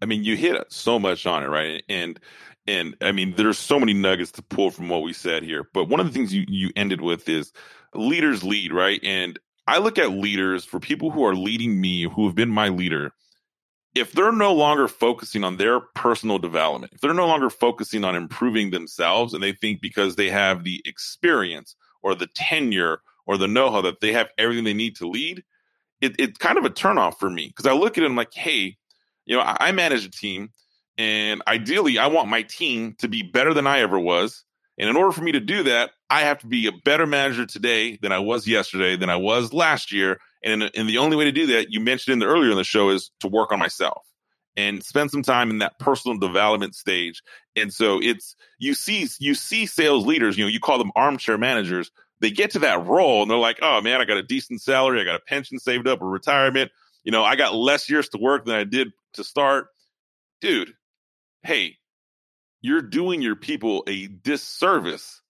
I 0.00 0.06
mean 0.06 0.22
you 0.22 0.36
hit 0.36 0.56
so 0.70 0.98
much 0.98 1.26
on 1.26 1.42
it 1.42 1.48
right? 1.48 1.82
And 1.88 2.20
and 2.66 2.96
i 3.00 3.12
mean 3.12 3.34
there's 3.36 3.58
so 3.58 3.78
many 3.80 3.94
nuggets 3.94 4.32
to 4.32 4.42
pull 4.42 4.70
from 4.70 4.88
what 4.88 5.02
we 5.02 5.12
said 5.12 5.42
here 5.42 5.68
but 5.72 5.84
one 5.84 6.00
of 6.00 6.06
the 6.06 6.12
things 6.12 6.32
you 6.32 6.44
you 6.48 6.70
ended 6.76 7.00
with 7.00 7.28
is 7.28 7.52
leaders 7.94 8.44
lead 8.44 8.72
right? 8.72 9.00
And 9.02 9.38
i 9.66 9.78
look 9.78 9.98
at 9.98 10.10
leaders 10.10 10.64
for 10.64 10.80
people 10.80 11.10
who 11.10 11.24
are 11.24 11.34
leading 11.34 11.80
me 11.80 12.02
who 12.02 12.26
have 12.26 12.34
been 12.34 12.50
my 12.50 12.68
leader 12.68 13.12
if 13.94 14.12
they're 14.12 14.32
no 14.32 14.52
longer 14.52 14.86
focusing 14.88 15.44
on 15.44 15.56
their 15.56 15.80
personal 15.80 16.38
development, 16.38 16.92
if 16.92 17.00
they're 17.00 17.14
no 17.14 17.26
longer 17.26 17.50
focusing 17.50 18.04
on 18.04 18.14
improving 18.14 18.70
themselves 18.70 19.34
and 19.34 19.42
they 19.42 19.52
think 19.52 19.80
because 19.80 20.16
they 20.16 20.30
have 20.30 20.64
the 20.64 20.82
experience 20.84 21.74
or 22.02 22.14
the 22.14 22.28
tenure 22.28 23.00
or 23.26 23.36
the 23.36 23.48
know 23.48 23.70
how 23.70 23.80
that 23.80 24.00
they 24.00 24.12
have 24.12 24.28
everything 24.38 24.64
they 24.64 24.74
need 24.74 24.96
to 24.96 25.08
lead, 25.08 25.42
it, 26.00 26.14
it's 26.18 26.38
kind 26.38 26.58
of 26.58 26.64
a 26.64 26.70
turnoff 26.70 27.18
for 27.18 27.30
me 27.30 27.48
because 27.48 27.66
I 27.66 27.72
look 27.72 27.98
at 27.98 28.02
it 28.02 28.06
and 28.06 28.12
I'm 28.12 28.16
like, 28.16 28.34
hey, 28.34 28.76
you 29.26 29.36
know, 29.36 29.42
I, 29.42 29.56
I 29.60 29.72
manage 29.72 30.04
a 30.04 30.10
team 30.10 30.50
and 30.96 31.42
ideally 31.46 31.98
I 31.98 32.06
want 32.06 32.28
my 32.28 32.42
team 32.42 32.94
to 32.98 33.08
be 33.08 33.22
better 33.22 33.54
than 33.54 33.66
I 33.66 33.80
ever 33.80 33.98
was. 33.98 34.44
And 34.78 34.88
in 34.88 34.96
order 34.96 35.10
for 35.10 35.22
me 35.22 35.32
to 35.32 35.40
do 35.40 35.64
that, 35.64 35.90
I 36.08 36.20
have 36.20 36.38
to 36.40 36.46
be 36.46 36.66
a 36.66 36.72
better 36.84 37.06
manager 37.06 37.46
today 37.46 37.98
than 38.00 38.12
I 38.12 38.18
was 38.20 38.46
yesterday, 38.46 38.96
than 38.96 39.10
I 39.10 39.16
was 39.16 39.52
last 39.52 39.92
year, 39.92 40.20
and, 40.42 40.70
and 40.74 40.88
the 40.88 40.98
only 40.98 41.16
way 41.16 41.24
to 41.24 41.32
do 41.32 41.46
that, 41.48 41.70
you 41.70 41.80
mentioned 41.80 42.12
in 42.14 42.18
the 42.18 42.26
earlier 42.26 42.50
in 42.50 42.56
the 42.56 42.64
show, 42.64 42.90
is 42.90 43.10
to 43.20 43.28
work 43.28 43.52
on 43.52 43.58
myself 43.58 44.06
and 44.56 44.82
spend 44.82 45.10
some 45.10 45.22
time 45.22 45.50
in 45.50 45.58
that 45.58 45.78
personal 45.78 46.18
development 46.18 46.74
stage. 46.74 47.22
And 47.54 47.72
so 47.72 48.00
it's 48.02 48.34
you 48.58 48.74
see 48.74 49.08
you 49.20 49.34
see 49.34 49.66
sales 49.66 50.04
leaders, 50.04 50.36
you 50.36 50.44
know, 50.44 50.48
you 50.48 50.60
call 50.60 50.78
them 50.78 50.92
armchair 50.96 51.38
managers. 51.38 51.90
They 52.20 52.30
get 52.30 52.50
to 52.52 52.58
that 52.60 52.84
role 52.84 53.22
and 53.22 53.30
they're 53.30 53.38
like, 53.38 53.60
oh 53.62 53.80
man, 53.80 54.00
I 54.00 54.04
got 54.04 54.16
a 54.16 54.22
decent 54.22 54.60
salary, 54.60 55.00
I 55.00 55.04
got 55.04 55.20
a 55.20 55.24
pension 55.24 55.58
saved 55.58 55.86
up, 55.86 56.02
or 56.02 56.08
retirement. 56.08 56.72
You 57.04 57.12
know, 57.12 57.22
I 57.24 57.36
got 57.36 57.54
less 57.54 57.88
years 57.88 58.08
to 58.10 58.18
work 58.18 58.44
than 58.44 58.56
I 58.56 58.64
did 58.64 58.88
to 59.14 59.24
start. 59.24 59.68
Dude, 60.40 60.72
hey, 61.42 61.76
you're 62.60 62.82
doing 62.82 63.22
your 63.22 63.36
people 63.36 63.84
a 63.86 64.08
disservice 64.08 65.22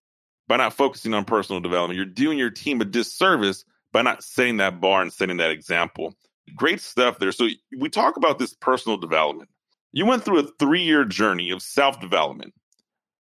by 0.48 0.56
not 0.56 0.72
focusing 0.72 1.12
on 1.12 1.26
personal 1.26 1.60
development. 1.60 1.96
You're 1.96 2.06
doing 2.06 2.38
your 2.38 2.50
team 2.50 2.80
a 2.80 2.86
disservice 2.86 3.64
by 3.92 4.02
not 4.02 4.22
setting 4.22 4.58
that 4.58 4.80
bar 4.80 5.02
and 5.02 5.12
setting 5.12 5.38
that 5.38 5.50
example. 5.50 6.14
Great 6.56 6.80
stuff 6.80 7.18
there. 7.18 7.32
So 7.32 7.48
we 7.78 7.88
talk 7.88 8.16
about 8.16 8.38
this 8.38 8.54
personal 8.54 8.96
development. 8.96 9.50
You 9.92 10.06
went 10.06 10.24
through 10.24 10.40
a 10.40 10.48
three 10.58 10.82
year 10.82 11.04
journey 11.04 11.50
of 11.50 11.62
self 11.62 12.00
development. 12.00 12.54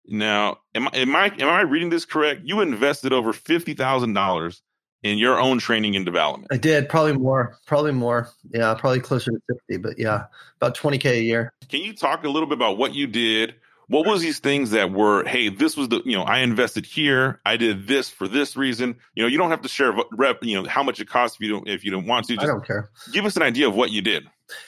Now, 0.08 0.58
am 0.76 0.88
I, 0.88 0.91
am 0.93 1.15
I 1.15 1.26
am 1.28 1.50
I 1.50 1.62
reading 1.62 1.89
this 1.89 2.06
correct? 2.06 2.41
You 2.43 2.62
invested 2.62 3.13
over 3.13 3.34
fifty 3.34 3.74
thousand 3.74 4.13
dollars 4.13 4.62
in 5.04 5.17
your 5.17 5.39
own 5.39 5.58
training 5.60 5.95
and 5.95 6.06
development. 6.06 6.52
I 6.52 6.58
did, 6.58 6.89
probably 6.89 7.13
more, 7.13 7.58
probably 7.65 7.91
more. 7.91 8.30
Yeah, 8.52 8.74
probably 8.74 9.00
closer 9.00 9.32
to 9.32 9.39
fifty, 9.47 9.78
but 9.78 9.97
yeah, 9.97 10.26
about 10.58 10.76
twenty 10.76 10.97
k 10.97 11.19
a 11.19 11.21
year. 11.21 11.54
Can 11.69 11.82
you 11.82 11.93
talk 11.93 12.24
a 12.24 12.30
little 12.30 12.47
bit 12.47 12.58
about 12.58 12.78
what 12.78 12.93
you 12.93 13.08
did? 13.08 13.56
What 13.91 14.08
was 14.08 14.21
these 14.21 14.39
things 14.39 14.71
that 14.71 14.91
were 14.91 15.25
hey 15.25 15.49
this 15.49 15.75
was 15.75 15.89
the 15.89 16.01
you 16.06 16.17
know 16.17 16.23
i 16.23 16.39
invested 16.39 16.86
here 16.86 17.41
i 17.45 17.58
did 17.58 17.88
this 17.88 18.10
for 18.10 18.27
this 18.27 18.56
reason. 18.56 18.95
You 19.15 19.23
know 19.23 19.27
you 19.27 19.38
don't 19.38 19.51
have 19.51 19.62
to 19.62 19.67
share 19.67 19.93
rep 20.13 20.39
you 20.41 20.62
know 20.62 20.67
how 20.67 20.82
much 20.82 20.99
it 20.99 21.10
costs 21.10 21.38
if 21.38 21.41
you 21.41 21.49
don't 21.49 21.67
if 21.67 21.84
you 21.84 21.91
don't 21.91 22.08
want 22.08 22.27
to. 22.27 22.36
Just 22.36 22.45
i 22.45 22.47
don't 22.47 22.65
care. 22.65 22.89
give 23.12 23.25
us 23.25 23.36
an 23.36 23.41
idea 23.41 23.67
of 23.67 23.75
what 23.75 23.91
you 23.91 24.01
did. 24.01 24.23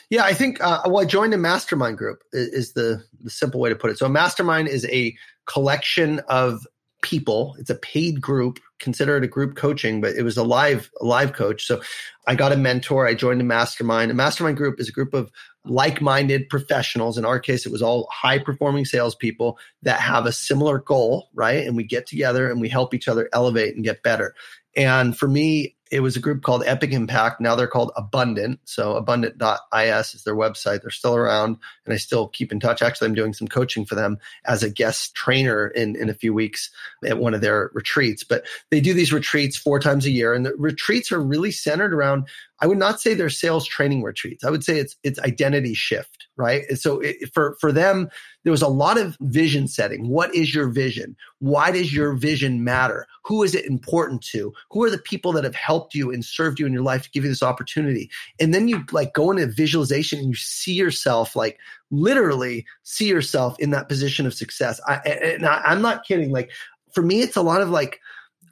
Yeah 0.10 0.24
i 0.26 0.34
think 0.34 0.62
uh, 0.62 0.82
well 0.86 1.00
i 1.00 1.06
joined 1.06 1.34
a 1.34 1.38
mastermind 1.38 1.98
group 1.98 2.22
is 2.34 2.74
the 2.74 3.04
the 3.22 3.30
simple 3.30 3.60
way 3.60 3.70
to 3.70 3.76
put 3.76 3.92
it. 3.92 3.98
So 3.98 4.06
a 4.06 4.10
mastermind 4.10 4.68
is 4.68 4.86
a 4.86 5.16
collection 5.46 6.20
of 6.28 6.68
people. 7.02 7.56
It's 7.60 7.70
a 7.70 7.76
paid 7.76 8.22
group 8.22 8.60
consider 8.80 9.16
it 9.16 9.24
a 9.24 9.28
group 9.28 9.56
coaching 9.56 10.02
but 10.02 10.14
it 10.14 10.24
was 10.24 10.36
a 10.36 10.44
live 10.44 10.92
a 11.00 11.06
live 11.06 11.32
coach. 11.32 11.66
So 11.66 11.82
i 12.28 12.36
got 12.36 12.52
a 12.52 12.58
mentor 12.58 13.08
i 13.08 13.14
joined 13.14 13.40
a 13.40 13.46
mastermind. 13.46 14.12
A 14.12 14.14
mastermind 14.14 14.58
group 14.58 14.82
is 14.82 14.90
a 14.90 14.92
group 14.92 15.14
of 15.14 15.32
like-minded 15.66 16.50
professionals. 16.50 17.18
In 17.18 17.26
our 17.26 17.40
case, 17.40 17.66
it 17.66 17.72
was 17.72 17.82
all 17.82 18.08
high-performing 18.12 18.86
salespeople 18.86 19.58
that 19.84 20.00
have 20.00 20.26
a 20.26 20.32
similar 20.32 20.80
goal, 20.80 21.30
right? 21.34 21.66
And 21.66 21.76
we 21.76 21.84
get 21.84 22.08
together 22.08 22.50
and 22.50 22.60
we 22.60 22.70
help 22.70 22.94
each 22.94 23.08
other 23.08 23.30
elevate 23.34 23.76
and 23.76 23.84
get 23.84 24.04
better. 24.04 24.36
And 24.76 25.18
for 25.18 25.28
me, 25.28 25.76
it 25.94 26.02
was 26.02 26.16
a 26.16 26.20
group 26.20 26.42
called 26.42 26.64
Epic 26.66 26.92
Impact. 26.92 27.40
Now 27.40 27.56
they're 27.56 27.68
called 27.68 27.92
Abundant. 27.96 28.60
So 28.66 28.96
abundant.is 28.96 30.16
is 30.16 30.24
their 30.24 30.36
website. 30.36 30.82
They're 30.82 30.90
still 30.90 31.14
around 31.14 31.58
and 31.86 31.94
I 31.94 31.98
still 31.98 32.30
keep 32.30 32.52
in 32.52 32.60
touch. 32.60 32.82
Actually, 32.82 33.10
I'm 33.10 33.14
doing 33.14 33.34
some 33.34 33.48
coaching 33.48 33.86
for 33.86 33.94
them 33.94 34.18
as 34.46 34.64
a 34.64 34.72
guest 34.72 35.14
trainer 35.14 35.68
in, 35.68 35.96
in 35.96 36.10
a 36.10 36.16
few 36.16 36.34
weeks 36.34 36.72
at 37.06 37.20
one 37.20 37.36
of 37.36 37.42
their 37.42 37.70
retreats. 37.76 38.24
But 38.24 38.44
they 38.72 38.82
do 38.82 38.96
these 38.96 39.14
retreats 39.14 39.56
four 39.56 39.80
times 39.80 40.08
a 40.08 40.12
year 40.12 40.34
and 40.34 40.48
the 40.48 40.56
retreats 40.56 41.12
are 41.12 41.22
really 41.22 41.52
centered 41.52 41.94
around 41.94 42.28
I 42.60 42.68
would 42.68 42.78
not 42.78 43.02
say 43.02 43.14
they're 43.14 43.30
sales 43.30 43.66
training 43.66 44.04
retreats. 44.04 44.44
I 44.44 44.50
would 44.50 44.64
say 44.64 44.80
it's 44.80 44.96
it's 45.04 45.20
identity 45.20 45.74
shift, 45.74 46.28
right? 46.38 46.64
So 46.76 47.00
it, 47.00 47.34
for 47.34 47.58
for 47.60 47.72
them, 47.72 48.10
there 48.44 48.52
was 48.52 48.62
a 48.62 48.68
lot 48.68 48.98
of 48.98 49.18
vision 49.22 49.68
setting. 49.68 50.08
What 50.08 50.34
is 50.34 50.54
your 50.54 50.70
vision? 50.70 51.16
Why 51.40 51.72
does 51.72 51.94
your 51.94 52.14
vision 52.14 52.64
matter? 52.64 53.08
Who 53.26 53.44
is 53.44 53.56
it 53.56 53.66
important 53.66 54.22
to? 54.32 54.54
Who 54.72 54.84
are 54.84 54.90
the 54.90 54.98
people 54.98 55.32
that 55.34 55.44
have 55.44 55.56
helped 55.56 55.96
you 55.96 56.12
and 56.12 56.24
served 56.24 56.60
you 56.60 56.66
in 56.66 56.74
your 56.74 56.84
life 56.84 57.04
to 57.04 57.12
give 57.12 57.24
you 57.24 57.30
this 57.30 57.44
opportunity? 57.44 58.10
And 58.40 58.54
then 58.54 58.68
you 58.68 58.84
like 58.92 59.14
go 59.14 59.32
into 59.32 59.48
visualization 59.48 60.20
and 60.20 60.30
you 60.30 60.36
see 60.36 60.74
yourself 60.74 61.36
like 61.36 61.58
literally 61.92 62.66
see 62.84 63.08
yourself 63.08 63.60
in 63.60 63.72
that 63.72 63.90
position 63.90 64.26
of 64.26 64.34
success. 64.34 64.80
I, 64.88 64.96
and 64.96 65.46
I, 65.46 65.62
I'm 65.66 65.82
not 65.82 66.06
kidding. 66.06 66.32
Like 66.32 66.52
for 66.94 67.02
me, 67.02 67.22
it's 67.22 67.36
a 67.36 67.42
lot 67.42 67.62
of 67.62 67.70
like 67.70 68.00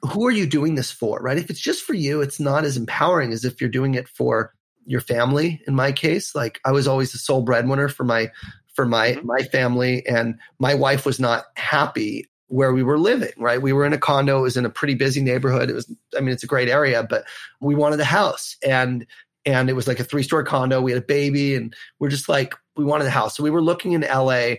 who 0.02 0.26
are 0.26 0.32
you 0.32 0.46
doing 0.46 0.74
this 0.74 0.90
for, 0.90 1.20
right? 1.20 1.38
If 1.38 1.48
it's 1.48 1.60
just 1.60 1.84
for 1.84 1.94
you, 1.94 2.20
it's 2.20 2.40
not 2.40 2.64
as 2.64 2.76
empowering 2.76 3.32
as 3.32 3.44
if 3.44 3.60
you're 3.60 3.70
doing 3.70 3.94
it 3.94 4.08
for 4.08 4.52
your 4.84 5.00
family. 5.00 5.62
In 5.66 5.74
my 5.74 5.92
case, 5.92 6.34
like 6.34 6.60
I 6.64 6.72
was 6.72 6.88
always 6.88 7.12
the 7.12 7.18
sole 7.18 7.42
breadwinner 7.42 7.88
for 7.88 8.04
my 8.04 8.30
for 8.74 8.84
my 8.84 9.12
mm-hmm. 9.12 9.26
my 9.26 9.42
family, 9.42 10.04
and 10.06 10.38
my 10.58 10.74
wife 10.74 11.06
was 11.06 11.20
not 11.20 11.44
happy 11.56 12.28
where 12.48 12.72
we 12.72 12.82
were 12.82 12.98
living. 12.98 13.32
Right, 13.36 13.62
we 13.62 13.72
were 13.72 13.86
in 13.86 13.92
a 13.92 13.98
condo. 13.98 14.40
It 14.40 14.42
was 14.42 14.56
in 14.56 14.66
a 14.66 14.70
pretty 14.70 14.94
busy 14.94 15.22
neighborhood. 15.22 15.70
It 15.70 15.74
was, 15.74 15.92
I 16.16 16.20
mean, 16.20 16.30
it's 16.30 16.44
a 16.44 16.48
great 16.48 16.68
area, 16.68 17.06
but 17.08 17.24
we 17.60 17.74
wanted 17.74 18.00
a 18.00 18.04
house, 18.04 18.56
and 18.66 19.06
and 19.44 19.70
it 19.70 19.74
was 19.74 19.86
like 19.86 20.00
a 20.00 20.04
three 20.04 20.22
story 20.22 20.44
condo. 20.44 20.80
We 20.80 20.92
had 20.92 21.02
a 21.02 21.06
baby, 21.06 21.54
and 21.54 21.74
we're 22.00 22.08
just 22.08 22.28
like 22.28 22.54
we 22.76 22.84
wanted 22.84 23.06
a 23.06 23.10
house. 23.10 23.36
So 23.36 23.44
we 23.44 23.50
were 23.50 23.62
looking 23.62 23.92
in 23.92 24.00
LA 24.00 24.54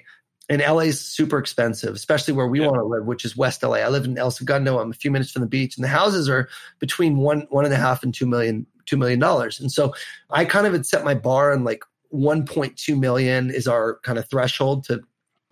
and 0.49 0.61
LA 0.61 0.79
is 0.79 0.99
super 0.99 1.37
expensive, 1.37 1.95
especially 1.95 2.33
where 2.33 2.47
we 2.47 2.59
yeah. 2.59 2.67
want 2.67 2.77
to 2.79 2.83
live, 2.83 3.05
which 3.05 3.23
is 3.23 3.37
West 3.37 3.63
LA. 3.63 3.77
I 3.77 3.87
live 3.87 4.05
in 4.05 4.17
El 4.17 4.31
Segundo. 4.31 4.79
I'm 4.79 4.91
a 4.91 4.95
few 4.95 5.09
minutes 5.09 5.31
from 5.31 5.41
the 5.41 5.47
beach, 5.47 5.77
and 5.77 5.83
the 5.83 5.89
houses 5.89 6.29
are 6.29 6.49
between 6.79 7.17
one 7.17 7.47
one 7.49 7.65
and 7.65 7.73
a 7.73 7.77
half 7.77 8.03
and 8.03 8.13
two 8.13 8.25
million 8.25 8.65
two 8.85 8.97
million 8.97 9.19
dollars. 9.19 9.59
And 9.59 9.71
so 9.71 9.93
I 10.29 10.45
kind 10.45 10.67
of 10.67 10.73
had 10.73 10.85
set 10.85 11.05
my 11.05 11.13
bar 11.13 11.53
on 11.53 11.63
like 11.63 11.83
1.2 12.13 12.99
million 12.99 13.49
is 13.49 13.67
our 13.67 13.99
kind 14.03 14.19
of 14.19 14.29
threshold 14.29 14.85
to 14.85 15.01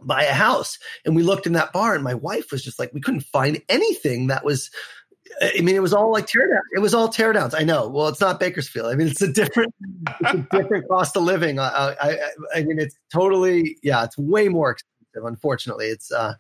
buy 0.04 0.23
a 0.23 0.34
house. 0.34 0.77
And 1.06 1.15
we 1.15 1.23
looked 1.23 1.47
in 1.47 1.54
that 1.54 1.73
bar, 1.73 1.95
and 1.95 2.04
my 2.04 2.13
wife 2.13 2.51
was 2.51 2.63
just 2.63 2.80
like, 2.80 2.93
we 2.93 3.01
couldn't 3.01 3.21
find 3.21 3.62
anything 3.69 4.27
that 4.27 4.45
was 4.45 4.69
I 5.41 5.62
mean, 5.62 5.76
it 5.76 5.82
was 5.82 5.94
all 5.94 6.12
like 6.12 6.28
teardown. 6.28 6.62
It 6.76 6.80
was 6.80 6.94
all 6.94 7.10
teardowns. 7.10 7.54
I 7.58 7.63
know. 7.63 7.88
Well, 7.88 8.08
it's 8.08 8.22
not 8.22 8.39
Bakersfield. 8.39 8.91
I 8.91 8.96
mean, 8.96 9.08
it's 9.08 9.22
a 9.22 9.32
different, 9.32 9.74
it's 10.20 10.34
a 10.34 10.48
different 10.52 10.88
cost 10.88 11.15
of 11.17 11.24
living. 11.24 11.60
I, 11.60 11.96
I, 12.00 12.17
I, 12.56 12.63
mean, 12.63 12.80
it's 12.80 12.96
totally, 13.12 13.78
yeah, 13.84 14.04
it's 14.04 14.17
way 14.17 14.50
more 14.50 14.72
expensive. 14.72 15.26
Unfortunately, 15.26 15.88
it's 15.88 16.12
uh, 16.12 16.36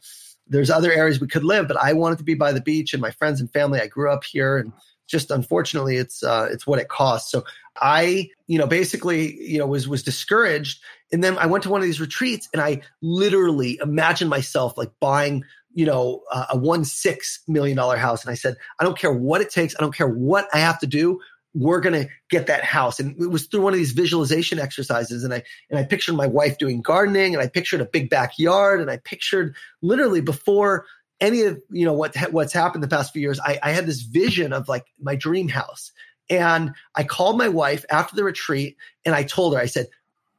there's 0.47 0.69
other 0.69 0.91
areas 0.91 1.19
we 1.19 1.27
could 1.27 1.43
live, 1.43 1.67
but 1.67 1.77
I 1.77 1.93
wanted 1.93 2.19
to 2.19 2.23
be 2.23 2.35
by 2.35 2.51
the 2.51 2.61
beach 2.61 2.93
and 2.93 3.01
my 3.01 3.11
friends 3.11 3.39
and 3.39 3.51
family. 3.51 3.79
I 3.79 3.87
grew 3.87 4.11
up 4.11 4.23
here, 4.23 4.57
and 4.57 4.71
just 5.07 5.31
unfortunately, 5.31 5.97
it's 5.97 6.23
uh, 6.23 6.49
it's 6.51 6.65
what 6.67 6.79
it 6.79 6.87
costs. 6.87 7.31
So 7.31 7.43
I, 7.79 8.29
you 8.47 8.57
know, 8.57 8.67
basically, 8.67 9.35
you 9.41 9.59
know, 9.59 9.67
was 9.67 9.87
was 9.87 10.03
discouraged, 10.03 10.81
and 11.11 11.23
then 11.23 11.37
I 11.37 11.47
went 11.47 11.63
to 11.63 11.69
one 11.69 11.81
of 11.81 11.85
these 11.85 12.01
retreats, 12.01 12.49
and 12.53 12.61
I 12.61 12.81
literally 13.01 13.79
imagined 13.81 14.29
myself 14.29 14.77
like 14.77 14.91
buying 14.99 15.43
you 15.73 15.85
know, 15.85 16.21
a 16.31 16.57
one 16.57 16.83
six 16.83 17.41
million 17.47 17.77
dollar 17.77 17.97
house. 17.97 18.23
And 18.23 18.31
I 18.31 18.35
said, 18.35 18.55
I 18.79 18.83
don't 18.83 18.97
care 18.97 19.13
what 19.13 19.41
it 19.41 19.49
takes. 19.49 19.75
I 19.77 19.81
don't 19.81 19.95
care 19.95 20.09
what 20.09 20.47
I 20.53 20.59
have 20.59 20.79
to 20.79 20.87
do. 20.87 21.19
We're 21.53 21.81
gonna 21.81 22.07
get 22.29 22.47
that 22.47 22.63
house. 22.63 22.99
And 22.99 23.21
it 23.21 23.29
was 23.29 23.47
through 23.47 23.61
one 23.61 23.73
of 23.73 23.79
these 23.79 23.91
visualization 23.91 24.59
exercises. 24.59 25.23
And 25.23 25.33
I 25.33 25.43
and 25.69 25.79
I 25.79 25.83
pictured 25.83 26.15
my 26.15 26.27
wife 26.27 26.57
doing 26.57 26.81
gardening, 26.81 27.33
and 27.33 27.43
I 27.43 27.47
pictured 27.47 27.81
a 27.81 27.85
big 27.85 28.09
backyard, 28.09 28.81
and 28.81 28.89
I 28.89 28.97
pictured 28.97 29.55
literally 29.81 30.21
before 30.21 30.85
any 31.19 31.41
of 31.41 31.59
you 31.69 31.85
know 31.85 31.93
what 31.93 32.15
what's 32.31 32.53
happened 32.53 32.83
the 32.83 32.87
past 32.87 33.13
few 33.13 33.21
years. 33.21 33.39
I, 33.39 33.59
I 33.61 33.71
had 33.71 33.85
this 33.85 34.01
vision 34.01 34.53
of 34.53 34.67
like 34.67 34.85
my 34.99 35.15
dream 35.15 35.47
house. 35.49 35.91
And 36.29 36.71
I 36.95 37.03
called 37.03 37.37
my 37.37 37.49
wife 37.49 37.83
after 37.91 38.15
the 38.15 38.23
retreat 38.23 38.77
and 39.03 39.13
I 39.13 39.23
told 39.23 39.53
her, 39.53 39.59
I 39.59 39.65
said, 39.65 39.87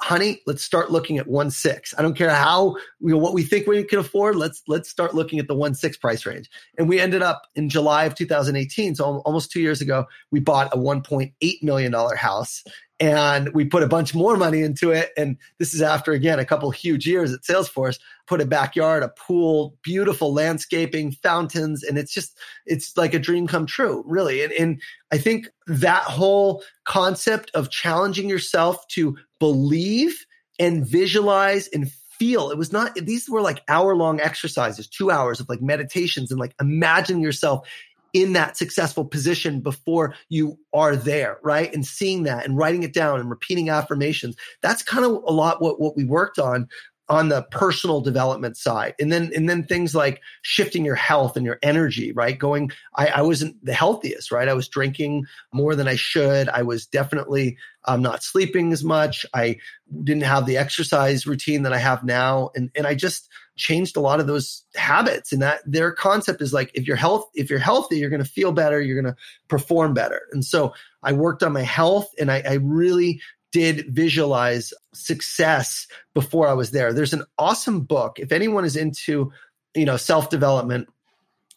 honey, 0.02 0.40
let's 0.46 0.62
start 0.62 0.90
looking 0.90 1.18
at 1.18 1.28
one 1.28 1.50
six. 1.50 1.94
I 1.96 2.02
don't 2.02 2.16
care 2.16 2.30
how 2.30 2.76
you 3.00 3.10
know 3.10 3.18
what 3.18 3.34
we 3.34 3.44
think 3.44 3.66
we 3.66 3.84
can 3.84 4.00
afford. 4.00 4.36
Let's 4.36 4.62
let's 4.66 4.88
start 4.88 5.14
looking 5.14 5.38
at 5.38 5.46
the 5.46 5.54
one 5.54 5.74
six 5.74 5.96
price 5.96 6.26
range. 6.26 6.50
And 6.76 6.88
we 6.88 6.98
ended 6.98 7.22
up 7.22 7.46
in 7.54 7.68
July 7.68 8.04
of 8.04 8.14
2018, 8.14 8.96
so 8.96 9.22
almost 9.24 9.52
two 9.52 9.60
years 9.60 9.80
ago, 9.80 10.06
we 10.30 10.40
bought 10.40 10.74
a 10.74 10.76
1.8 10.76 11.62
million 11.62 11.92
dollar 11.92 12.16
house, 12.16 12.64
and 12.98 13.52
we 13.54 13.64
put 13.64 13.82
a 13.82 13.88
bunch 13.88 14.14
more 14.14 14.36
money 14.36 14.62
into 14.62 14.90
it. 14.90 15.12
And 15.16 15.36
this 15.58 15.72
is 15.72 15.82
after 15.82 16.12
again 16.12 16.38
a 16.38 16.44
couple 16.44 16.70
huge 16.70 17.06
years 17.06 17.32
at 17.32 17.42
Salesforce. 17.42 17.98
Put 18.32 18.40
a 18.40 18.46
backyard, 18.46 19.02
a 19.02 19.10
pool, 19.10 19.76
beautiful 19.82 20.32
landscaping, 20.32 21.12
fountains, 21.12 21.82
and 21.82 21.98
it's 21.98 22.14
just 22.14 22.38
it's 22.64 22.96
like 22.96 23.12
a 23.12 23.18
dream 23.18 23.46
come 23.46 23.66
true, 23.66 24.02
really. 24.06 24.42
And, 24.42 24.52
and 24.54 24.80
I 25.12 25.18
think 25.18 25.50
that 25.66 26.04
whole 26.04 26.62
concept 26.86 27.50
of 27.52 27.68
challenging 27.68 28.30
yourself 28.30 28.88
to 28.92 29.18
believe 29.38 30.24
and 30.58 30.86
visualize 30.86 31.68
and 31.74 31.92
feel 31.92 32.50
it 32.50 32.56
was 32.56 32.72
not 32.72 32.94
these 32.94 33.28
were 33.28 33.42
like 33.42 33.62
hour 33.68 33.94
long 33.94 34.18
exercises 34.18 34.86
two 34.86 35.10
hours 35.10 35.38
of 35.38 35.48
like 35.50 35.60
meditations 35.60 36.30
and 36.30 36.40
like 36.40 36.54
imagine 36.58 37.20
yourself 37.20 37.68
in 38.12 38.34
that 38.34 38.56
successful 38.56 39.04
position 39.04 39.60
before 39.60 40.14
you 40.28 40.58
are 40.72 40.96
there, 40.96 41.38
right? 41.42 41.72
And 41.74 41.86
seeing 41.86 42.24
that 42.24 42.44
and 42.44 42.56
writing 42.56 42.82
it 42.82 42.92
down 42.92 43.20
and 43.20 43.30
repeating 43.30 43.70
affirmations. 43.70 44.36
That's 44.60 44.82
kind 44.82 45.04
of 45.04 45.12
a 45.12 45.32
lot 45.32 45.62
what, 45.62 45.80
what 45.80 45.96
we 45.96 46.04
worked 46.04 46.38
on 46.38 46.68
on 47.12 47.28
the 47.28 47.42
personal 47.50 48.00
development 48.00 48.56
side. 48.56 48.94
And 48.98 49.12
then 49.12 49.32
and 49.36 49.46
then 49.46 49.64
things 49.64 49.94
like 49.94 50.22
shifting 50.40 50.82
your 50.82 50.94
health 50.94 51.36
and 51.36 51.44
your 51.44 51.58
energy 51.62 52.10
right? 52.10 52.38
Going 52.38 52.72
I, 52.94 53.08
I 53.08 53.20
wasn't 53.20 53.62
the 53.62 53.74
healthiest 53.74 54.32
right? 54.32 54.48
I 54.48 54.54
was 54.54 54.66
drinking 54.66 55.26
more 55.52 55.76
than 55.76 55.86
i 55.86 55.94
should. 55.94 56.48
I 56.48 56.62
was 56.62 56.86
definitely 56.86 57.58
um, 57.84 58.00
not 58.00 58.22
sleeping 58.22 58.72
as 58.72 58.82
much. 58.82 59.26
I 59.34 59.58
didn't 60.02 60.22
have 60.22 60.46
the 60.46 60.56
exercise 60.56 61.26
routine 61.26 61.64
that 61.64 61.74
i 61.74 61.78
have 61.78 62.02
now. 62.02 62.50
And 62.56 62.70
and 62.74 62.86
i 62.86 62.94
just 62.94 63.28
changed 63.56 63.98
a 63.98 64.00
lot 64.00 64.18
of 64.18 64.26
those 64.26 64.62
habits. 64.74 65.34
And 65.34 65.42
that 65.42 65.60
their 65.66 65.92
concept 65.92 66.40
is 66.40 66.54
like 66.54 66.70
if 66.72 66.86
you're 66.86 66.96
health 66.96 67.28
if 67.34 67.50
you're 67.50 67.58
healthy 67.58 67.98
you're 67.98 68.08
going 68.08 68.24
to 68.24 68.28
feel 68.28 68.52
better 68.52 68.80
you're 68.80 69.00
going 69.00 69.14
to 69.14 69.20
perform 69.48 69.92
better. 69.92 70.22
And 70.32 70.42
so 70.42 70.72
i 71.02 71.12
worked 71.12 71.42
on 71.42 71.52
my 71.52 71.60
health 71.60 72.08
and 72.18 72.32
I, 72.32 72.42
I 72.48 72.54
really 72.54 73.20
did 73.52 73.86
visualize 73.88 74.72
success 74.94 75.86
before 76.14 76.48
I 76.48 76.54
was 76.54 76.70
there. 76.70 76.92
There's 76.92 77.12
an 77.12 77.24
awesome 77.38 77.82
book. 77.82 78.18
If 78.18 78.32
anyone 78.32 78.64
is 78.64 78.76
into, 78.76 79.32
you 79.74 79.84
know, 79.84 79.96
self-development, 79.96 80.88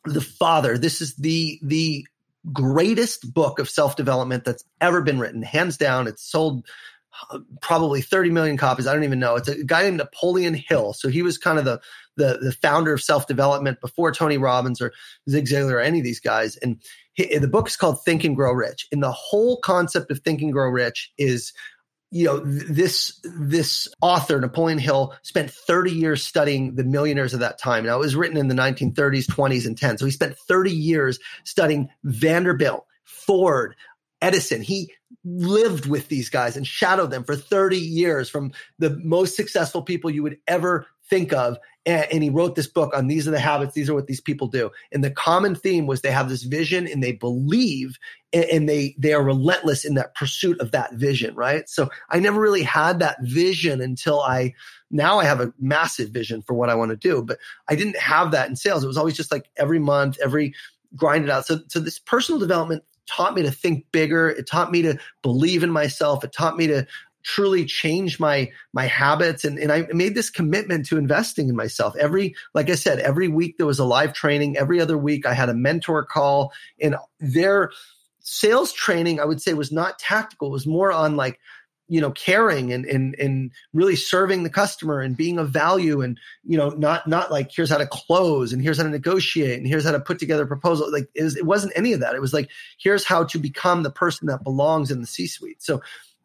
The 0.04 0.22
Father, 0.22 0.78
this 0.78 1.02
is 1.02 1.16
the 1.16 1.60
the 1.64 2.06
greatest 2.54 3.34
book 3.34 3.58
of 3.58 3.68
self-development 3.68 4.46
that's 4.46 4.64
ever 4.80 5.02
been 5.02 5.18
written. 5.18 5.42
Hands 5.42 5.76
down, 5.78 6.08
it's 6.08 6.22
sold 6.22 6.64
uh, 7.32 7.40
probably 7.62 8.02
30 8.02 8.30
million 8.30 8.58
copies. 8.58 8.86
I 8.86 8.94
don't 8.94 9.04
even 9.04 9.20
know. 9.20 9.36
It's 9.36 9.48
a 9.48 9.64
guy 9.64 9.84
named 9.84 9.98
Napoleon 9.98 10.54
Hill. 10.54 10.94
So 10.94 11.08
he 11.08 11.24
was 11.24 11.38
kind 11.38 11.58
of 11.58 11.66
the 11.66 11.82
the, 12.18 12.38
the 12.42 12.52
founder 12.62 12.94
of 12.94 13.02
self-development 13.02 13.82
before 13.82 14.12
Tony 14.12 14.38
Robbins 14.38 14.82
or 14.82 14.94
Zig 15.30 15.46
Ziglar 15.48 15.74
or 15.74 15.80
any 15.82 16.00
of 16.00 16.06
these 16.06 16.22
guys. 16.22 16.56
And 16.58 16.82
he, 17.14 17.38
the 17.38 17.48
book 17.48 17.68
is 17.68 17.76
called 17.76 18.04
Think 18.04 18.24
and 18.24 18.36
Grow 18.36 18.54
Rich. 18.54 18.88
And 18.92 19.04
the 19.04 19.12
whole 19.12 19.60
concept 19.60 20.12
of 20.12 20.20
Think 20.20 20.42
and 20.42 20.54
Grow 20.54 20.70
Rich 20.70 21.12
is 21.18 21.52
you 22.12 22.26
know 22.26 22.40
this 22.40 23.20
this 23.24 23.88
author 24.02 24.40
napoleon 24.40 24.78
hill 24.78 25.14
spent 25.22 25.52
30 25.52 25.92
years 25.92 26.24
studying 26.24 26.76
the 26.76 26.84
millionaires 26.84 27.34
of 27.34 27.42
that 27.42 27.58
time. 27.58 27.86
Now 27.86 27.96
it 27.96 28.00
was 28.00 28.16
written 28.16 28.38
in 28.38 28.48
the 28.48 28.56
1930s 28.56 29.26
20s 29.26 29.66
and 29.66 29.78
10s 29.78 30.00
so 30.00 30.06
he 30.06 30.12
spent 30.12 30.38
30 30.38 30.72
years 30.72 31.20
studying 31.44 31.90
vanderbilt 32.04 32.86
ford 33.04 33.76
edison. 34.22 34.62
He 34.62 34.92
lived 35.24 35.86
with 35.86 36.08
these 36.08 36.30
guys 36.30 36.58
and 36.58 36.66
shadowed 36.66 37.12
them 37.12 37.24
for 37.24 37.36
30 37.36 37.78
years 37.78 38.30
from 38.30 38.54
the 38.80 38.90
most 39.04 39.36
successful 39.36 39.82
people 39.82 40.10
you 40.10 40.24
would 40.24 40.38
ever 40.48 40.88
think 41.10 41.34
of 41.34 41.58
and, 41.86 42.08
and, 42.12 42.24
he 42.24 42.30
wrote 42.32 42.56
this 42.56 42.68
book 42.68 42.96
on 42.96 43.08
these 43.08 43.28
are 43.28 43.32
the 43.32 43.40
habits 43.40 43.74
these 43.74 43.90
are 43.90 43.94
what 43.94 44.08
these 44.08 44.22
people 44.22 44.48
do. 44.48 44.72
And 44.92 45.04
the 45.04 45.12
common 45.12 45.54
theme 45.54 45.86
was 45.86 46.02
they 46.02 46.12
have 46.12 46.30
this 46.30 46.44
vision 46.44 46.88
and 46.88 47.04
they 47.04 47.12
believe 47.12 47.98
and, 48.34 48.46
and 48.46 48.70
they 48.70 48.96
they 48.98 49.14
are 49.14 49.24
relentless 49.24 49.86
in 49.86 49.94
that 49.96 50.16
pursuit 50.16 50.60
of 50.60 50.72
that 50.72 50.94
vision 50.94 51.36
right? 51.36 51.70
So 51.70 51.90
i 52.10 52.20
never 52.20 52.40
really 52.40 52.64
had 52.64 53.00
that 53.00 53.18
vision 53.22 53.82
until 53.82 54.22
i 54.22 54.54
now 54.92 55.20
i 55.20 55.26
have 55.26 55.42
a 55.42 55.54
massive 55.60 56.10
vision 56.10 56.42
for 56.42 56.54
what 56.54 56.70
i 56.70 56.76
want 56.76 56.92
to 56.92 56.98
do 56.98 57.22
but 57.22 57.38
i 57.70 57.76
didn't 57.76 57.98
have 57.98 58.32
that 58.32 58.50
in 58.50 58.56
sales. 58.56 58.84
It 58.84 58.88
was 58.88 58.98
always 58.98 59.16
just 59.16 59.32
like 59.32 59.50
every 59.58 59.80
month 59.80 60.18
every 60.24 60.54
grind 60.96 61.24
it 61.24 61.30
out. 61.30 61.46
So 61.46 61.60
so 61.68 61.80
this 61.80 62.00
personal 62.00 62.40
development 62.40 62.84
taught 63.08 63.36
me 63.36 63.44
to 63.44 63.52
think 63.52 63.86
bigger. 63.92 64.30
It 64.30 64.48
taught 64.48 64.72
me 64.72 64.82
to 64.82 64.98
believe 65.22 65.64
in 65.64 65.72
myself. 65.72 66.24
It 66.24 66.34
taught 66.34 66.58
me 66.58 66.68
to 66.68 66.88
truly 67.26 67.66
change 67.66 68.20
my 68.20 68.52
my 68.72 68.86
habits 68.86 69.44
and, 69.44 69.58
and 69.58 69.72
I 69.72 69.88
made 69.92 70.14
this 70.14 70.30
commitment 70.30 70.86
to 70.88 70.98
investing 70.98 71.50
in 71.50 71.56
myself. 71.56 71.96
Every 71.98 72.36
like 72.54 72.70
I 72.70 72.76
said, 72.76 73.00
every 73.00 73.28
week 73.28 73.58
there 73.58 73.66
was 73.66 73.80
a 73.80 73.86
live 73.86 74.14
training. 74.14 74.58
Every 74.58 74.80
other 74.80 74.98
week 74.98 75.26
I 75.26 75.34
had 75.34 75.50
a 75.50 75.54
mentor 75.54 76.06
call 76.06 76.54
and 76.80 76.96
their 77.20 77.72
sales 78.20 78.72
training, 78.72 79.20
I 79.20 79.26
would 79.26 79.42
say, 79.42 79.54
was 79.54 79.72
not 79.72 79.98
tactical. 79.98 80.50
It 80.50 80.52
was 80.52 80.68
more 80.68 80.92
on 80.92 81.16
like, 81.16 81.40
you 81.88 82.00
know, 82.00 82.12
caring 82.12 82.72
and 82.72 82.86
and 82.86 83.16
and 83.16 83.52
really 83.74 83.96
serving 83.96 84.44
the 84.44 84.50
customer 84.50 85.02
and 85.02 85.18
being 85.18 85.40
of 85.40 85.50
value 85.50 86.02
and 86.02 86.20
you 86.44 86.58
know, 86.58 86.70
not 86.70 87.08
not 87.08 87.32
like 87.32 87.52
here's 87.52 87.72
how 87.72 87.78
to 87.80 87.88
close 87.88 88.54
and 88.54 88.62
here's 88.62 88.78
how 88.78 88.84
to 88.84 88.90
negotiate 88.90 89.58
and 89.58 89.68
here's 89.68 89.84
how 89.84 89.92
to 89.92 90.00
put 90.00 90.20
together 90.20 90.44
a 90.44 90.48
proposal. 90.48 90.92
Like 90.92 91.10
it, 91.16 91.24
was, 91.24 91.42
wasn't 91.42 91.74
any 91.76 91.94
of 91.94 92.02
that. 92.02 92.14
It 92.14 92.22
was 92.22 92.34
like 92.34 92.50
here's 92.78 93.04
how 93.04 93.24
to 93.26 93.40
become 93.40 93.82
the 93.82 93.92
person 93.92 94.28
that 94.28 94.44
belongs 94.44 94.92
in 94.92 95.02
the 95.02 95.08
C-suite. 95.08 95.64
So 95.64 95.82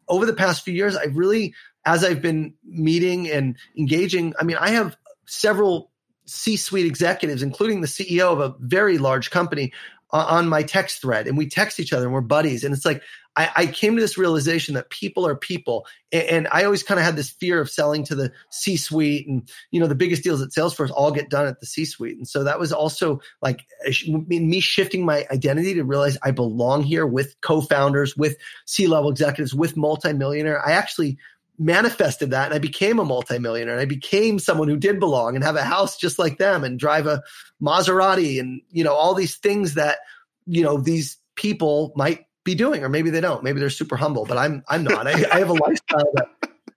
over 0.07 0.25
the 0.25 0.33
past 0.33 0.63
few 0.63 0.73
years, 0.73 0.95
I've 0.95 1.15
really, 1.15 1.53
as 1.85 2.03
I've 2.03 2.21
been 2.21 2.53
meeting 2.63 3.29
and 3.29 3.57
engaging, 3.77 4.33
I 4.39 4.43
mean, 4.43 4.57
I 4.57 4.69
have 4.69 4.97
several 5.25 5.91
C-suite 6.25 6.85
executives, 6.85 7.43
including 7.43 7.81
the 7.81 7.87
CEO 7.87 8.31
of 8.31 8.39
a 8.39 8.55
very 8.59 8.97
large 8.97 9.31
company, 9.31 9.73
on 10.11 10.49
my 10.49 10.63
text 10.63 11.01
thread 11.01 11.27
and 11.27 11.37
we 11.37 11.47
text 11.47 11.79
each 11.79 11.93
other 11.93 12.05
and 12.05 12.13
we're 12.13 12.21
buddies. 12.21 12.63
And 12.63 12.73
it's 12.73 12.85
like, 12.85 13.01
I, 13.33 13.49
I 13.55 13.65
came 13.67 13.95
to 13.95 14.01
this 14.01 14.17
realization 14.17 14.75
that 14.75 14.89
people 14.89 15.25
are 15.25 15.35
people. 15.35 15.87
And, 16.11 16.23
and 16.23 16.47
I 16.51 16.65
always 16.65 16.83
kind 16.83 16.99
of 16.99 17.05
had 17.05 17.15
this 17.15 17.29
fear 17.29 17.61
of 17.61 17.69
selling 17.69 18.03
to 18.05 18.15
the 18.15 18.33
C 18.49 18.75
suite 18.75 19.25
and, 19.25 19.49
you 19.71 19.79
know, 19.79 19.87
the 19.87 19.95
biggest 19.95 20.21
deals 20.21 20.41
at 20.41 20.49
Salesforce 20.49 20.91
all 20.93 21.11
get 21.11 21.29
done 21.29 21.47
at 21.47 21.61
the 21.61 21.65
C 21.65 21.85
suite. 21.85 22.17
And 22.17 22.27
so 22.27 22.43
that 22.43 22.59
was 22.59 22.73
also 22.73 23.21
like 23.41 23.65
me 24.07 24.59
shifting 24.59 25.05
my 25.05 25.25
identity 25.31 25.75
to 25.75 25.83
realize 25.83 26.17
I 26.21 26.31
belong 26.31 26.83
here 26.83 27.05
with 27.05 27.39
co-founders, 27.39 28.17
with 28.17 28.35
C-level 28.65 29.11
executives, 29.11 29.55
with 29.55 29.77
multimillionaire. 29.77 30.67
I 30.67 30.73
actually 30.73 31.17
manifested 31.61 32.31
that 32.31 32.45
and 32.45 32.55
I 32.55 32.57
became 32.57 32.97
a 32.97 33.05
multimillionaire 33.05 33.75
and 33.75 33.81
I 33.81 33.85
became 33.85 34.39
someone 34.39 34.67
who 34.67 34.77
did 34.77 34.99
belong 34.99 35.35
and 35.35 35.43
have 35.43 35.55
a 35.55 35.63
house 35.63 35.95
just 35.95 36.17
like 36.17 36.39
them 36.39 36.63
and 36.63 36.79
drive 36.79 37.05
a 37.05 37.21
Maserati 37.61 38.39
and 38.39 38.61
you 38.71 38.83
know 38.83 38.95
all 38.95 39.13
these 39.13 39.35
things 39.37 39.75
that 39.75 39.99
you 40.47 40.63
know 40.63 40.77
these 40.77 41.17
people 41.35 41.93
might 41.95 42.25
be 42.43 42.55
doing 42.55 42.83
or 42.83 42.89
maybe 42.89 43.11
they 43.11 43.21
don't. 43.21 43.43
Maybe 43.43 43.59
they're 43.59 43.69
super 43.69 43.95
humble 43.95 44.25
but 44.25 44.39
I'm 44.39 44.63
I'm 44.69 44.83
not. 44.83 45.05
I, 45.05 45.11
I 45.31 45.37
have 45.37 45.49
a 45.49 45.53
lifestyle 45.53 46.11
that 46.15 46.27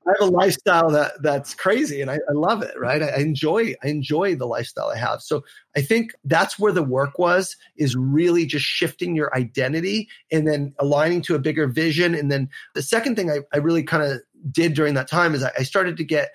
I 0.06 0.12
have 0.20 0.28
a 0.28 0.30
lifestyle 0.30 0.90
that 0.90 1.12
that's 1.22 1.54
crazy 1.54 2.02
and 2.02 2.10
I, 2.10 2.16
I 2.28 2.32
love 2.32 2.62
it 2.62 2.78
right? 2.78 3.02
I, 3.02 3.08
I 3.08 3.18
enjoy 3.20 3.74
I 3.82 3.88
enjoy 3.88 4.36
the 4.36 4.46
lifestyle 4.46 4.90
I 4.90 4.98
have. 4.98 5.22
So 5.22 5.44
I 5.74 5.80
think 5.80 6.12
that's 6.24 6.58
where 6.58 6.72
the 6.72 6.82
work 6.82 7.18
was 7.18 7.56
is 7.76 7.96
really 7.96 8.44
just 8.44 8.66
shifting 8.66 9.16
your 9.16 9.34
identity 9.34 10.10
and 10.30 10.46
then 10.46 10.74
aligning 10.78 11.22
to 11.22 11.34
a 11.34 11.38
bigger 11.38 11.68
vision. 11.68 12.14
And 12.14 12.30
then 12.30 12.50
the 12.74 12.82
second 12.82 13.16
thing 13.16 13.30
I, 13.30 13.38
I 13.50 13.56
really 13.56 13.82
kind 13.82 14.02
of 14.02 14.20
did 14.50 14.74
during 14.74 14.94
that 14.94 15.08
time 15.08 15.34
is 15.34 15.42
I, 15.42 15.52
I 15.58 15.62
started 15.62 15.96
to 15.98 16.04
get 16.04 16.30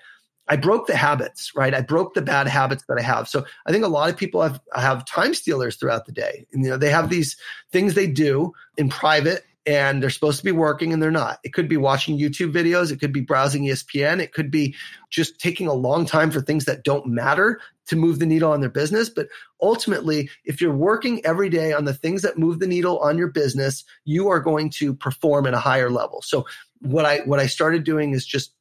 I 0.48 0.56
broke 0.56 0.88
the 0.88 0.96
habits, 0.96 1.52
right? 1.54 1.72
I 1.72 1.80
broke 1.80 2.14
the 2.14 2.22
bad 2.22 2.48
habits 2.48 2.84
that 2.88 2.98
I 2.98 3.02
have. 3.02 3.28
So 3.28 3.44
I 3.66 3.70
think 3.70 3.84
a 3.84 3.88
lot 3.88 4.10
of 4.10 4.16
people 4.16 4.42
have 4.42 4.60
have 4.74 5.04
time 5.04 5.32
stealers 5.32 5.76
throughout 5.76 6.06
the 6.06 6.12
day. 6.12 6.46
And, 6.52 6.64
you 6.64 6.70
know, 6.70 6.76
they 6.76 6.90
have 6.90 7.08
these 7.08 7.36
things 7.70 7.94
they 7.94 8.08
do 8.08 8.52
in 8.76 8.88
private 8.88 9.44
and 9.64 10.02
they're 10.02 10.10
supposed 10.10 10.38
to 10.38 10.44
be 10.44 10.52
working 10.52 10.92
and 10.92 11.02
they're 11.02 11.10
not. 11.10 11.38
It 11.44 11.52
could 11.52 11.68
be 11.68 11.76
watching 11.76 12.18
YouTube 12.18 12.52
videos, 12.52 12.90
it 12.90 12.98
could 12.98 13.12
be 13.12 13.20
browsing 13.20 13.64
ESPN, 13.64 14.20
it 14.20 14.32
could 14.32 14.50
be 14.50 14.74
just 15.10 15.38
taking 15.38 15.68
a 15.68 15.72
long 15.74 16.06
time 16.06 16.30
for 16.32 16.40
things 16.40 16.64
that 16.64 16.82
don't 16.82 17.06
matter 17.06 17.60
to 17.86 17.96
move 17.96 18.18
the 18.18 18.26
needle 18.26 18.52
on 18.52 18.60
their 18.60 18.70
business. 18.70 19.10
But 19.10 19.28
ultimately, 19.60 20.30
if 20.44 20.60
you're 20.60 20.74
working 20.74 21.24
every 21.24 21.50
day 21.50 21.72
on 21.72 21.84
the 21.84 21.94
things 21.94 22.22
that 22.22 22.38
move 22.38 22.58
the 22.58 22.66
needle 22.66 22.98
on 22.98 23.18
your 23.18 23.28
business, 23.28 23.84
you 24.04 24.28
are 24.28 24.40
going 24.40 24.70
to 24.70 24.94
perform 24.94 25.46
at 25.46 25.54
a 25.54 25.60
higher 25.60 25.90
level. 25.90 26.22
So 26.22 26.46
what 26.80 27.04
I 27.04 27.18
what 27.20 27.40
I 27.40 27.46
started 27.46 27.84
doing 27.84 28.12
is 28.12 28.26
just 28.26 28.52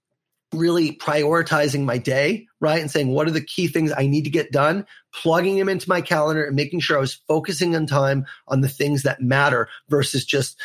really 0.53 0.93
prioritizing 0.93 1.83
my 1.83 1.97
day, 1.97 2.47
right? 2.59 2.81
And 2.81 2.89
saying, 2.89 3.09
what 3.09 3.27
are 3.27 3.31
the 3.31 3.43
key 3.43 3.67
things 3.67 3.93
I 3.95 4.07
need 4.07 4.23
to 4.23 4.31
get 4.31 4.51
done, 4.51 4.85
plugging 5.13 5.57
them 5.57 5.69
into 5.69 5.87
my 5.87 6.01
calendar 6.01 6.45
and 6.45 6.55
making 6.55 6.79
sure 6.79 6.97
I 6.97 7.01
was 7.01 7.21
focusing 7.27 7.75
on 7.75 7.85
time 7.85 8.25
on 8.47 8.61
the 8.61 8.69
things 8.69 9.03
that 9.03 9.21
matter 9.21 9.69
versus 9.89 10.25
just 10.25 10.59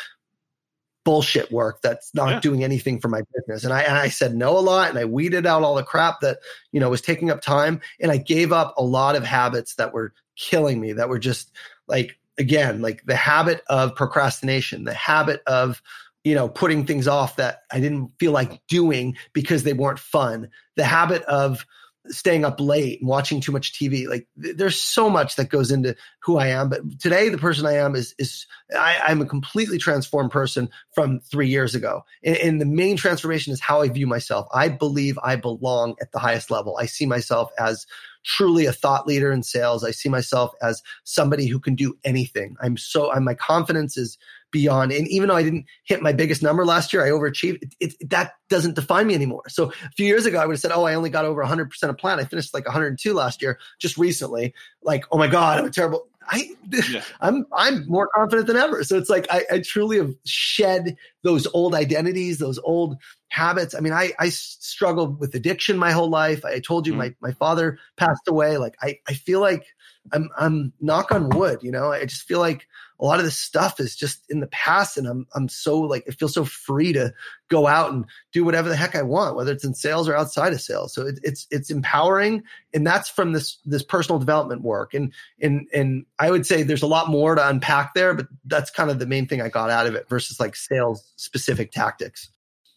bullshit 1.05 1.53
work 1.53 1.83
that's 1.83 2.15
not 2.15 2.31
yeah. 2.31 2.41
doing 2.41 2.65
anything 2.65 2.99
for 2.99 3.09
my 3.09 3.21
business. 3.35 3.65
And 3.65 3.75
I, 3.75 3.83
and 3.83 3.99
I 3.99 4.09
said 4.09 4.35
no 4.35 4.57
a 4.57 4.61
lot 4.61 4.89
and 4.89 4.99
I 4.99 5.05
weeded 5.05 5.45
out 5.45 5.63
all 5.63 5.75
the 5.75 5.83
crap 5.83 6.21
that, 6.21 6.39
you 6.73 6.81
know, 6.81 6.89
was 6.89 7.03
taking 7.03 7.31
up 7.31 7.43
time. 7.43 7.83
And 8.01 8.11
I 8.11 8.17
gave 8.17 8.53
up 8.53 8.73
a 8.79 8.83
lot 8.83 9.17
of 9.17 9.23
habits 9.23 9.75
that 9.75 9.93
were 9.93 10.15
killing 10.35 10.81
me, 10.81 10.95
that 10.95 11.11
were 11.11 11.19
just 11.19 11.51
like, 11.87 12.19
again, 12.39 12.81
like 12.81 13.05
the 13.05 13.17
habit 13.17 13.63
of 13.69 13.95
procrastination, 13.95 14.85
the 14.85 14.95
habit 14.95 15.43
of, 15.47 15.83
you 16.25 16.35
know, 16.35 16.49
putting 16.49 16.87
things 16.87 17.07
off 17.07 17.37
that 17.37 17.61
I 17.71 17.81
didn't 17.81 18.13
feel 18.19 18.33
like 18.33 18.61
doing 18.67 19.17
because 19.33 19.63
they 19.63 19.75
weren't 19.75 19.99
fun. 19.99 20.49
The 20.77 20.85
habit 20.85 21.23
of 21.25 21.65
staying 22.09 22.45
up 22.45 22.61
late 22.61 23.01
and 23.01 23.09
watching 23.09 23.41
too 23.41 23.53
much 23.53 23.73
TV. 23.73 24.09
Like 24.09 24.27
th- 24.43 24.57
there's 24.57 24.81
so 24.81 25.09
much 25.09 25.37
that 25.37 25.49
goes 25.49 25.71
into 25.71 25.97
who 26.23 26.37
I 26.37 26.49
am. 26.49 26.69
But 26.69 27.01
today, 27.01 27.29
the 27.29 27.39
person 27.39 27.67
I 27.67 27.75
am 27.75 27.95
is 27.95 28.15
is 28.19 28.47
I, 28.79 29.11
am 29.11 29.21
a 29.21 29.27
completely 29.27 29.79
transformed 29.79 30.31
person 30.31 30.69
from 30.95 31.21
three 31.21 31.49
years 31.49 31.75
ago. 31.75 32.03
And, 32.23 32.37
and 32.37 32.61
the 32.61 32.67
main 32.67 32.97
transformation 32.97 33.53
is 33.53 33.61
how 33.61 33.83
I 33.83 33.89
view 33.89 34.07
myself. 34.07 34.47
I 34.53 34.69
believe 34.69 35.19
I 35.23 35.37
belong 35.37 35.95
at 36.01 36.13
the 36.13 36.19
highest 36.19 36.51
level. 36.51 36.77
I 36.79 36.87
see 36.87 37.07
myself 37.07 37.51
as 37.59 37.87
truly 38.25 38.67
a 38.67 38.73
thought 38.73 39.07
leader 39.07 39.31
in 39.31 39.43
sales. 39.43 39.85
I 39.85 39.91
see 39.91 40.09
myself 40.09 40.53
as 40.63 40.83
somebody 41.05 41.47
who 41.47 41.61
can 41.61 41.75
do 41.75 41.97
anything. 42.05 42.57
I'm 42.61 42.77
so 42.77 43.13
I'm, 43.13 43.25
my 43.25 43.35
confidence 43.35 43.97
is 43.97 44.19
beyond. 44.55 44.93
And 44.93 45.07
even 45.09 45.29
though 45.29 45.35
I 45.35 45.43
didn't 45.43 45.67
hit 45.83 46.01
my 46.01 46.13
biggest 46.13 46.43
number 46.43 46.65
last 46.65 46.93
year, 46.93 47.05
I 47.05 47.11
overachieved. 47.11 47.59
It, 47.61 47.75
it, 48.01 48.11
that 48.11 48.33
doesn't 48.49 48.77
define 48.77 49.09
me 49.09 49.15
anymore. 49.15 49.43
So 49.49 49.71
a 49.71 49.91
few 49.97 50.07
years 50.07 50.25
ago, 50.25 50.39
I 50.39 50.47
would 50.47 50.55
have 50.55 50.61
said, 50.61 50.73
"Oh, 50.73 50.85
I 50.85 50.95
only 50.95 51.11
got 51.11 51.27
over 51.27 51.41
100 51.43 51.69
percent 51.69 51.91
of 51.91 51.99
plan. 51.99 52.21
I 52.21 52.25
finished 52.25 52.55
like 52.55 52.65
102 52.65 53.13
last 53.13 53.43
year, 53.43 53.59
just 53.79 53.99
recently. 53.99 54.55
Like, 54.83 55.05
oh 55.13 55.19
my 55.19 55.27
god, 55.27 55.59
I'm 55.59 55.67
a 55.67 55.71
terrible." 55.71 56.09
I, 56.27 56.49
yeah. 56.71 57.03
I'm 57.21 57.47
I'm 57.53 57.87
more 57.87 58.09
confident 58.15 58.47
than 58.47 58.57
ever. 58.57 58.85
So 58.85 58.97
it's 58.97 59.11
like 59.11 59.27
I, 59.31 59.45
I 59.53 59.59
truly 59.59 59.99
have 59.99 60.15
shed 60.25 60.97
those 61.23 61.47
old 61.53 61.75
identities, 61.75 62.39
those 62.39 62.59
old 62.61 62.97
habits. 63.29 63.75
I 63.75 63.81
mean, 63.81 63.93
I 63.93 64.13
I 64.19 64.31
struggled 64.31 65.21
with 65.21 65.35
addiction 65.35 65.77
my 65.77 65.91
whole 65.91 66.09
life. 66.09 66.45
I 66.45 66.61
told 66.61 66.87
you 66.87 66.95
mm. 66.95 66.99
my 66.99 67.15
my 67.21 67.33
father 67.33 67.79
passed 67.97 68.27
away. 68.27 68.57
Like 68.57 68.77
I 68.81 68.99
I 69.07 69.15
feel 69.15 69.41
like 69.41 69.67
I'm 70.13 70.29
I'm 70.37 70.73
knock 70.81 71.13
on 71.13 71.31
wood, 71.31 71.61
you 71.63 71.71
know. 71.71 71.93
I 71.93 72.05
just 72.05 72.23
feel 72.23 72.39
like 72.39 72.67
a 73.01 73.05
lot 73.05 73.19
of 73.19 73.25
this 73.25 73.39
stuff 73.39 73.81
is 73.81 73.97
just 73.97 74.23
in 74.31 74.41
the 74.41 74.47
past 74.49 74.97
and 74.97 75.07
I'm 75.07 75.27
I'm 75.35 75.49
so 75.49 75.81
like 75.81 76.07
it 76.07 76.19
feels 76.19 76.35
so 76.35 76.45
free 76.45 76.93
to 76.93 77.13
go 77.49 77.67
out 77.67 77.93
and 77.93 78.05
do 78.33 78.45
whatever 78.45 78.69
the 78.69 78.77
heck 78.77 78.95
I 78.95 79.03
want, 79.03 79.37
whether 79.37 79.53
it's 79.53 79.65
in 79.65 79.75
sales 79.75 80.09
or 80.09 80.17
outside 80.17 80.53
of 80.53 80.61
sales. 80.61 80.95
So 80.95 81.07
it, 81.07 81.19
it's 81.23 81.47
it's 81.51 81.71
empowering 81.71 82.43
and 82.73 82.87
that's 82.87 83.09
from 83.09 83.33
this 83.33 83.59
this 83.65 83.83
personal 83.83 84.19
development 84.19 84.63
work. 84.63 84.95
And 84.95 85.13
and 85.41 85.67
and 85.73 86.07
I 86.19 86.31
would 86.31 86.47
say 86.47 86.63
there's 86.63 86.83
a 86.83 86.87
lot 86.87 87.09
more 87.09 87.35
to 87.35 87.49
unpack 87.49 87.95
there, 87.95 88.15
but 88.15 88.27
that's 88.45 88.71
kind 88.71 88.91
of 88.91 88.99
the 88.99 89.07
main 89.07 89.27
thing 89.27 89.41
I 89.41 89.49
got 89.49 89.71
out 89.71 89.87
of 89.87 89.95
it 89.95 90.09
versus 90.09 90.39
like 90.39 90.55
sales 90.55 91.13
specific 91.17 91.73
tactics. 91.73 92.31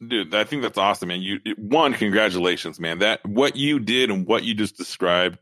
Dude, 0.05 0.33
I 0.33 0.43
think 0.43 0.61
that's 0.61 0.77
awesome, 0.77 1.07
man. 1.07 1.21
You 1.21 1.39
one, 1.57 1.93
congratulations, 1.93 2.79
man. 2.79 2.99
That 2.99 3.25
what 3.25 3.55
you 3.55 3.79
did 3.79 4.11
and 4.11 4.27
what 4.27 4.43
you 4.43 4.53
just 4.53 4.77
described 4.77 5.39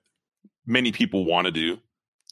many 0.66 0.91
people 0.91 1.26
want 1.26 1.45
to 1.45 1.51
do. 1.51 1.78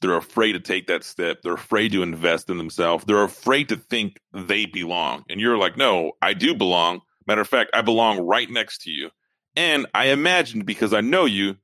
They're 0.02 0.16
afraid 0.16 0.52
to 0.52 0.60
take 0.60 0.86
that 0.88 1.04
step. 1.04 1.42
They're 1.42 1.54
afraid 1.54 1.92
to 1.92 2.02
invest 2.02 2.50
in 2.50 2.58
themselves. 2.58 3.04
They're 3.04 3.22
afraid 3.22 3.68
to 3.70 3.76
think 3.76 4.20
they 4.32 4.66
belong. 4.66 5.24
And 5.30 5.40
you're 5.40 5.56
like, 5.56 5.76
no, 5.76 6.12
I 6.20 6.34
do 6.34 6.54
belong. 6.54 7.00
Matter 7.26 7.40
of 7.40 7.48
fact, 7.48 7.70
I 7.72 7.80
belong 7.80 8.20
right 8.20 8.50
next 8.50 8.82
to 8.82 8.90
you. 8.90 9.10
And 9.56 9.86
I 9.94 10.06
imagine 10.06 10.62
because 10.62 10.92
I 10.92 11.00
know 11.00 11.24
you, 11.24 11.56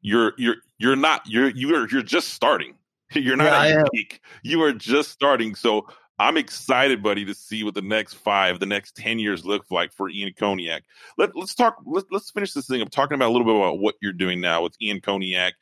you're 0.00 0.34
you're 0.38 0.56
you're 0.78 0.96
not 0.96 1.22
you're 1.26 1.48
you're 1.50 1.88
you're 1.90 2.02
just 2.02 2.28
starting. 2.28 2.74
You're 3.14 3.36
not 3.36 3.68
yeah, 3.68 3.84
peak. 3.92 4.22
You 4.42 4.62
are 4.62 4.72
just 4.72 5.10
starting. 5.10 5.54
So 5.54 5.86
I'm 6.18 6.36
excited, 6.36 7.02
buddy, 7.02 7.24
to 7.26 7.34
see 7.34 7.62
what 7.62 7.74
the 7.74 7.82
next 7.82 8.14
five, 8.14 8.58
the 8.58 8.66
next 8.66 8.96
10 8.96 9.18
years 9.18 9.44
look 9.44 9.66
like 9.70 9.92
for 9.92 10.08
Ian 10.08 10.32
Koniak. 10.32 10.80
Let, 11.18 11.36
let's 11.36 11.54
talk, 11.54 11.76
let, 11.84 12.04
let's 12.10 12.30
finish 12.30 12.52
this 12.52 12.66
thing. 12.66 12.80
I'm 12.80 12.88
talking 12.88 13.14
about 13.14 13.28
a 13.28 13.32
little 13.32 13.46
bit 13.46 13.56
about 13.56 13.78
what 13.78 13.96
you're 14.00 14.12
doing 14.12 14.40
now 14.40 14.62
with 14.62 14.74
Ian 14.80 15.00
Koniak 15.00 15.52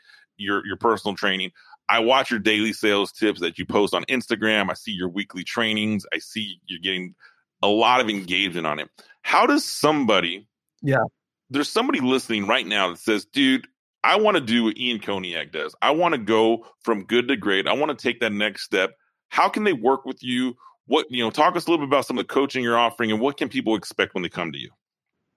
your 0.42 0.66
your 0.66 0.76
personal 0.76 1.16
training. 1.16 1.52
I 1.88 2.00
watch 2.00 2.30
your 2.30 2.40
daily 2.40 2.72
sales 2.72 3.12
tips 3.12 3.40
that 3.40 3.58
you 3.58 3.66
post 3.66 3.94
on 3.94 4.04
Instagram. 4.04 4.70
I 4.70 4.74
see 4.74 4.92
your 4.92 5.08
weekly 5.08 5.44
trainings. 5.44 6.06
I 6.12 6.18
see 6.18 6.58
you're 6.66 6.80
getting 6.80 7.14
a 7.62 7.68
lot 7.68 8.00
of 8.00 8.08
engagement 8.08 8.66
on 8.66 8.78
it. 8.78 8.88
How 9.22 9.46
does 9.46 9.64
somebody, 9.64 10.48
yeah, 10.80 11.04
there's 11.50 11.68
somebody 11.68 12.00
listening 12.00 12.46
right 12.46 12.66
now 12.66 12.90
that 12.90 12.98
says, 12.98 13.24
dude, 13.24 13.66
I 14.02 14.16
want 14.16 14.36
to 14.36 14.40
do 14.40 14.64
what 14.64 14.78
Ian 14.78 14.98
Koniak 15.00 15.52
does. 15.52 15.74
I 15.80 15.92
want 15.92 16.14
to 16.14 16.18
go 16.18 16.66
from 16.80 17.04
good 17.04 17.28
to 17.28 17.36
great. 17.36 17.68
I 17.68 17.74
want 17.74 17.96
to 17.96 18.02
take 18.02 18.20
that 18.20 18.32
next 18.32 18.62
step. 18.62 18.96
How 19.28 19.48
can 19.48 19.64
they 19.64 19.72
work 19.72 20.04
with 20.04 20.22
you? 20.22 20.56
What, 20.86 21.06
you 21.10 21.22
know, 21.22 21.30
talk 21.30 21.54
us 21.56 21.66
a 21.66 21.70
little 21.70 21.86
bit 21.86 21.90
about 21.90 22.06
some 22.06 22.18
of 22.18 22.26
the 22.26 22.32
coaching 22.32 22.64
you're 22.64 22.78
offering 22.78 23.12
and 23.12 23.20
what 23.20 23.36
can 23.36 23.48
people 23.48 23.76
expect 23.76 24.14
when 24.14 24.22
they 24.22 24.28
come 24.28 24.52
to 24.52 24.58
you? 24.58 24.70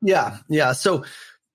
Yeah. 0.01 0.37
Yeah. 0.49 0.71
So 0.71 1.05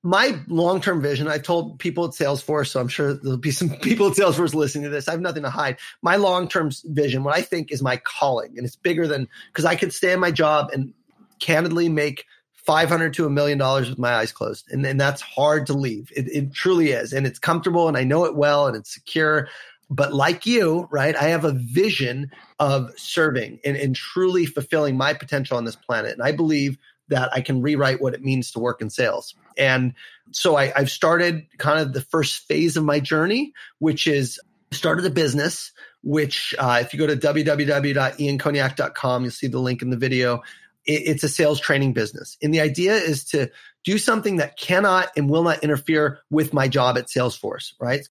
my 0.02 0.38
long 0.48 0.80
term 0.80 1.02
vision, 1.02 1.28
I 1.28 1.38
told 1.38 1.78
people 1.78 2.04
at 2.04 2.12
Salesforce, 2.12 2.68
so 2.68 2.80
I'm 2.80 2.88
sure 2.88 3.14
there'll 3.14 3.36
be 3.36 3.50
some 3.50 3.70
people 3.82 4.08
at 4.08 4.14
Salesforce 4.14 4.54
listening 4.54 4.84
to 4.84 4.90
this. 4.90 5.08
I 5.08 5.12
have 5.12 5.20
nothing 5.20 5.42
to 5.42 5.50
hide. 5.50 5.78
My 6.02 6.16
long 6.16 6.48
term 6.48 6.70
vision, 6.84 7.24
what 7.24 7.36
I 7.36 7.42
think 7.42 7.70
is 7.70 7.82
my 7.82 7.96
calling, 7.96 8.56
and 8.56 8.66
it's 8.66 8.76
bigger 8.76 9.06
than 9.06 9.28
because 9.48 9.64
I 9.64 9.76
could 9.76 9.92
stay 9.92 10.12
in 10.12 10.20
my 10.20 10.30
job 10.30 10.70
and 10.72 10.94
candidly 11.40 11.88
make 11.88 12.24
500 12.54 13.14
to 13.14 13.26
a 13.26 13.30
million 13.30 13.58
dollars 13.58 13.88
with 13.88 13.98
my 13.98 14.14
eyes 14.14 14.32
closed. 14.32 14.70
And, 14.70 14.84
and 14.84 15.00
that's 15.00 15.22
hard 15.22 15.66
to 15.66 15.72
leave. 15.72 16.12
It, 16.14 16.28
it 16.28 16.52
truly 16.52 16.90
is. 16.90 17.12
And 17.12 17.26
it's 17.26 17.38
comfortable 17.38 17.88
and 17.88 17.96
I 17.96 18.04
know 18.04 18.26
it 18.26 18.36
well 18.36 18.66
and 18.66 18.76
it's 18.76 18.92
secure. 18.92 19.48
But 19.88 20.12
like 20.14 20.46
you, 20.46 20.86
right, 20.90 21.16
I 21.16 21.24
have 21.24 21.44
a 21.44 21.52
vision 21.52 22.30
of 22.58 22.92
serving 22.96 23.60
and, 23.64 23.76
and 23.76 23.96
truly 23.96 24.46
fulfilling 24.46 24.96
my 24.96 25.14
potential 25.14 25.56
on 25.56 25.64
this 25.64 25.74
planet. 25.74 26.12
And 26.12 26.22
I 26.22 26.32
believe 26.32 26.78
that 27.10 27.32
I 27.32 27.40
can 27.40 27.62
rewrite 27.62 28.00
what 28.00 28.14
it 28.14 28.22
means 28.22 28.50
to 28.52 28.58
work 28.58 28.80
in 28.80 28.90
sales. 28.90 29.34
And 29.56 29.94
so 30.32 30.56
I, 30.56 30.72
have 30.76 30.90
started 30.90 31.46
kind 31.58 31.80
of 31.80 31.92
the 31.92 32.00
first 32.00 32.48
phase 32.48 32.76
of 32.76 32.84
my 32.84 32.98
journey, 33.00 33.52
which 33.78 34.06
is 34.06 34.40
started 34.72 35.04
a 35.04 35.10
business, 35.10 35.72
which 36.02 36.54
uh, 36.58 36.78
if 36.80 36.94
you 36.94 36.98
go 36.98 37.06
to 37.06 37.16
www.iankoniak.com, 37.16 39.22
you'll 39.22 39.30
see 39.30 39.48
the 39.48 39.58
link 39.58 39.82
in 39.82 39.90
the 39.90 39.96
video. 39.96 40.36
It, 40.86 41.02
it's 41.06 41.24
a 41.24 41.28
sales 41.28 41.60
training 41.60 41.92
business. 41.92 42.38
And 42.42 42.54
the 42.54 42.60
idea 42.60 42.94
is 42.94 43.24
to 43.26 43.50
do 43.84 43.98
something 43.98 44.36
that 44.36 44.56
cannot 44.56 45.10
and 45.16 45.28
will 45.28 45.42
not 45.42 45.62
interfere 45.62 46.20
with 46.30 46.54
my 46.54 46.68
job 46.68 46.96
at 46.96 47.08
Salesforce, 47.08 47.74
right? 47.80 48.08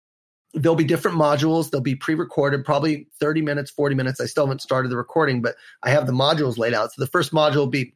there'll 0.55 0.77
be 0.77 0.85
different 0.85 1.19
modules. 1.19 1.71
They'll 1.71 1.81
be 1.81 1.97
pre-recorded, 1.97 2.65
probably 2.65 3.09
30 3.19 3.43
minutes, 3.43 3.71
40 3.71 3.95
minutes. 3.95 4.21
I 4.21 4.27
still 4.27 4.47
haven't 4.47 4.63
started 4.63 4.91
the 4.91 4.97
recording, 4.97 5.43
but 5.43 5.57
I 5.83 5.91
have 5.91 6.07
the 6.07 6.13
modules 6.13 6.57
laid 6.57 6.75
out. 6.75 6.93
So 6.93 7.03
the 7.03 7.11
first 7.11 7.33
module 7.33 7.57
will 7.57 7.67
be 7.67 7.95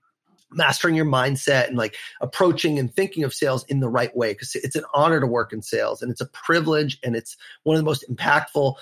mastering 0.50 0.94
your 0.94 1.04
mindset 1.04 1.68
and 1.68 1.76
like 1.76 1.96
approaching 2.20 2.78
and 2.78 2.94
thinking 2.94 3.24
of 3.24 3.34
sales 3.34 3.64
in 3.68 3.80
the 3.80 3.88
right 3.88 4.14
way 4.16 4.32
because 4.32 4.54
it's 4.54 4.76
an 4.76 4.84
honor 4.94 5.20
to 5.20 5.26
work 5.26 5.52
in 5.52 5.62
sales 5.62 6.02
and 6.02 6.10
it's 6.10 6.20
a 6.20 6.26
privilege 6.26 6.98
and 7.02 7.14
it's 7.16 7.36
one 7.64 7.76
of 7.76 7.80
the 7.80 7.84
most 7.84 8.04
impactful 8.10 8.74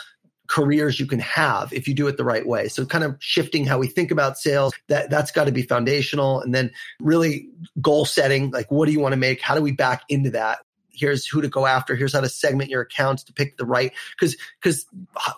careers 0.46 1.00
you 1.00 1.06
can 1.06 1.18
have 1.18 1.72
if 1.72 1.88
you 1.88 1.94
do 1.94 2.06
it 2.06 2.16
the 2.16 2.24
right 2.24 2.46
way. 2.46 2.68
So 2.68 2.86
kind 2.86 3.04
of 3.04 3.16
shifting 3.18 3.64
how 3.64 3.78
we 3.78 3.88
think 3.88 4.10
about 4.10 4.38
sales, 4.38 4.72
that 4.88 5.10
that's 5.10 5.32
got 5.32 5.44
to 5.44 5.52
be 5.52 5.62
foundational 5.62 6.40
and 6.40 6.54
then 6.54 6.70
really 7.00 7.48
goal 7.80 8.04
setting, 8.04 8.50
like 8.50 8.70
what 8.70 8.86
do 8.86 8.92
you 8.92 9.00
want 9.00 9.12
to 9.12 9.18
make? 9.18 9.40
How 9.40 9.54
do 9.54 9.62
we 9.62 9.72
back 9.72 10.02
into 10.08 10.30
that? 10.30 10.58
here's 10.98 11.26
who 11.26 11.42
to 11.42 11.48
go 11.48 11.66
after 11.66 11.94
here's 11.94 12.14
how 12.14 12.20
to 12.20 12.28
segment 12.28 12.70
your 12.70 12.80
accounts 12.80 13.22
to 13.22 13.32
pick 13.32 13.58
the 13.58 13.66
right 13.66 13.92
because 14.18 14.34
because 14.60 14.86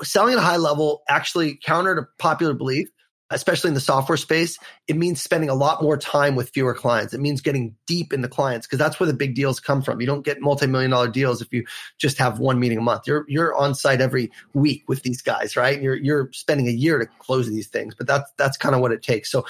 selling 0.03 0.35
at 0.35 0.39
a 0.39 0.43
high 0.43 0.57
level 0.57 1.03
actually 1.09 1.59
counter 1.61 1.97
to 1.97 2.03
popular 2.19 2.55
belief 2.55 2.89
especially 3.31 3.69
in 3.69 3.75
the 3.75 3.81
software 3.81 4.17
space 4.17 4.59
it 4.89 4.97
means 4.97 5.21
spending 5.21 5.51
a 5.51 5.55
lot 5.55 5.83
more 5.83 5.99
time 5.99 6.35
with 6.35 6.49
fewer 6.49 6.75
clients. 6.75 7.13
It 7.13 7.21
means 7.21 7.43
getting 7.43 7.77
deep 7.87 8.13
in 8.13 8.23
the 8.23 8.29
clients 8.29 8.67
because 8.67 8.79
that's 8.79 8.99
where 8.99 9.07
the 9.07 9.13
big 9.13 9.35
deals 9.35 9.61
come 9.61 9.83
from. 9.83 10.01
You 10.01 10.07
don't 10.07 10.25
get 10.25 10.41
multi-million 10.41 10.91
dollar 10.91 11.09
deals 11.09 11.43
if 11.43 11.53
you 11.53 11.65
just 11.99 12.17
have 12.17 12.39
one 12.39 12.59
meeting 12.59 12.79
a 12.79 12.83
month. 12.83 13.03
You're 13.07 13.27
you're 13.29 13.55
on 13.55 13.75
site 13.75 14.01
every 14.01 14.33
week 14.55 14.85
with 14.89 15.03
these 15.03 15.21
guys 15.21 15.57
right? 15.57 15.81
You're 15.81 15.97
you're 15.97 16.31
spending 16.33 16.69
a 16.69 16.73
year 16.73 16.99
to 16.99 17.07
close 17.19 17.49
these 17.49 17.69
things 17.69 17.95
but 17.95 18.07
that's 18.07 18.31
that's 18.39 18.57
kind 18.57 18.75
of 18.75 18.81
what 18.81 18.93
it 18.93 19.03
takes. 19.03 19.31
So 19.31 19.45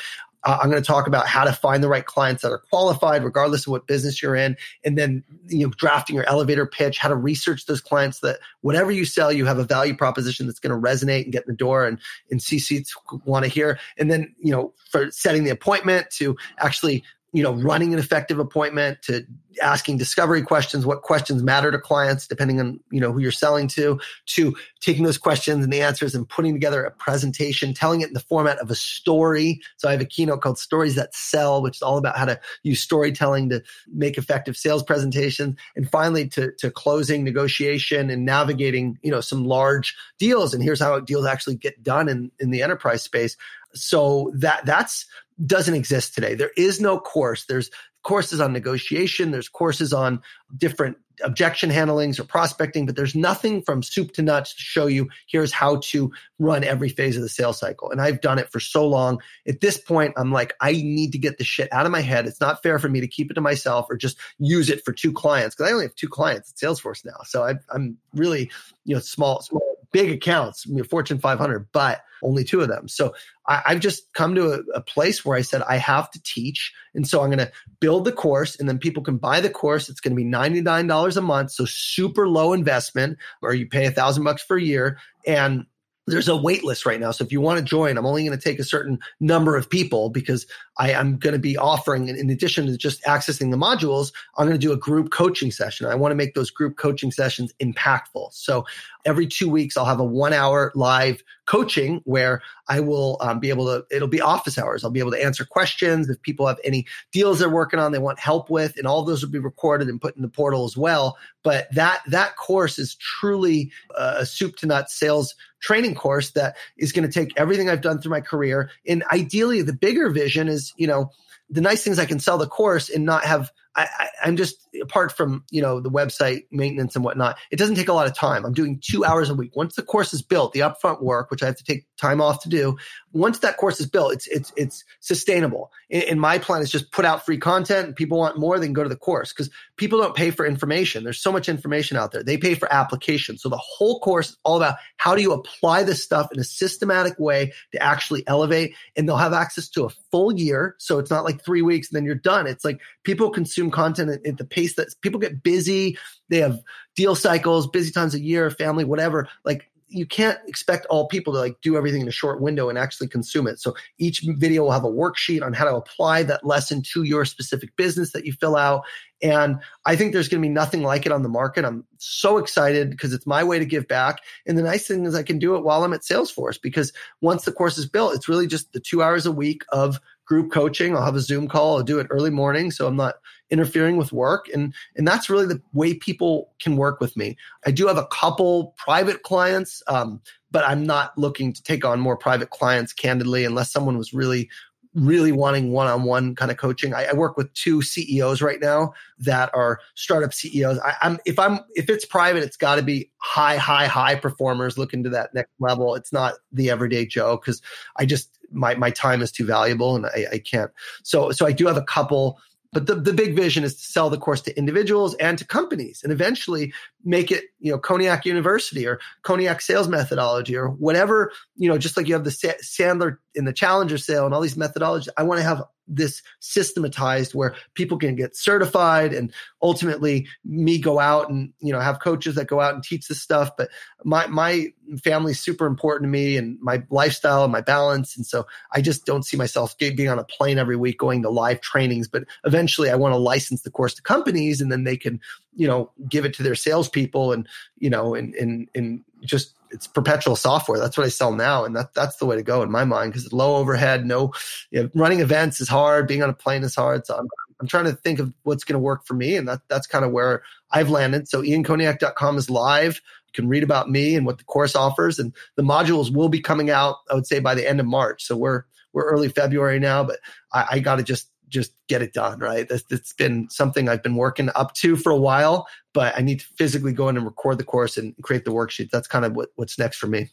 uh, 0.45 0.59
I'm 0.63 0.71
going 0.71 0.83
to 0.83 0.87
talk 0.87 1.07
about 1.07 1.27
how 1.27 1.45
to 1.45 1.53
find 1.53 1.83
the 1.83 1.89
right 1.89 2.05
clients 2.05 2.43
that 2.43 2.53
are 2.53 2.63
qualified, 2.71 3.25
regardless 3.25 3.67
of 3.67 3.73
what 3.73 3.87
business 3.87 4.23
you're 4.23 4.37
in, 4.37 4.57
and 4.85 4.97
then 4.97 5.25
you 5.47 5.67
know 5.67 5.73
drafting 5.77 6.17
your 6.17 6.29
elevator 6.29 6.67
pitch, 6.67 6.99
how 6.99 7.09
to 7.09 7.17
research 7.17 7.67
those 7.67 7.81
clients 7.81 8.21
that 8.21 8.39
whatever 8.61 8.91
you 8.91 9.05
sell, 9.05 9.33
you 9.33 9.47
have 9.47 9.59
a 9.59 9.65
value 9.65 9.97
proposition 9.97 10.47
that's 10.47 10.61
going 10.61 10.75
to 10.75 10.89
resonate 10.89 11.25
and 11.25 11.33
get 11.33 11.43
in 11.43 11.53
the 11.53 11.57
door, 11.57 11.87
and 11.87 11.99
and 12.31 12.43
C-suites 12.43 12.95
want 13.25 13.45
to 13.45 13.51
hear, 13.51 13.79
and 13.99 14.11
then 14.11 14.35
you 14.39 14.53
know 14.53 14.73
for 14.91 15.11
setting 15.11 15.45
the 15.45 15.51
appointment 15.51 16.09
to 16.13 16.37
actually 16.59 17.05
you 17.33 17.43
know 17.43 17.53
running 17.53 17.93
an 17.93 17.99
effective 17.99 18.39
appointment 18.39 19.03
to 19.03 19.25
asking 19.61 19.99
discovery 19.99 20.41
questions 20.43 20.87
what 20.87 21.03
questions 21.03 21.43
matter 21.43 21.71
to 21.71 21.79
clients 21.79 22.27
depending 22.27 22.61
on 22.61 22.81
you 22.91 23.01
know 23.01 23.13
who 23.13 23.19
you're 23.19 23.31
selling 23.31 23.69
to 23.69 24.01
to 24.27 24.57
taking 24.81 25.05
those 25.05 25.19
questions 25.19 25.63
and 25.65 25.73
the 25.73 25.83
answers 25.83 26.15
and 26.15 26.29
putting 26.29 26.55
together 26.55 26.85
a 26.85 26.91
presentation 26.91 27.75
telling 27.75 28.01
it 28.01 28.09
in 28.09 28.15
the 28.15 28.21
format 28.21 28.59
of 28.59 28.71
a 28.71 28.75
story. 28.75 29.61
So 29.77 29.89
i 29.89 29.93
have 29.93 30.01
a 30.01 30.07
keynote 30.07 30.41
called 30.41 30.59
stories 30.59 30.95
that 30.95 31.15
sell 31.15 31.63
which 31.63 31.77
is 31.77 31.83
all 31.83 31.99
about 31.99 32.17
how 32.17 32.25
to 32.25 32.41
use 32.63 32.81
storytelling 32.81 33.51
to 33.51 33.63
make 33.93 34.17
effective 34.17 34.57
sales 34.57 34.83
presentations. 34.83 35.57
And 35.77 35.91
finally 35.91 36.29
to, 36.29 36.53
to 36.59 36.71
closing 36.71 37.25
negotiation 37.25 38.11
and 38.11 38.25
navigating 38.25 38.99
you 39.03 39.11
know 39.11 39.21
some 39.21 39.45
large 39.45 39.95
deals. 40.19 40.55
And 40.55 40.63
here's 40.63 40.81
how 40.81 40.99
deals 41.01 41.27
actually 41.27 41.57
get 41.57 41.83
done 41.83 42.09
in, 42.09 42.31
in 42.39 42.51
the 42.51 42.63
enterprise 42.63 43.03
space. 43.03 43.37
So 43.75 44.33
that 44.35 44.65
that's 44.65 45.07
doesn't 45.47 45.75
exist 45.75 46.15
today. 46.15 46.35
There 46.35 46.53
is 46.57 46.81
no 46.81 46.99
course. 46.99 47.45
There's 47.47 47.71
courses 48.03 48.41
on 48.41 48.53
negotiation, 48.53 49.31
there's 49.31 49.49
courses 49.49 49.93
on 49.93 50.23
different 50.57 50.97
objection 51.23 51.69
handlings 51.69 52.19
or 52.19 52.25
prospecting, 52.25 52.87
but 52.87 52.97
there's 52.97 53.15
nothing 53.15 53.61
from 53.63 53.83
soup 53.83 54.13
to 54.13 54.23
nuts 54.23 54.55
to 54.55 54.63
show 54.63 54.87
you 54.87 55.09
here's 55.27 55.53
how 55.53 55.77
to 55.83 56.13
run 56.39 56.63
every 56.63 56.89
phase 56.89 57.17
of 57.17 57.23
the 57.23 57.29
sales 57.29 57.59
cycle. 57.59 57.91
And 57.91 58.01
I've 58.01 58.21
done 58.21 58.39
it 58.39 58.51
for 58.51 58.61
so 58.61 58.87
long. 58.87 59.21
At 59.47 59.61
this 59.61 59.79
point, 59.79 60.15
I'm 60.17 60.33
like, 60.33 60.55
I 60.61 60.73
need 60.73 61.13
to 61.13 61.19
get 61.19 61.39
the 61.39 61.45
shit 61.45 61.73
out 61.73 61.87
of 61.87 61.93
my 61.93 62.01
head. 62.01 62.27
It's 62.27 62.41
not 62.41 62.63
fair 62.63 62.79
for 62.79 62.89
me 62.89 63.01
to 63.01 63.09
keep 63.09 63.31
it 63.31 63.35
to 63.35 63.41
myself 63.41 63.87
or 63.91 63.97
just 63.97 64.17
use 64.39 64.71
it 64.71 64.85
for 64.85 64.93
two 64.93 65.13
clients 65.13 65.55
because 65.55 65.71
I 65.71 65.73
only 65.73 65.87
have 65.87 65.95
two 65.95 66.09
clients 66.09 66.53
at 66.53 66.69
Salesforce 66.69 67.05
now. 67.05 67.19
So 67.25 67.45
I, 67.45 67.55
am 67.75 67.99
really, 68.15 68.51
you 68.85 68.95
know, 68.95 69.01
small, 69.01 69.43
small 69.43 69.78
big 69.93 70.11
accounts, 70.11 70.67
you 70.67 70.77
know, 70.77 70.85
Fortune 70.85 71.19
500, 71.19 71.69
but 71.73 72.01
only 72.23 72.45
two 72.45 72.61
of 72.61 72.69
them. 72.69 72.89
So 72.89 73.15
I, 73.47 73.63
have 73.67 73.81
just 73.81 74.13
come 74.13 74.35
to 74.35 74.53
a, 74.53 74.59
a, 74.75 74.81
place 74.81 75.25
where 75.25 75.37
I 75.37 75.43
said 75.43 75.63
I 75.63 75.77
have 75.77 76.11
to 76.11 76.23
teach, 76.23 76.73
and 76.95 77.07
so 77.07 77.23
I'm 77.23 77.29
going 77.29 77.39
to 77.39 77.53
build 77.81 78.05
the 78.05 78.13
course, 78.13 78.59
and 78.59 78.69
then 78.69 78.79
people 78.79 79.03
can 79.03 79.19
buy 79.19 79.41
the 79.41 79.51
course. 79.51 79.89
It's 79.89 80.01
going 80.01 80.13
to 80.13 80.17
be 80.17 80.25
ninety 80.25 80.61
nine 80.61 80.87
dollars 80.87 81.17
a 81.17 81.23
month, 81.23 81.53
so 81.53 81.65
super 81.65 82.29
low 82.29 82.53
investment, 82.53 83.19
or 83.43 83.55
you 83.55 83.69
pay 83.69 83.87
a 83.87 83.91
thousand 83.91 84.25
bucks 84.25 84.43
for 84.43 84.57
a 84.57 84.63
year, 84.63 84.99
and 85.27 85.65
there's 86.09 86.29
a 86.29 86.37
wait 86.37 86.65
list 86.65 86.87
right 86.87 87.01
now. 87.01 87.11
So 87.11 87.25
if 87.25 87.33
you 87.33 87.41
want 87.41 87.59
to 87.59 87.65
join, 87.65 87.97
I'm 87.97 88.07
only 88.07 88.25
going 88.25 88.37
to 88.37 88.43
take 88.43 88.59
a 88.59 88.65
certain 88.65 88.99
number 89.21 89.57
of 89.57 89.69
people 89.69 90.11
because 90.11 90.47
I 90.79 90.91
am 90.93 91.19
going 91.19 91.33
to 91.33 91.39
be 91.39 91.57
offering, 91.57 92.09
in 92.09 92.31
addition 92.31 92.67
to 92.67 92.77
just 92.77 93.03
accessing 93.05 93.51
the 93.51 93.57
modules, 93.57 94.13
I'm 94.37 94.47
going 94.47 94.59
to 94.59 94.67
do 94.67 94.73
a 94.73 94.77
group 94.77 95.11
coaching 95.11 95.51
session. 95.51 95.87
I 95.87 95.95
want 95.95 96.13
to 96.13 96.17
make 96.17 96.35
those 96.35 96.51
group 96.51 96.77
coaching 96.77 97.11
sessions 97.11 97.53
impactful. 97.61 98.33
So 98.33 98.65
every 99.05 99.27
two 99.27 99.49
weeks, 99.49 99.77
I'll 99.77 99.85
have 99.85 100.01
a 100.01 100.05
one 100.05 100.33
hour 100.33 100.73
live 100.75 101.23
coaching 101.49 102.03
where 102.05 102.43
I 102.69 102.81
will 102.81 103.17
um, 103.21 103.41
be 103.41 103.49
able 103.49 103.65
to, 103.65 103.87
it'll 103.91 104.07
be 104.07 104.21
office 104.21 104.59
hours. 104.59 104.85
I'll 104.85 104.91
be 104.91 105.01
able 105.01 105.13
to 105.13 105.25
answer 105.25 105.47
questions. 105.47 106.09
If 106.11 106.21
people 106.21 106.47
have 106.47 106.61
any 106.63 106.87
deals 107.11 107.39
they're 107.39 107.49
working 107.49 107.81
on, 107.81 107.91
they 107.91 107.99
want 107.99 108.21
help 108.21 108.51
with, 108.51 108.77
and 108.77 108.87
all 108.87 109.03
those 109.03 109.23
will 109.23 109.33
be 109.33 109.39
recorded 109.39 109.89
and 109.89 110.01
put 110.01 110.15
in 110.15 110.21
the 110.23 110.29
portal 110.29 110.67
as 110.67 110.77
well. 110.77 111.17
But 111.43 111.73
that, 111.75 112.03
that 112.09 112.37
course 112.37 112.79
is 112.79 112.97
truly 112.97 113.73
a 113.97 114.27
soup 114.27 114.57
to 114.57 114.67
nuts 114.67 114.99
sales 114.99 115.35
training 115.61 115.95
course 115.95 116.33
that 116.33 116.57
is 116.77 116.93
going 116.93 117.09
to 117.09 117.13
take 117.13 117.33
everything 117.39 117.71
I've 117.71 117.81
done 117.81 118.01
through 118.01 118.11
my 118.11 118.21
career. 118.21 118.71
And 118.87 119.03
ideally, 119.11 119.63
the 119.63 119.73
bigger 119.73 120.11
vision 120.11 120.49
is, 120.49 120.75
you 120.77 120.87
know, 120.87 121.11
the 121.49 121.63
nice 121.63 121.83
things 121.83 121.99
I 121.99 122.05
can 122.05 122.21
sell 122.21 122.37
the 122.37 122.47
course 122.47 122.91
and 122.91 123.07
not 123.07 123.25
have 123.25 123.51
I, 123.79 124.09
am 124.25 124.37
just 124.37 124.68
apart 124.81 125.13
from 125.13 125.45
you 125.51 125.63
know 125.63 125.81
the 125.81 125.91
website 125.91 126.43
maintenance 126.51 126.97
and 126.97 127.05
whatnot. 127.05 127.37
It 127.51 127.57
doesn't 127.57 127.77
take 127.77 127.89
a 127.89 127.93
lot 127.93 128.07
of 128.07 128.15
time. 128.15 128.45
I'm 128.45 128.53
doing 128.53 128.81
two 128.83 129.05
hours 129.05 129.31
a 129.31 129.35
week. 129.35 129.57
Once 129.57 129.77
the 129.77 129.83
course 129.83 130.13
is 130.13 130.23
built, 130.23 130.53
the 130.53 130.61
upfront 130.61 131.03
work, 131.03 131.31
which 131.31 131.43
I 131.43 131.47
have 131.47 131.57
to 131.57 131.65
take 131.65 131.87
time 131.97 132.21
off 132.21 132.43
to 132.43 132.49
do, 132.49 132.77
once 133.13 133.41
that 133.41 133.57
course 133.57 133.81
is 133.81 133.87
built, 133.87 134.13
it's 134.13 134.27
it's 134.29 134.53
it's 134.57 134.85
sustainable. 135.01 135.71
And, 135.91 136.21
my 136.21 136.39
plan 136.39 136.63
is 136.63 136.71
just 136.71 136.91
put 136.91 137.05
out 137.05 137.25
free 137.25 137.39
content. 137.39 137.97
People 137.97 138.19
want 138.19 138.39
more, 138.39 138.59
they 138.59 138.67
can 138.67 138.73
go 138.73 138.83
to 138.83 138.89
the 138.89 138.97
course 138.97 139.33
because 139.33 139.51
people 139.77 139.99
don't 139.99 140.15
pay 140.15 140.31
for 140.31 140.45
information. 140.45 141.05
There's 141.05 141.21
so 141.21 141.33
much 141.33 141.49
information 141.49 141.97
out 141.97 142.13
there. 142.13 142.23
They 142.23 142.37
pay 142.37 142.55
for 142.55 142.71
application. 142.73 143.39
So 143.39 143.49
the 143.49 143.57
whole 143.57 144.01
course 144.01 144.31
is 144.31 144.37
all 144.45 144.57
about 144.57 144.77
how 144.97 145.15
do 145.15 145.23
you 145.23 145.33
apply 145.33 145.85
this 145.85 146.03
stuff 146.03 146.29
in 146.33 146.41
a 146.41 146.45
systematic 146.45 147.19
way 147.19 147.53
to 147.73 147.83
actually 147.83 148.25
elevate. 148.27 148.75
And 148.97 149.09
they'll 149.09 149.17
have 149.17 149.33
access 149.33 149.69
to 149.71 149.85
a 149.85 149.91
full 150.11 150.33
year. 150.33 150.75
So 150.79 150.99
it's 150.99 151.11
not 151.11 151.25
like 151.25 151.43
three 151.43 151.63
weeks 151.63 151.89
and 151.89 151.97
then 151.97 152.05
you're 152.05 152.15
done. 152.17 152.47
It's 152.47 152.65
like 152.65 152.81
people 153.05 153.31
consume 153.31 153.71
content 153.71 154.11
at, 154.11 154.27
at 154.27 154.39
the 154.39 154.45
pace 154.45 154.68
that 154.75 154.95
people 155.03 155.21
get 155.21 155.43
busy. 155.43 155.99
They 156.29 156.39
have 156.39 156.61
deal 156.97 157.15
cycles, 157.15 157.67
busy 157.69 157.91
times 157.91 158.15
a 158.15 158.21
year, 158.21 158.51
family, 158.51 158.85
whatever. 158.85 159.29
Like 159.45 159.71
you 159.89 160.07
can't 160.07 160.39
expect 160.47 160.87
all 160.87 161.09
people 161.09 161.33
to 161.33 161.39
like 161.39 161.61
do 161.63 161.77
everything 161.77 162.03
in 162.03 162.09
a 162.09 162.13
short 162.13 162.41
window 162.41 162.69
and 162.69 162.79
actually 162.79 163.09
consume 163.09 163.47
it. 163.47 163.59
So 163.59 163.75
each 163.99 164.23
video 164.37 164.65
will 164.65 164.73
have 164.73 164.85
a 164.85 164.91
worksheet 164.91 165.43
on 165.43 165.55
how 165.55 165.65
to 165.65 165.75
apply 165.75 166.25
that 166.25 166.45
lesson 166.45 166.83
to 166.93 167.05
your 167.05 167.25
specific 167.25 167.75
business 167.77 168.13
that 168.13 168.27
you 168.27 168.33
fill 168.35 168.57
out. 168.57 168.85
And 169.23 169.59
I 169.87 169.97
think 169.97 170.13
there's 170.13 170.29
going 170.29 170.43
to 170.43 170.49
be 170.49 170.53
nothing 170.53 170.83
like 170.83 171.07
it 171.07 171.13
on 171.13 171.23
the 171.23 171.29
market. 171.29 171.65
I'm 171.65 171.85
so 171.97 172.37
excited 172.37 172.91
because 172.91 173.13
it's 173.13 173.27
my 173.27 173.43
way 173.43 173.59
to 173.59 173.65
give 173.65 173.89
back. 173.89 174.21
And 174.47 174.57
the 174.57 174.63
nice 174.63 174.87
thing 174.87 175.07
is 175.07 175.15
I 175.15 175.23
can 175.23 175.39
do 175.39 175.57
it 175.57 175.65
while 175.65 175.83
I'm 175.83 175.95
at 175.95 176.03
Salesforce 176.03 176.61
because 176.61 176.93
once 177.21 177.45
the 177.45 177.53
course 177.53 177.79
is 177.79 177.89
built, 177.89 178.15
it's 178.15 178.29
really 178.29 178.47
just 178.47 178.73
the 178.73 178.81
two 178.81 179.03
hours 179.03 179.27
a 179.27 179.33
week 179.33 179.63
of 179.71 179.99
group 180.27 180.53
coaching. 180.53 180.95
I'll 180.95 181.05
have 181.05 181.17
a 181.17 181.21
Zoom 181.21 181.49
call. 181.49 181.79
I'll 181.79 181.83
do 181.83 181.99
it 181.99 182.07
early 182.11 182.31
morning. 182.31 182.71
So 182.71 182.87
I'm 182.87 182.97
not 182.97 183.15
interfering 183.51 183.97
with 183.97 184.13
work. 184.13 184.49
And, 184.53 184.75
and 184.97 185.07
that's 185.07 185.31
really 185.31 185.47
the 185.47 185.61
way 185.73 185.95
people 185.95 186.53
can 186.61 186.77
work 186.77 187.01
with 187.01 187.17
me. 187.17 187.37
I 187.67 187.71
do 187.71 187.87
have 187.87 187.99
a 187.99 188.07
couple 188.07 188.75
private 188.77 189.23
clients, 189.23 189.83
um, 189.87 190.21
but 190.51 190.65
I'm 190.65 190.85
not 190.85 191.17
looking 191.17 191.53
to 191.53 191.63
take 191.63 191.85
on 191.85 192.01
more 192.01 192.17
private 192.17 192.51
clients 192.51 192.93
candidly, 192.93 193.45
unless 193.45 193.73
someone 193.73 193.99
was 193.99 194.13
really 194.13 194.49
really 194.95 195.33
wanting 195.33 195.71
one-on-one 195.71 196.35
kind 196.35 196.51
of 196.51 196.57
coaching. 196.57 196.95
I, 196.95 197.07
I, 197.07 197.13
work 197.13 197.37
with 197.37 197.53
two 197.55 197.83
CEOs 197.83 198.41
right 198.43 198.61
now 198.61 198.93
that 199.19 199.51
are 199.55 199.81
startup 199.95 200.33
CEOs. 200.33 200.79
I, 200.81 200.95
am 201.03 201.19
if 201.25 201.39
I'm 201.39 201.61
if 201.75 201.89
it's 201.89 202.05
private, 202.05 202.43
it's 202.43 202.57
got 202.57 202.77
to 202.77 202.83
be 202.83 203.11
high, 203.19 203.57
high, 203.57 203.87
high 203.87 204.15
performers 204.15 204.79
looking 204.79 205.05
to 205.05 205.11
that 205.11 205.35
next 205.35 205.53
level. 205.61 205.95
It's 205.95 206.13
not 206.13 206.35
the 206.53 206.71
everyday 206.71 207.07
Joe 207.07 207.37
because 207.37 207.63
I 207.97 208.07
just 208.07 208.39
my 208.51 208.75
my 208.75 208.91
time 208.91 209.23
is 209.23 209.31
too 209.31 209.45
valuable 209.45 209.95
and 209.95 210.07
I, 210.07 210.27
I 210.33 210.39
can't. 210.39 210.71
So 211.03 211.31
so 211.31 211.47
I 211.47 211.53
do 211.53 211.67
have 211.67 211.77
a 211.77 211.83
couple 211.83 212.41
but 212.73 212.87
the, 212.87 212.95
the 212.95 213.13
big 213.13 213.35
vision 213.35 213.65
is 213.65 213.77
to 213.77 213.83
sell 213.83 214.11
the 214.11 214.19
course 214.19 214.43
to 214.43 214.57
individuals 214.59 215.15
and 215.15 215.39
to 215.39 215.47
companies. 215.47 216.03
And 216.03 216.13
eventually 216.13 216.73
make 217.05 217.31
it, 217.31 217.45
you 217.61 217.73
know, 217.73 217.79
Koniak 217.79 218.25
University 218.25 218.87
or 218.87 219.01
Koniak 219.25 219.61
sales 219.63 219.89
methodology 219.89 220.57
or 220.57 220.69
whatever, 220.69 221.33
you 221.57 221.69
know, 221.69 221.79
just 221.79 221.97
like 221.97 222.09
you 222.09 222.15
have 222.15 222.25
the 222.25 222.31
Sandler 222.31 223.19
in 223.35 223.45
the 223.45 223.53
Challenger 223.53 223.99
sale 223.99 224.25
and 224.25 224.35
all 224.35 224.41
these 224.41 224.57
methodologies. 224.57 225.09
I 225.17 225.23
want 225.23 225.39
to 225.39 225.47
have 225.47 225.63
this 225.89 226.23
systematized 226.41 227.35
where 227.35 227.55
people 227.75 227.99
can 227.99 228.15
get 228.15 228.37
certified 228.37 229.13
and 229.15 229.33
ultimately 229.63 230.27
me 230.45 230.79
go 230.79 230.99
out 230.99 231.31
and 231.31 231.53
you 231.61 231.73
know 231.73 231.81
have 231.81 232.01
coaches 232.01 232.35
that 232.35 232.47
go 232.47 232.61
out 232.61 232.75
and 232.75 232.85
teach 232.85 233.09
this 233.09 233.21
stuff 233.21 233.51
but 233.57 233.71
my 234.05 234.27
my 234.27 234.67
family's 235.03 235.41
super 235.41 235.67
important 235.67 236.07
to 236.07 236.11
me 236.11 236.37
and 236.37 236.59
my 236.61 236.83
lifestyle 236.91 237.43
and 237.43 237.53
my 237.53 237.61
balance 237.61 238.17
and 238.17 238.27
so 238.27 238.47
i 238.73 238.81
just 238.81 239.07
don't 239.07 239.25
see 239.25 239.37
myself 239.37 239.77
being 239.79 240.09
on 240.09 240.19
a 240.19 240.25
plane 240.25 240.59
every 240.59 240.77
week 240.77 240.99
going 240.99 241.23
to 241.23 241.31
live 241.31 241.61
trainings 241.61 242.07
but 242.07 242.25
eventually 242.45 242.91
i 242.91 242.95
want 242.95 243.13
to 243.13 243.19
license 243.19 243.63
the 243.63 243.71
course 243.71 243.95
to 243.95 244.03
companies 244.03 244.61
and 244.61 244.71
then 244.71 244.85
they 244.85 244.97
can 244.97 245.19
you 245.59 245.67
know 245.67 245.91
give 246.09 246.25
it 246.25 246.33
to 246.35 246.43
their 246.43 246.55
salespeople 246.55 247.33
and 247.33 247.47
you 247.79 247.91
know 247.91 248.15
and 248.15 248.35
and 248.37 248.69
and 248.75 249.05
just 249.23 249.55
it's 249.71 249.87
perpetual 249.87 250.37
software. 250.37 250.79
That's 250.79 250.97
what 250.97 251.05
I 251.05 251.11
sell 251.11 251.33
now, 251.33 251.65
and 251.65 251.77
that 251.77 251.93
that's 251.93 252.17
the 252.17 252.27
way 252.27 252.37
to 252.37 252.43
go 252.43 252.63
in 252.63 252.71
my 252.71 252.85
mind 252.85 253.13
because 253.13 253.33
low 253.33 253.57
overhead, 253.57 254.07
no, 254.07 254.33
you 254.71 254.85
know, 254.85 254.91
running 254.95 255.21
events 255.21 255.61
is 255.61 255.69
hard. 255.69 256.09
Being 256.09 256.23
on 256.23 256.31
a 256.31 256.35
plane 256.35 256.63
is 256.63 256.75
hard. 256.75 257.05
So 257.07 257.17
I'm 257.17 257.27
I'm 257.61 257.67
trying 257.67 257.85
to 257.85 257.93
think 257.93 258.21
of 258.21 258.33
what's 258.45 258.65
going 258.65 258.75
to 258.75 258.81
work 258.81 259.05
for 259.05 259.15
me, 259.15 259.37
and 259.37 259.49
that 259.49 259.61
that's 259.69 259.87
kind 259.87 260.05
of 260.05 260.13
where 260.13 260.43
I've 260.71 260.91
landed. 260.91 261.29
So 261.29 261.43
iankoniak.com 261.43 262.39
is 262.39 262.49
live. 262.49 263.01
You 263.27 263.33
can 263.35 263.49
read 263.49 263.63
about 263.63 263.91
me 263.91 264.15
and 264.15 264.25
what 264.25 264.39
the 264.39 264.45
course 264.45 264.75
offers, 264.75 265.19
and 265.19 265.35
the 265.57 265.63
modules 265.63 266.15
will 266.15 266.29
be 266.29 266.41
coming 266.41 266.71
out. 266.71 266.97
I 267.11 267.15
would 267.15 267.27
say 267.27 267.41
by 267.41 267.55
the 267.55 267.69
end 267.69 267.81
of 267.81 267.87
March. 267.87 268.25
So 268.25 268.37
we're 268.37 268.63
we're 268.93 269.11
early 269.11 269.29
February 269.29 269.79
now, 269.79 270.05
but 270.05 270.21
I, 270.53 270.67
I 270.73 270.79
got 270.79 270.97
to 270.97 271.03
just 271.03 271.29
just 271.49 271.73
get 271.89 272.03
it 272.03 272.13
done, 272.13 272.39
right? 272.39 272.69
That's 272.69 273.13
been 273.15 273.49
something 273.51 273.89
I've 273.89 274.03
been 274.03 274.17
working 274.17 274.51
up 274.55 274.75
to 274.75 274.97
for 274.97 275.11
a 275.11 275.17
while, 275.17 275.67
but 275.95 276.17
I 276.17 276.23
need 276.23 276.41
to 276.41 276.47
physically 276.57 276.93
go 276.93 277.09
in 277.09 277.17
and 277.17 277.27
record 277.27 277.59
the 277.59 277.65
course 277.65 277.97
and 277.97 278.15
create 278.23 278.45
the 278.45 278.51
worksheet. 278.51 278.91
That's 278.91 279.09
kind 279.09 279.25
of 279.25 279.35
what, 279.35 279.51
what's 279.57 279.79
next 279.79 279.99
for 279.99 280.07
me. 280.07 280.31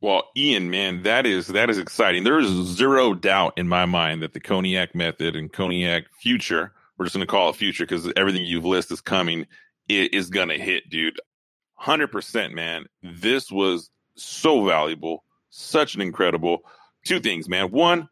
Well, 0.00 0.24
Ian, 0.36 0.70
man, 0.70 1.02
that 1.04 1.24
is 1.24 1.46
that 1.48 1.70
is 1.70 1.78
exciting. 1.78 2.24
There 2.24 2.38
is 2.38 2.50
zero 2.50 3.14
doubt 3.14 3.54
in 3.56 3.68
my 3.68 3.86
mind 3.86 4.22
that 4.22 4.34
the 4.34 4.40
Koniak 4.40 4.94
method 4.94 5.34
and 5.34 5.52
Koniak 5.52 6.04
future, 6.20 6.72
we're 6.98 7.06
just 7.06 7.14
going 7.14 7.26
to 7.26 7.30
call 7.30 7.48
it 7.48 7.56
future 7.56 7.84
because 7.84 8.12
everything 8.14 8.44
you've 8.44 8.66
listed 8.66 8.94
is 8.94 9.00
coming, 9.00 9.46
it 9.88 10.12
is 10.12 10.28
going 10.28 10.48
to 10.48 10.58
hit, 10.58 10.90
dude. 10.90 11.18
100%, 11.80 12.52
man. 12.52 12.84
This 13.02 13.50
was 13.50 13.90
so 14.16 14.66
valuable, 14.66 15.24
such 15.50 15.94
an 15.94 16.00
incredible 16.00 16.64
two 17.04 17.20
things, 17.20 17.48
man. 17.48 17.70
One, 17.70 18.08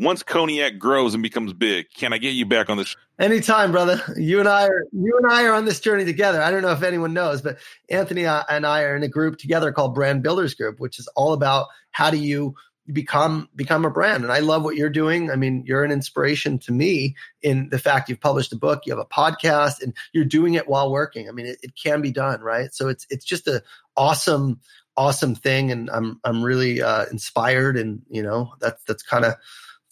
once 0.00 0.22
Koniak 0.22 0.78
grows 0.78 1.12
and 1.12 1.22
becomes 1.22 1.52
big, 1.52 1.86
can 1.94 2.12
I 2.12 2.18
get 2.18 2.30
you 2.30 2.46
back 2.46 2.70
on 2.70 2.78
this? 2.78 2.96
Anytime, 3.18 3.70
brother. 3.70 4.02
You 4.16 4.40
and 4.40 4.48
I 4.48 4.66
are 4.66 4.84
you 4.92 5.16
and 5.18 5.30
I 5.30 5.44
are 5.44 5.52
on 5.52 5.66
this 5.66 5.78
journey 5.78 6.06
together. 6.06 6.40
I 6.40 6.50
don't 6.50 6.62
know 6.62 6.72
if 6.72 6.82
anyone 6.82 7.12
knows, 7.12 7.42
but 7.42 7.58
Anthony 7.90 8.24
and 8.24 8.66
I 8.66 8.82
are 8.82 8.96
in 8.96 9.02
a 9.02 9.08
group 9.08 9.36
together 9.36 9.72
called 9.72 9.94
Brand 9.94 10.22
Builders 10.22 10.54
Group, 10.54 10.80
which 10.80 10.98
is 10.98 11.06
all 11.16 11.34
about 11.34 11.66
how 11.90 12.10
do 12.10 12.16
you 12.16 12.54
become 12.90 13.50
become 13.54 13.84
a 13.84 13.90
brand. 13.90 14.24
And 14.24 14.32
I 14.32 14.38
love 14.38 14.64
what 14.64 14.74
you're 14.74 14.88
doing. 14.88 15.30
I 15.30 15.36
mean, 15.36 15.64
you're 15.66 15.84
an 15.84 15.92
inspiration 15.92 16.58
to 16.60 16.72
me 16.72 17.14
in 17.42 17.68
the 17.68 17.78
fact 17.78 18.08
you've 18.08 18.20
published 18.20 18.54
a 18.54 18.56
book, 18.56 18.86
you 18.86 18.96
have 18.96 18.98
a 18.98 19.04
podcast, 19.04 19.82
and 19.82 19.94
you're 20.14 20.24
doing 20.24 20.54
it 20.54 20.66
while 20.66 20.90
working. 20.90 21.28
I 21.28 21.32
mean, 21.32 21.44
it, 21.44 21.58
it 21.62 21.74
can 21.76 22.00
be 22.00 22.10
done, 22.10 22.40
right? 22.40 22.72
So 22.74 22.88
it's 22.88 23.06
it's 23.10 23.24
just 23.24 23.46
a 23.46 23.62
awesome 23.98 24.60
awesome 24.96 25.34
thing 25.34 25.70
and 25.70 25.88
i'm 25.90 26.20
i'm 26.24 26.42
really 26.42 26.82
uh, 26.82 27.06
inspired 27.10 27.76
and 27.76 28.02
you 28.10 28.22
know 28.22 28.52
that's 28.60 28.82
that's 28.84 29.02
kind 29.02 29.24
of 29.24 29.34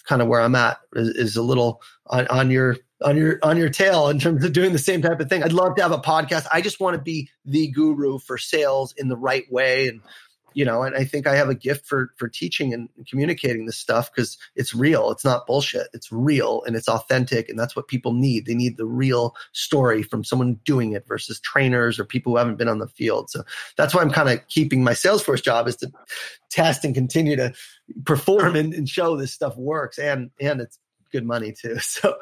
kind 0.09 0.23
of 0.23 0.29
where 0.29 0.41
I'm 0.41 0.55
at 0.55 0.79
is, 0.95 1.09
is 1.11 1.37
a 1.37 1.43
little 1.43 1.83
on, 2.07 2.27
on 2.29 2.51
your 2.51 2.77
on 3.05 3.17
your 3.17 3.39
on 3.43 3.57
your 3.57 3.69
tail 3.69 4.09
in 4.09 4.19
terms 4.19 4.45
of 4.45 4.53
doing 4.53 4.73
the 4.73 4.79
same 4.79 5.03
type 5.03 5.21
of 5.21 5.29
thing. 5.29 5.43
I'd 5.43 5.53
love 5.53 5.77
to 5.77 5.83
have 5.83 5.93
a 5.93 5.99
podcast. 5.99 6.47
I 6.53 6.61
just 6.61 6.81
want 6.81 6.97
to 6.97 7.03
be 7.03 7.31
the 7.45 7.69
guru 7.69 8.19
for 8.19 8.39
sales 8.39 8.95
in 8.97 9.09
the 9.09 9.17
right 9.17 9.45
way 9.53 9.89
and 9.89 10.01
you 10.59 10.65
know 10.65 10.83
and 10.83 10.97
i 10.97 11.05
think 11.05 11.27
i 11.27 11.35
have 11.37 11.49
a 11.49 11.55
gift 11.55 11.87
for 11.87 12.11
for 12.17 12.29
teaching 12.29 12.75
and 12.75 12.89
communicating 13.09 13.67
this 13.67 13.79
stuff 13.79 14.11
because 14.11 14.37
it's 14.57 14.75
real 14.75 15.11
it's 15.11 15.25
not 15.25 15.47
bullshit 15.47 15.89
it's 15.93 16.11
real 16.11 16.63
and 16.67 16.77
it's 16.77 16.89
authentic 16.89 17.49
and 17.49 17.59
that's 17.59 17.77
what 17.77 17.89
people 17.89 18.13
need. 18.13 18.47
They 18.47 18.55
need 18.55 18.77
the 18.77 18.87
real 18.87 19.35
story 19.53 20.03
from 20.03 20.25
someone 20.25 20.61
doing 20.65 20.93
it 20.93 21.07
versus 21.07 21.41
trainers 21.41 21.99
or 21.99 22.05
people 22.05 22.33
who 22.33 22.39
haven't 22.39 22.57
been 22.57 22.69
on 22.69 22.79
the 22.79 22.89
field. 22.89 23.31
So 23.31 23.43
that's 23.77 23.95
why 23.95 24.03
i'm 24.03 24.11
kind 24.11 24.29
of 24.29 24.47
keeping 24.49 24.85
my 24.85 24.93
salesforce 24.93 25.43
job 25.43 25.69
is 25.69 25.77
to 25.77 25.91
test 26.51 26.85
and 26.85 26.95
continue 26.95 27.37
to 27.37 27.53
perform 28.05 28.57
and, 28.57 28.75
and 28.75 28.89
show 28.89 29.17
this 29.17 29.33
stuff 29.33 29.57
works 29.57 29.99
and 29.99 30.31
and 30.41 30.61
it's 30.61 30.79
good 31.13 31.25
money 31.25 31.53
too. 31.53 31.77
So 31.81 32.15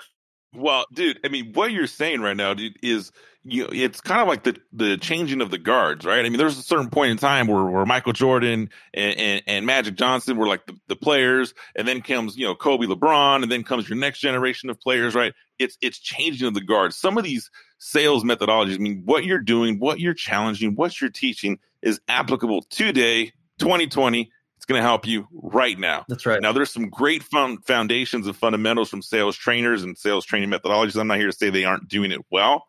well, 0.57 0.86
dude, 0.92 1.20
I 1.24 1.28
mean, 1.28 1.52
what 1.52 1.72
you're 1.72 1.86
saying 1.86 2.20
right 2.20 2.36
now, 2.36 2.54
dude, 2.54 2.78
is 2.82 3.12
you 3.48 3.62
know, 3.62 3.68
it's 3.72 4.00
kind 4.00 4.20
of 4.20 4.26
like 4.26 4.42
the 4.42 4.57
the 4.72 4.96
changing 4.96 5.40
of 5.40 5.50
the 5.50 5.59
guards, 5.59 6.04
right? 6.04 6.24
I 6.24 6.28
mean, 6.28 6.38
there's 6.38 6.59
a 6.59 6.62
certain 6.62 6.90
point 6.90 7.12
in 7.12 7.16
time 7.16 7.46
where, 7.46 7.64
where 7.64 7.86
Michael 7.86 8.12
Jordan 8.12 8.70
and, 8.92 9.18
and, 9.18 9.42
and 9.46 9.66
Magic 9.66 9.94
Johnson 9.94 10.36
were 10.36 10.48
like 10.48 10.66
the, 10.66 10.76
the 10.88 10.96
players, 10.96 11.54
and 11.76 11.86
then 11.86 12.02
comes, 12.02 12.36
you 12.36 12.44
know, 12.44 12.57
Kobe 12.57 12.86
LeBron, 12.86 13.42
and 13.42 13.52
then 13.52 13.62
comes 13.62 13.88
your 13.88 13.98
next 13.98 14.18
generation 14.18 14.68
of 14.68 14.80
players, 14.80 15.14
right? 15.14 15.32
It's 15.61 15.78
it's 15.80 15.98
changing 15.98 16.48
of 16.48 16.54
the 16.54 16.61
guards. 16.61 16.96
Some 16.96 17.18
of 17.18 17.24
these 17.24 17.50
sales 17.78 18.24
methodologies, 18.24 18.74
I 18.74 18.78
mean, 18.78 19.02
what 19.04 19.24
you're 19.24 19.38
doing, 19.38 19.78
what 19.78 20.00
you're 20.00 20.14
challenging, 20.14 20.74
what 20.74 21.00
you're 21.00 21.11
teaching 21.11 21.61
is 21.82 22.00
applicable 22.09 22.62
today, 22.62 23.26
2020, 23.61 24.22
it's 24.22 24.32
going 24.67 24.81
to 24.81 24.87
help 24.87 25.07
you 25.07 25.27
right 25.33 25.79
now. 25.79 26.05
That's 26.09 26.27
right. 26.27 26.41
Now, 26.41 26.53
there's 26.53 26.73
some 26.73 26.89
great 26.89 27.23
fun 27.23 27.59
foundations 27.59 28.27
and 28.27 28.37
fundamentals 28.37 28.89
from 28.89 29.03
sales 29.03 29.37
trainers 29.37 29.83
and 29.83 29.97
sales 29.97 30.25
training 30.25 30.51
methodologies. 30.51 30.99
I'm 30.99 31.07
not 31.07 31.19
here 31.19 31.31
to 31.31 31.37
say 31.37 31.51
they 31.51 31.64
aren't 31.64 31.89
doing 31.89 32.12
it 32.12 32.21
well, 32.31 32.64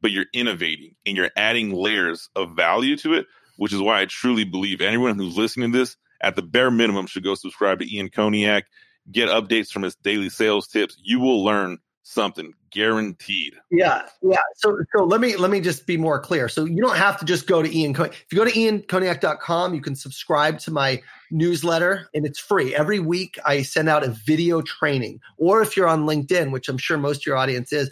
but 0.00 0.10
you're 0.10 0.26
innovating 0.32 0.94
and 1.04 1.16
you're 1.16 1.30
adding 1.36 1.72
layers 1.72 2.28
of 2.34 2.56
value 2.56 2.96
to 2.98 3.14
it, 3.14 3.26
which 3.56 3.72
is 3.72 3.80
why 3.80 4.00
I 4.00 4.06
truly 4.06 4.44
believe 4.44 4.80
anyone 4.80 5.18
who's 5.18 5.36
listening 5.36 5.72
to 5.72 5.78
this, 5.78 5.96
at 6.20 6.34
the 6.34 6.42
bare 6.42 6.70
minimum, 6.70 7.06
should 7.06 7.24
go 7.24 7.34
subscribe 7.34 7.78
to 7.80 7.94
Ian 7.94 8.08
Koniak, 8.08 8.62
get 9.10 9.28
updates 9.28 9.68
from 9.68 9.82
his 9.82 9.94
daily 9.96 10.30
sales 10.30 10.66
tips. 10.66 10.96
You 11.02 11.20
will 11.20 11.44
learn 11.44 11.78
something 12.08 12.54
guaranteed. 12.70 13.54
Yeah, 13.70 14.06
yeah. 14.22 14.38
So 14.56 14.78
so 14.96 15.04
let 15.04 15.20
me 15.20 15.36
let 15.36 15.50
me 15.50 15.60
just 15.60 15.86
be 15.86 15.98
more 15.98 16.18
clear. 16.18 16.48
So 16.48 16.64
you 16.64 16.80
don't 16.80 16.96
have 16.96 17.18
to 17.18 17.24
just 17.24 17.46
go 17.46 17.62
to 17.62 17.76
Ian 17.76 17.94
If 17.94 18.26
you 18.32 18.38
go 18.38 18.44
to 18.44 18.50
iankoniak.com, 18.50 19.74
you 19.74 19.80
can 19.82 19.94
subscribe 19.94 20.58
to 20.60 20.70
my 20.70 21.02
newsletter 21.30 22.08
and 22.14 22.24
it's 22.24 22.38
free. 22.38 22.74
Every 22.74 22.98
week 22.98 23.38
I 23.44 23.62
send 23.62 23.90
out 23.90 24.04
a 24.04 24.08
video 24.08 24.62
training. 24.62 25.20
Or 25.36 25.60
if 25.60 25.76
you're 25.76 25.86
on 25.86 26.06
LinkedIn, 26.06 26.50
which 26.50 26.68
I'm 26.68 26.78
sure 26.78 26.96
most 26.96 27.18
of 27.18 27.26
your 27.26 27.36
audience 27.36 27.72
is, 27.72 27.90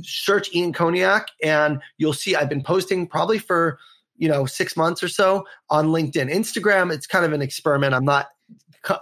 search 0.00 0.54
Ian 0.54 0.72
Koniak 0.72 1.26
and 1.42 1.80
you'll 1.98 2.14
see 2.14 2.34
I've 2.34 2.48
been 2.48 2.62
posting 2.62 3.06
probably 3.06 3.38
for 3.38 3.78
you 4.16 4.28
know 4.28 4.46
six 4.46 4.76
months 4.76 5.02
or 5.02 5.08
so 5.08 5.46
on 5.70 5.88
linkedin 5.88 6.28
instagram 6.28 6.92
it's 6.92 7.06
kind 7.06 7.24
of 7.24 7.32
an 7.32 7.40
experiment 7.40 7.94
i'm 7.94 8.04
not 8.04 8.26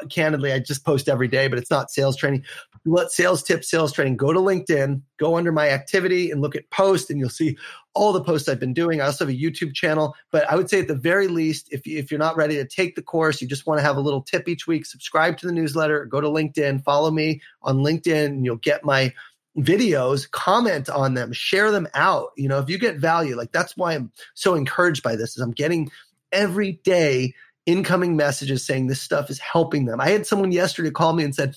candidly, 0.09 0.53
I 0.53 0.59
just 0.59 0.85
post 0.85 1.09
every 1.09 1.29
day, 1.29 1.49
but 1.49 1.59
it's 1.59 1.71
not 1.71 1.91
sales 1.91 2.17
training. 2.17 2.45
Let 2.85 3.11
sales 3.11 3.43
tips, 3.43 3.69
sales 3.69 3.93
training. 3.93 4.17
Go 4.17 4.33
to 4.33 4.39
LinkedIn, 4.39 5.03
go 5.19 5.37
under 5.37 5.51
my 5.51 5.69
activity 5.71 6.31
and 6.31 6.41
look 6.41 6.55
at 6.55 6.71
posts, 6.71 7.11
and 7.11 7.19
you'll 7.19 7.29
see 7.29 7.57
all 7.95 8.13
the 8.13 8.23
posts 8.23 8.49
I've 8.49 8.61
been 8.61 8.75
doing. 8.75 9.01
I 9.01 9.07
also 9.07 9.27
have 9.27 9.35
a 9.35 9.39
YouTube 9.39 9.75
channel, 9.75 10.15
but 10.31 10.49
I 10.51 10.55
would 10.55 10.71
say 10.71 10.81
at 10.81 10.89
the 10.89 10.95
very 10.95 11.27
least, 11.29 11.69
if, 11.73 11.87
if 11.87 12.11
you're 12.11 12.19
not 12.19 12.37
ready 12.37 12.57
to 12.57 12.65
take 12.65 12.95
the 12.95 13.03
course, 13.03 13.41
you 13.43 13.49
just 13.49 13.67
want 13.67 13.79
to 13.79 13.85
have 13.85 13.97
a 13.97 14.01
little 14.01 14.23
tip 14.23 14.49
each 14.49 14.67
week, 14.67 14.87
subscribe 14.87 15.37
to 15.39 15.47
the 15.47 15.53
newsletter, 15.53 16.05
go 16.05 16.21
to 16.21 16.29
LinkedIn, 16.29 16.85
follow 16.85 17.11
me 17.11 17.41
on 17.63 17.79
LinkedIn, 17.79 18.27
and 18.27 18.45
you'll 18.45 18.57
get 18.57 18.85
my 18.85 19.13
videos, 19.59 20.31
comment 20.31 20.89
on 20.89 21.15
them, 21.15 21.33
share 21.33 21.71
them 21.71 21.89
out. 21.95 22.31
You 22.37 22.49
know, 22.49 22.59
if 22.59 22.69
you 22.69 22.79
get 22.79 22.99
value, 22.99 23.37
like 23.37 23.53
that's 23.53 23.77
why 23.77 23.95
I'm 23.95 24.13
so 24.35 24.55
encouraged 24.55 25.03
by 25.03 25.17
this 25.17 25.37
is 25.37 25.43
I'm 25.43 25.53
getting 25.53 25.91
every 26.33 26.73
day 26.85 27.35
incoming 27.67 28.17
messages 28.17 28.65
saying 28.65 28.87
this 28.87 29.03
stuff 29.03 29.29
is 29.29 29.39
helping 29.39 29.85
them. 29.85 30.01
I 30.01 30.09
had 30.11 30.27
someone 30.27 30.53
yesterday 30.53 30.91
call 30.91 31.13
me 31.13 31.25
and 31.25 31.35
said, 31.35 31.57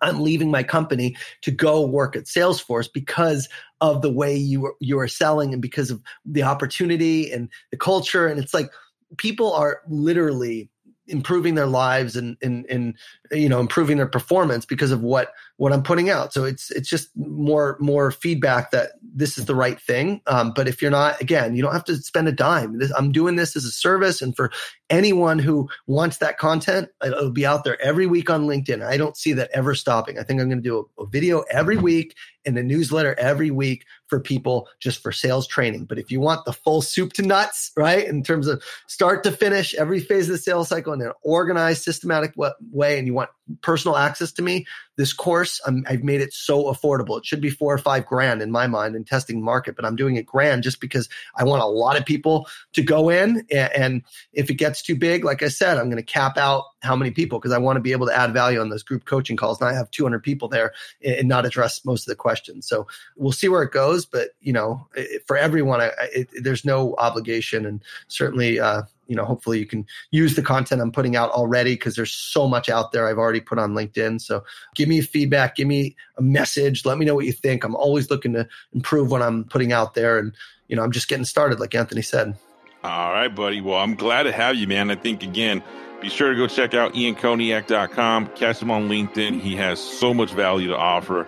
I'm 0.00 0.22
leaving 0.22 0.50
my 0.50 0.62
company 0.62 1.16
to 1.42 1.50
go 1.50 1.84
work 1.84 2.14
at 2.14 2.24
Salesforce 2.24 2.88
because 2.92 3.48
of 3.80 4.02
the 4.02 4.10
way 4.10 4.36
you 4.36 4.66
are, 4.66 4.74
you 4.80 4.98
are 4.98 5.08
selling 5.08 5.52
and 5.52 5.62
because 5.62 5.90
of 5.90 6.00
the 6.24 6.42
opportunity 6.42 7.32
and 7.32 7.48
the 7.70 7.76
culture. 7.76 8.26
And 8.26 8.38
it's 8.38 8.54
like 8.54 8.70
people 9.16 9.52
are 9.52 9.80
literally 9.88 10.70
improving 11.06 11.54
their 11.54 11.66
lives 11.66 12.16
and, 12.16 12.36
and, 12.42 12.64
and, 12.70 12.94
you 13.30 13.48
know, 13.48 13.60
improving 13.60 13.96
their 13.96 14.06
performance 14.06 14.64
because 14.64 14.90
of 14.90 15.02
what, 15.02 15.32
what 15.56 15.72
I'm 15.72 15.82
putting 15.82 16.10
out. 16.10 16.32
So 16.32 16.44
it's, 16.44 16.70
it's 16.70 16.88
just 16.88 17.10
more, 17.16 17.76
more 17.80 18.10
feedback 18.10 18.70
that 18.70 18.92
this 19.02 19.36
is 19.38 19.44
the 19.44 19.54
right 19.54 19.80
thing. 19.80 20.20
Um, 20.26 20.52
but 20.54 20.66
if 20.66 20.80
you're 20.80 20.90
not, 20.90 21.20
again, 21.20 21.54
you 21.54 21.62
don't 21.62 21.72
have 21.72 21.84
to 21.84 21.96
spend 21.96 22.28
a 22.28 22.32
dime. 22.32 22.78
This, 22.78 22.92
I'm 22.96 23.12
doing 23.12 23.36
this 23.36 23.54
as 23.54 23.64
a 23.64 23.70
service. 23.70 24.22
And 24.22 24.34
for 24.34 24.50
anyone 24.90 25.38
who 25.38 25.68
wants 25.86 26.18
that 26.18 26.38
content, 26.38 26.88
it'll 27.04 27.30
be 27.30 27.46
out 27.46 27.64
there 27.64 27.80
every 27.82 28.06
week 28.06 28.30
on 28.30 28.46
LinkedIn. 28.46 28.84
I 28.84 28.96
don't 28.96 29.16
see 29.16 29.32
that 29.34 29.50
ever 29.52 29.74
stopping. 29.74 30.18
I 30.18 30.22
think 30.22 30.40
I'm 30.40 30.48
going 30.48 30.62
to 30.62 30.68
do 30.68 30.88
a, 30.98 31.02
a 31.02 31.06
video 31.06 31.44
every 31.50 31.76
week 31.76 32.14
and 32.46 32.56
a 32.58 32.62
newsletter 32.62 33.14
every 33.18 33.50
week 33.50 33.84
for 34.06 34.20
people 34.20 34.68
just 34.80 35.02
for 35.02 35.12
sales 35.12 35.46
training. 35.46 35.84
But 35.84 35.98
if 35.98 36.10
you 36.10 36.20
want 36.20 36.44
the 36.44 36.52
full 36.52 36.82
soup 36.82 37.12
to 37.14 37.22
nuts, 37.22 37.72
right, 37.76 38.06
in 38.06 38.22
terms 38.22 38.46
of 38.46 38.62
start 38.86 39.24
to 39.24 39.32
finish, 39.32 39.74
every 39.74 40.00
phase 40.00 40.28
of 40.28 40.32
the 40.32 40.38
sales 40.38 40.68
cycle 40.68 40.92
in 40.92 41.00
an 41.00 41.12
organized, 41.22 41.82
systematic 41.82 42.34
way, 42.70 42.98
and 42.98 43.06
you 43.06 43.14
want 43.14 43.30
personal 43.62 43.96
access 43.96 44.32
to 44.32 44.42
me, 44.42 44.66
this 44.96 45.12
course 45.12 45.60
i 45.66 45.92
have 45.92 46.02
made 46.02 46.20
it 46.20 46.32
so 46.32 46.64
affordable. 46.64 47.18
It 47.18 47.26
should 47.26 47.40
be 47.40 47.50
four 47.50 47.72
or 47.72 47.78
five 47.78 48.06
grand 48.06 48.42
in 48.42 48.50
my 48.50 48.66
mind 48.66 48.96
in 48.96 49.04
testing 49.04 49.42
market, 49.42 49.76
but 49.76 49.84
I'm 49.84 49.96
doing 49.96 50.16
it 50.16 50.26
grand 50.26 50.62
just 50.62 50.80
because 50.80 51.08
I 51.36 51.44
want 51.44 51.62
a 51.62 51.66
lot 51.66 51.96
of 51.96 52.04
people 52.04 52.46
to 52.74 52.82
go 52.82 53.08
in. 53.08 53.46
And 53.50 54.02
if 54.32 54.50
it 54.50 54.54
gets 54.54 54.82
too 54.82 54.96
big, 54.96 55.24
like 55.24 55.42
I 55.42 55.48
said, 55.48 55.78
I'm 55.78 55.86
going 55.86 55.96
to 55.96 56.02
cap 56.02 56.36
out 56.36 56.64
how 56.82 56.96
many 56.96 57.10
people 57.10 57.38
because 57.38 57.52
I 57.52 57.58
want 57.58 57.76
to 57.76 57.80
be 57.80 57.92
able 57.92 58.06
to 58.06 58.16
add 58.16 58.32
value 58.32 58.60
on 58.60 58.68
those 58.68 58.82
group 58.82 59.04
coaching 59.04 59.36
calls. 59.36 59.60
And 59.60 59.68
I 59.68 59.74
have 59.74 59.90
200 59.90 60.22
people 60.22 60.48
there 60.48 60.72
and 61.04 61.28
not 61.28 61.46
address 61.46 61.84
most 61.84 62.06
of 62.06 62.12
the 62.12 62.16
questions. 62.16 62.66
So 62.66 62.86
we'll 63.16 63.32
see 63.32 63.48
where 63.48 63.62
it 63.62 63.72
goes. 63.72 64.06
But 64.06 64.30
you 64.40 64.52
know, 64.52 64.86
for 65.26 65.36
everyone, 65.36 65.80
I, 65.80 65.92
it, 66.12 66.28
there's 66.42 66.64
no 66.64 66.94
obligation, 66.98 67.66
and 67.66 67.82
certainly. 68.08 68.60
Uh, 68.60 68.82
you 69.06 69.16
know, 69.16 69.24
hopefully 69.24 69.58
you 69.58 69.66
can 69.66 69.86
use 70.10 70.34
the 70.34 70.42
content 70.42 70.80
I'm 70.80 70.92
putting 70.92 71.16
out 71.16 71.30
already 71.30 71.74
because 71.74 71.96
there's 71.96 72.12
so 72.12 72.48
much 72.48 72.68
out 72.68 72.92
there 72.92 73.06
I've 73.06 73.18
already 73.18 73.40
put 73.40 73.58
on 73.58 73.74
LinkedIn. 73.74 74.20
So 74.20 74.44
give 74.74 74.88
me 74.88 75.00
feedback, 75.00 75.56
give 75.56 75.68
me 75.68 75.96
a 76.16 76.22
message, 76.22 76.84
let 76.84 76.98
me 76.98 77.04
know 77.04 77.14
what 77.14 77.26
you 77.26 77.32
think. 77.32 77.64
I'm 77.64 77.76
always 77.76 78.10
looking 78.10 78.32
to 78.34 78.48
improve 78.72 79.10
what 79.10 79.22
I'm 79.22 79.44
putting 79.44 79.72
out 79.72 79.94
there. 79.94 80.18
And, 80.18 80.32
you 80.68 80.76
know, 80.76 80.82
I'm 80.82 80.92
just 80.92 81.08
getting 81.08 81.24
started, 81.24 81.60
like 81.60 81.74
Anthony 81.74 82.02
said. 82.02 82.36
All 82.82 83.12
right, 83.12 83.28
buddy. 83.28 83.60
Well, 83.60 83.78
I'm 83.78 83.94
glad 83.94 84.24
to 84.24 84.32
have 84.32 84.56
you, 84.56 84.66
man. 84.66 84.90
I 84.90 84.94
think, 84.94 85.22
again, 85.22 85.62
be 86.00 86.10
sure 86.10 86.30
to 86.30 86.36
go 86.36 86.46
check 86.46 86.74
out 86.74 86.92
iankoniak.com, 86.92 88.26
catch 88.36 88.60
him 88.60 88.70
on 88.70 88.88
LinkedIn. 88.88 89.40
He 89.40 89.56
has 89.56 89.80
so 89.80 90.12
much 90.12 90.32
value 90.32 90.68
to 90.68 90.76
offer. 90.76 91.26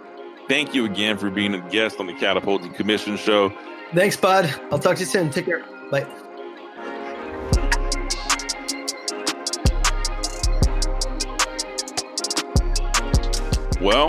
Thank 0.49 0.75
you 0.75 0.85
again 0.85 1.17
for 1.19 1.31
being 1.31 1.55
a 1.55 1.61
guest 1.71 1.99
on 1.99 2.07
the 2.07 2.15
Catapulting 2.15 2.75
Commission 2.75 3.17
Show. 3.17 3.53
Thanks, 3.95 4.17
bud. 4.17 4.53
I'll 4.71 4.79
talk 4.79 4.97
to 4.97 5.01
you 5.01 5.07
soon. 5.07 5.31
Take 5.31 5.47
care. 5.47 5.65
Bye. 5.91 6.07
Well, 13.81 14.09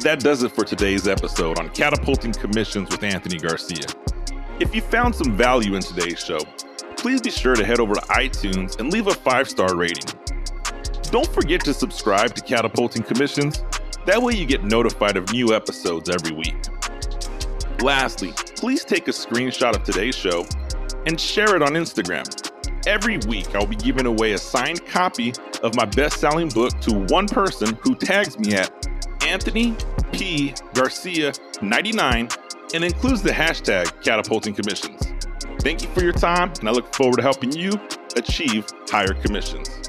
that 0.00 0.20
does 0.20 0.42
it 0.42 0.52
for 0.52 0.64
today's 0.64 1.08
episode 1.08 1.58
on 1.58 1.70
Catapulting 1.70 2.34
Commissions 2.34 2.90
with 2.90 3.02
Anthony 3.02 3.38
Garcia. 3.38 3.86
If 4.60 4.74
you 4.74 4.82
found 4.82 5.14
some 5.14 5.34
value 5.34 5.76
in 5.76 5.80
today's 5.80 6.22
show, 6.22 6.40
please 6.98 7.22
be 7.22 7.30
sure 7.30 7.54
to 7.54 7.64
head 7.64 7.80
over 7.80 7.94
to 7.94 8.00
iTunes 8.02 8.78
and 8.78 8.92
leave 8.92 9.06
a 9.06 9.14
five 9.14 9.48
star 9.48 9.74
rating. 9.74 10.04
Don't 11.10 11.26
forget 11.28 11.64
to 11.64 11.72
subscribe 11.72 12.34
to 12.34 12.42
Catapulting 12.42 13.02
Commissions. 13.02 13.64
That 14.04 14.20
way, 14.20 14.34
you 14.34 14.44
get 14.44 14.64
notified 14.64 15.16
of 15.16 15.32
new 15.32 15.54
episodes 15.54 16.10
every 16.10 16.36
week. 16.36 16.56
Lastly, 17.80 18.34
please 18.56 18.84
take 18.84 19.08
a 19.08 19.12
screenshot 19.12 19.74
of 19.74 19.84
today's 19.84 20.16
show 20.16 20.44
and 21.06 21.18
share 21.18 21.56
it 21.56 21.62
on 21.62 21.70
Instagram. 21.70 22.26
Every 22.86 23.16
week, 23.26 23.54
I'll 23.54 23.66
be 23.66 23.76
giving 23.76 24.04
away 24.04 24.32
a 24.32 24.38
signed 24.38 24.84
copy 24.84 25.32
of 25.62 25.74
my 25.76 25.86
best 25.86 26.20
selling 26.20 26.50
book 26.50 26.78
to 26.80 27.06
one 27.08 27.26
person 27.26 27.78
who 27.82 27.94
tags 27.94 28.38
me 28.38 28.52
at 28.54 28.70
Anthony 29.28 29.76
P. 30.12 30.54
Garcia 30.72 31.32
99 31.60 32.28
and 32.74 32.84
includes 32.84 33.22
the 33.22 33.30
hashtag 33.30 34.02
catapulting 34.02 34.54
commissions. 34.54 35.12
Thank 35.60 35.82
you 35.82 35.88
for 35.88 36.02
your 36.02 36.14
time, 36.14 36.50
and 36.60 36.68
I 36.68 36.72
look 36.72 36.94
forward 36.94 37.16
to 37.16 37.22
helping 37.22 37.52
you 37.52 37.72
achieve 38.16 38.66
higher 38.88 39.12
commissions. 39.12 39.87